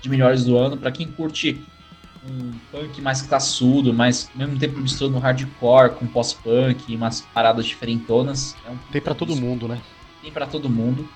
[0.02, 1.62] de melhores do ano, para quem curte
[2.28, 7.66] um punk mais classudo, mas ao mesmo tempo misturando hardcore com pós-punk e umas paradas
[7.66, 8.54] diferentonas.
[8.66, 9.80] É um Tem pra todo mundo, né?
[10.20, 11.08] tem para todo mundo,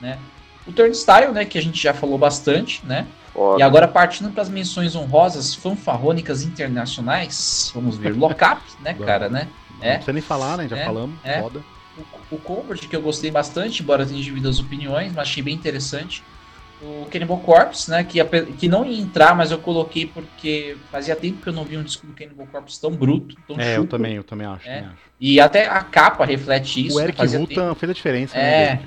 [0.00, 0.18] né?
[0.66, 3.06] O Turnstile, né, que a gente já falou bastante, né?
[3.34, 3.60] Foda.
[3.60, 9.48] E agora partindo para as menções honrosas fanfarrônicas internacionais, vamos ver Lockup, né, cara, né?
[9.78, 9.94] Não É.
[9.96, 10.68] precisa nem falar, né?
[10.68, 11.14] Já É, falamos.
[11.22, 11.42] é.
[11.42, 11.62] Foda.
[12.30, 15.54] O, o Convert, que eu gostei bastante, embora tenha dividido as opiniões, mas achei bem
[15.54, 16.22] interessante.
[16.82, 18.22] O Cannibal Corpse, né, que,
[18.58, 21.82] que não ia entrar, mas eu coloquei porque fazia tempo que eu não vi um
[21.82, 24.68] disco do Cannibal Corpse tão bruto, tão É, eu também, eu também acho.
[24.68, 24.74] É.
[24.76, 24.98] também acho.
[25.20, 26.96] E até a capa reflete isso.
[26.96, 28.82] o né, Eric Rutan fez a diferença, É, né?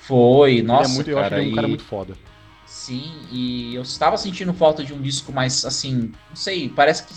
[0.00, 1.42] Foi, nossa, ele é muito, eu acho cara.
[1.42, 2.14] ele um cara muito foda.
[2.64, 7.14] Sim, e eu estava sentindo falta de um disco mais assim, não sei, parece que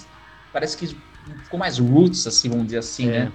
[0.52, 0.96] parece que
[1.44, 3.20] ficou mais roots, assim, vamos dizer assim, É.
[3.20, 3.32] né?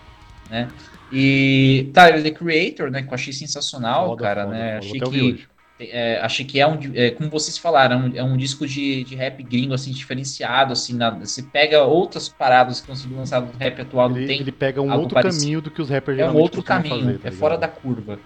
[0.51, 0.69] né?
[1.13, 4.81] E Tyler the Creator, né, que eu achei sensacional, Foda, cara, foda, né?
[4.81, 4.87] foda.
[4.87, 5.47] Achei que.
[5.81, 9.05] É, achei que é um, é, como vocês falaram, é um, é um disco de,
[9.05, 13.49] de rap gringo assim diferenciado, assim, na, você pega outras paradas que estão sendo lançadas
[13.53, 15.43] no rap atual, não Ele, tem ele pega um outro parecido.
[15.43, 18.19] caminho do que os rappers é um outro caminho, fazer, tá é fora da curva.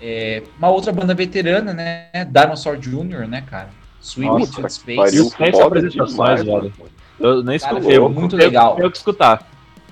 [0.00, 2.06] É, uma outra banda veterana, né?
[2.30, 3.68] Dinosaur Jr., né, cara?
[4.00, 4.96] Sweet Nossa, Space.
[4.96, 5.24] pariu.
[5.24, 6.72] Sem Foda apresentações, velho.
[7.20, 7.96] Eu nem escutei.
[7.98, 8.78] eu, muito eu- legal.
[8.78, 9.46] Eu que escutar.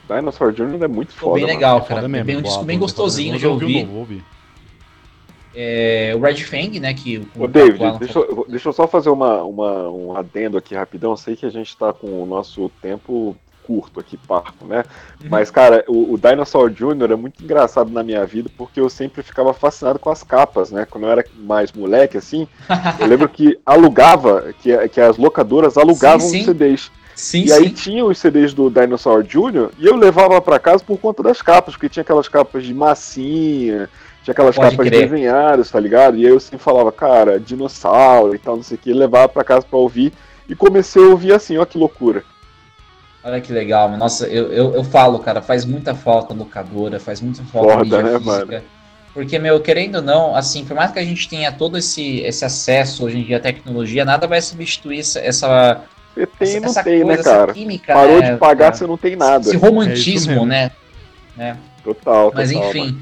[0.09, 0.85] Dinosaur Jr.
[0.85, 1.35] é muito Ficou foda.
[1.35, 1.55] bem mano.
[1.59, 1.95] legal, É cara.
[1.97, 2.25] foda mesmo.
[2.25, 3.81] bem, um disco bem foda gostosinho de ouvir ouvir.
[3.81, 4.25] novo, vou ouvir.
[5.59, 6.93] É, o Red Fang, né?
[6.93, 8.29] Que o- Ô, David, Alan deixa, falou.
[8.31, 11.17] eu- deixa eu só fazer uma, uma- um adendo aqui rapidão.
[11.17, 13.35] Sei que a gente tá com o nosso tempo
[13.67, 14.85] curto aqui, parco, né?
[15.21, 15.29] Uhum.
[15.29, 17.11] Mas, cara, o, o Dinosaur Jr.
[17.11, 20.87] é muito engraçado na minha vida porque eu sempre ficava fascinado com as capas, né?
[20.89, 22.47] Quando eu era mais moleque, assim,
[23.01, 26.39] eu lembro que alugava, que, que as locadoras alugavam Sim, sim.
[26.41, 26.91] os CDs.
[27.17, 27.75] Sim, E aí sim.
[27.75, 29.71] tinha os CDs do Dinosaur Jr.
[29.79, 33.89] e eu levava pra casa por conta das capas, porque tinha aquelas capas de massinha,
[34.27, 35.09] tinha aquelas Pode capas crer.
[35.09, 36.17] desenhadas, tá ligado?
[36.17, 39.45] E aí eu sempre falava, cara, dinossauro e tal, não sei o que, levava pra
[39.45, 40.13] casa pra ouvir
[40.49, 42.25] e comecei a ouvir assim, ó que loucura.
[43.23, 44.01] Olha que legal, mano.
[44.01, 48.03] Nossa, eu, eu, eu falo, cara, faz muita falta locadora, faz muita falta Foda, mídia
[48.03, 48.65] né, física.
[49.15, 52.45] Porque, meu, querendo ou não, assim, por mais que a gente tenha todo esse, esse
[52.45, 55.81] acesso hoje em dia à tecnologia, nada vai substituir essa, essa,
[56.15, 57.53] Você tem e essa, não essa tem, coisa, né, essa cara?
[57.55, 58.75] química, Parou né, de pagar, cara?
[58.75, 59.47] você não tem nada.
[59.47, 60.47] Esse É romantismo, isso mesmo.
[60.47, 60.71] né?
[61.37, 61.57] né?
[61.85, 62.33] Total, total.
[62.35, 62.99] Mas mano.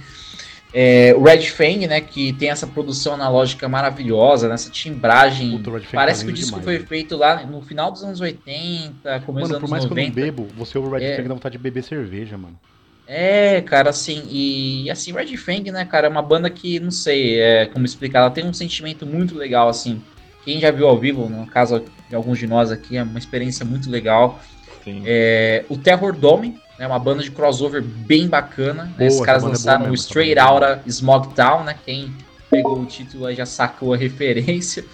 [0.76, 5.52] É, o Red Fang, né, que tem essa produção analógica maravilhosa, nessa timbragem.
[5.52, 8.20] Puta, Fang Parece tá que o disco demais, foi feito lá no final dos anos
[8.20, 10.20] 80, começo Mano, dos por mais anos que eu não 90.
[10.20, 11.16] bebo, você ouve o Red É.
[11.16, 12.58] Fang dá vontade de beber cerveja, mano.
[13.06, 17.38] É, cara, assim, e assim, Red Fang, né, cara, é uma banda que, não sei
[17.38, 20.02] é, como explicar, ela tem um sentimento muito legal, assim.
[20.44, 23.64] Quem já viu ao vivo, no caso de alguns de nós aqui, é uma experiência
[23.64, 24.40] muito legal.
[25.04, 28.84] É, o Terror Dome, né, uma banda de crossover bem bacana.
[28.84, 30.44] né, Boa, Esses caras é lançaram o mesmo, essa Straight é.
[30.44, 31.76] Outta Smog Town, né?
[31.84, 32.14] Quem
[32.50, 34.84] pegou o título aí já sacou a referência.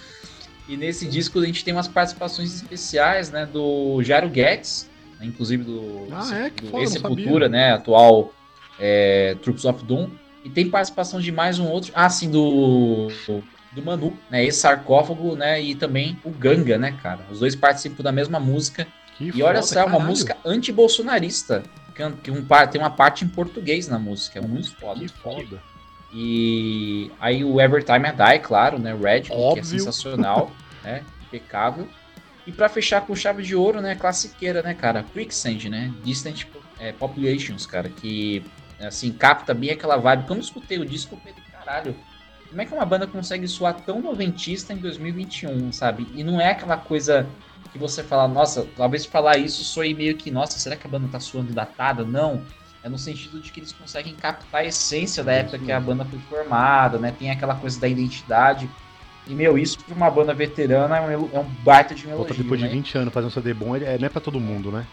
[0.68, 5.64] E nesse disco a gente tem umas participações especiais, né, do Jairo Guedes, né, inclusive
[5.64, 6.50] do, Ah, é?
[6.50, 7.48] Do Ex-Sepultura, sabia.
[7.48, 8.32] né, atual
[8.78, 10.08] é, Troops of Doom.
[10.44, 13.08] E tem participação de mais um outro, ah, sim, do
[13.72, 14.44] do Manu, né?
[14.44, 15.60] Esse sarcófago, né?
[15.62, 17.20] E também o Ganga, né, cara?
[17.30, 18.86] Os dois participam da mesma música.
[19.20, 20.08] Que e olha só, é uma caralho.
[20.08, 21.62] música anti-bolsonarista.
[21.94, 24.38] Que, que um, par- tem uma parte em português na música.
[24.38, 25.00] É muito foda.
[25.00, 25.62] Que foda.
[26.12, 28.94] E aí o Evertime I Die, claro, né?
[28.94, 30.50] Red, que é sensacional,
[30.82, 31.04] né?
[31.26, 31.86] Impecável.
[32.46, 33.94] E pra fechar com chave de ouro, né?
[33.94, 35.04] Classiqueira, né, cara?
[35.12, 35.92] Quicksand, né?
[36.02, 36.46] Distant
[36.80, 37.88] é, Populations, cara.
[37.88, 38.44] Que,
[38.80, 40.24] assim, capta bem aquela vibe.
[40.26, 41.94] Quando eu escutei o disco, eu falei, caralho,
[42.48, 46.08] como é que uma banda consegue soar tão noventista em 2021, sabe?
[46.14, 47.28] E não é aquela coisa
[47.72, 51.08] que você fala, nossa, talvez falar isso soe meio que, nossa, será que a banda
[51.08, 52.04] tá soando datada?
[52.04, 52.42] Não.
[52.82, 56.04] É no sentido de que eles conseguem captar a essência da época que a banda
[56.04, 57.14] foi formada, né?
[57.16, 58.70] Tem aquela coisa da identidade.
[59.26, 62.42] E, meu, isso pra uma banda veterana é um, é um baita de um elogio,
[62.42, 62.72] depois de né?
[62.72, 64.86] 20 anos fazer um CD bom, é, não é pra todo mundo, né?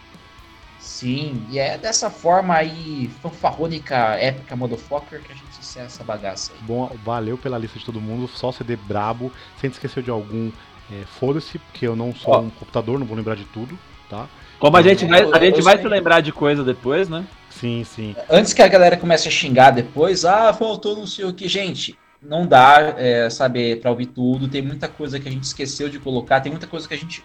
[0.80, 6.54] Sim, e é dessa forma aí, fanfarrônica, épica, motherfucker, que a gente encerra essa bagaça
[6.54, 6.60] aí.
[6.62, 9.32] Bom, valeu pela lista de todo mundo, só CD brabo.
[9.58, 10.52] Se a gente esqueceu de algum,
[10.92, 12.40] é, foda-se, porque eu não sou Ó.
[12.42, 13.78] um computador, não vou lembrar de tudo,
[14.10, 14.28] tá?
[14.60, 15.84] Como a gente Eu- vai, a gente vai sei.
[15.84, 17.26] se lembrar de coisa depois, né?
[17.50, 18.16] Sim, sim.
[18.30, 21.98] Antes que a galera comece a xingar depois, ah, faltou não sei o que, gente.
[22.22, 24.48] Não dá, é, saber pra ouvir tudo.
[24.48, 26.40] Tem muita coisa que a gente esqueceu de colocar.
[26.42, 27.22] Tem muita coisa que a gente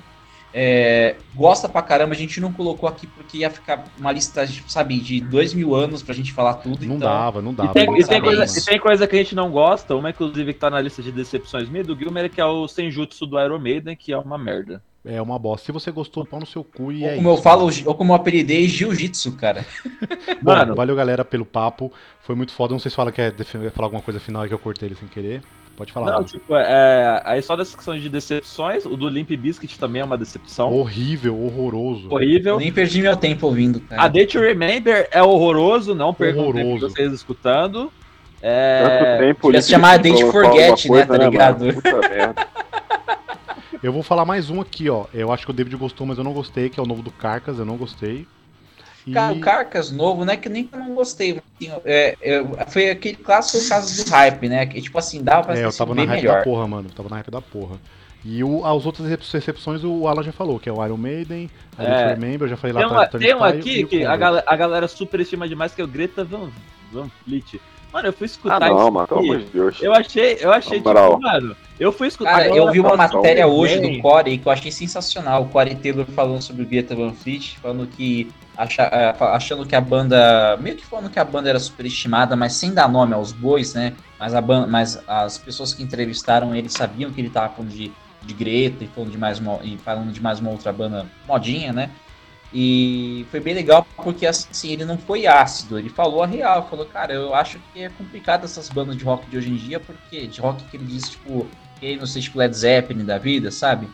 [0.55, 2.13] é, gosta pra caramba.
[2.15, 6.03] A gente não colocou aqui porque ia ficar uma lista, sabe, de dois mil anos
[6.03, 6.85] pra gente falar tudo.
[6.87, 7.73] Não então, dava, não E dava.
[7.73, 10.59] tem, e, tem coisa, e tem coisa que a gente não gosta, uma inclusive que
[10.61, 13.97] tá na lista de decepções minha do Gilmer, que é o Senjutsu do Iron Maiden,
[13.97, 14.83] que é uma merda.
[15.05, 15.67] É uma bosta.
[15.67, 17.43] Se você gostou, pau no seu cu e Ou é como eu isso.
[17.43, 19.67] falo, ou como eu apelidei, jiu-jitsu, cara.
[20.41, 21.93] Bom, Mano, valeu galera pelo papo.
[22.21, 22.73] Foi muito foda.
[22.73, 24.95] Não sei se fala quer defi- falar alguma coisa final aí que eu cortei ele
[24.95, 25.43] sem querer.
[25.77, 26.07] Pode falar.
[26.07, 26.25] não, mano.
[26.27, 30.19] tipo, é, aí só dessas questões de decepções, o do Limp Bizkit também é uma
[30.19, 30.73] decepção.
[30.73, 32.09] Horrível, horroroso.
[32.09, 32.59] Eu Horrível.
[32.59, 34.03] nem perdi meu tempo ouvindo, cara.
[34.03, 37.91] A Day to Remember é horroroso, não percam o tempo de vocês escutando.
[38.41, 41.61] Tanto É, tempo ali se chamar Date falou Forget, alguma né, tá ligado?
[41.65, 41.75] mano?
[41.75, 42.47] Puta merda.
[43.83, 45.07] Eu vou falar mais um aqui, ó.
[45.13, 47.11] Eu acho que o David gostou, mas eu não gostei, que é o novo do
[47.11, 48.27] Carcas, eu não gostei.
[49.11, 51.33] Cara, o Carcas novo, não é que nem que eu não gostei.
[51.33, 54.67] assim, é, é, foi aquele clássico caso do hype, né?
[54.67, 56.39] Que tipo assim, dava pra É, ser eu tava na bem hype melhor.
[56.39, 56.89] da porra, mano.
[56.89, 57.77] Eu tava na hype da porra.
[58.25, 61.51] E o, as outras recep- recepções o Alan já falou, que é o Iron Maiden,
[61.77, 61.87] a É.
[61.87, 62.15] é.
[62.15, 64.87] Remember, eu já falei lá tem, Turn tem um aqui que a galera, a galera
[64.87, 66.51] superestima demais, que é o Greta Van,
[66.93, 67.61] Van Fleet.
[67.93, 69.83] Mano, eu fui Ah, escutar não, isso mano, pelo amor de Deus.
[69.83, 72.31] Eu achei, eu achei, tipo, mano, eu fui escutar.
[72.33, 75.43] Cara, eu vi uma matéria hoje do Corey que eu achei sensacional.
[75.43, 79.77] O Corey Taylor falando sobre o Greta Van Fleet, falando que acha- é, achando que
[79.77, 83.33] a banda, meio que falando que a banda era superestimada, mas sem dar nome aos
[83.33, 83.93] bois, né?
[84.19, 87.93] Mas a banda, mas as pessoas que entrevistaram ele sabiam que ele tava falando de,
[88.23, 91.73] de Greta e falando de mais uma, e falando de mais uma outra banda modinha,
[91.73, 91.91] né?
[92.55, 96.85] E foi bem legal porque assim, ele não foi ácido, ele falou a real, falou,
[96.85, 100.27] cara, eu acho que é complicado essas bandas de rock de hoje em dia, porque
[100.27, 101.49] de rock que ele diz, tipo,
[101.81, 103.89] que não sei, tipo Led Zeppelin da vida, sabe?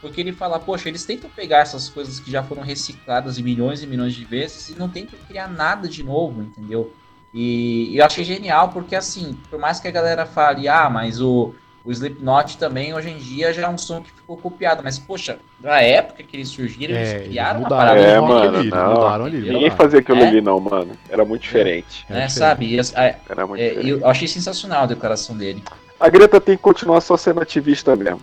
[0.00, 3.82] Porque ele fala, poxa, eles tentam pegar essas coisas que já foram recicladas em milhões
[3.82, 6.92] e milhões de vezes e não tentam criar nada de novo, entendeu?
[7.32, 11.54] E eu achei genial porque, assim, por mais que a galera fale, ah, mas o,
[11.84, 14.82] o Slipknot também, hoje em dia, já é um som que ficou copiado.
[14.84, 18.20] Mas, poxa, na época que eles surgiram, É, eles eles criaram uma mudaram parada É,
[18.20, 18.92] mano, ali, eles não.
[18.94, 19.36] mudaram ali.
[19.38, 19.76] Ninguém mudaram.
[19.76, 20.26] fazia aquilo É?
[20.28, 20.92] ali, não, mano.
[21.08, 22.04] Era muito diferente.
[22.08, 22.32] É diferente.
[22.32, 22.74] sabe?
[22.74, 23.88] E, a- Era muito é, diferente.
[24.02, 25.62] eu achei sensacional a declaração dele.
[25.98, 28.22] A Greta tem que continuar só sendo ativista mesmo.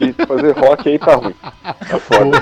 [0.00, 1.34] E fazer rock aí tá ruim.
[1.62, 2.40] Tá foda.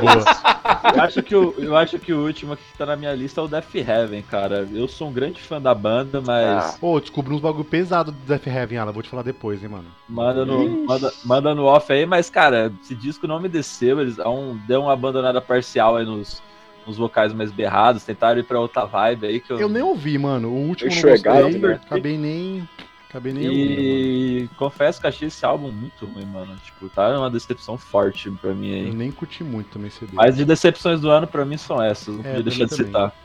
[0.00, 0.92] Boa.
[0.94, 3.44] Eu acho, que o, eu acho que o último que tá na minha lista é
[3.44, 4.66] o Death Heaven, cara.
[4.72, 6.76] Eu sou um grande fã da banda, mas Ah.
[6.80, 8.92] Pô, descobri uns bagulho pesado do Death Heaven, Alan.
[8.92, 9.86] Vou te falar depois, hein, mano.
[10.08, 12.06] manda, no, manda, manda no off aí.
[12.06, 14.00] Mas, cara, esse disco não me desceu.
[14.00, 16.42] Eles um, deu uma abandonada parcial aí nos,
[16.86, 18.04] nos vocais mais berrados.
[18.04, 19.60] Tentaram ir pra outra vibe aí que eu.
[19.60, 20.48] Eu nem ouvi, mano.
[20.48, 21.60] O último eu não gostei.
[21.60, 21.80] né?
[21.84, 22.68] Acabei nem.
[23.16, 23.80] Acabei nem ouvindo.
[23.80, 26.54] E confesso que achei esse álbum muito ruim, mano.
[26.56, 28.92] Tipo, tá uma decepção forte pra mim Eu aí.
[28.92, 30.12] nem curti muito também CD.
[30.12, 32.14] Mas de decepções do ano, pra mim, são essas.
[32.14, 33.16] Não É, podia deixar de citar.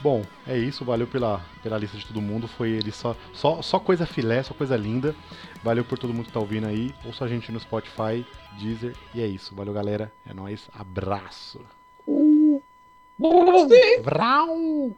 [0.00, 0.82] Bom, é isso.
[0.82, 2.48] Valeu pela, pela lista de todo mundo.
[2.48, 5.14] Foi ele só, só, só coisa filé, só coisa linda.
[5.62, 6.94] Valeu por todo mundo que tá ouvindo aí.
[7.04, 8.24] Ouça a gente no Spotify,
[8.58, 8.94] Deezer.
[9.14, 9.54] E é isso.
[9.54, 10.10] Valeu, galera.
[10.26, 10.70] É nóis.
[10.72, 11.60] Abraço.
[14.02, 14.90] Vrau!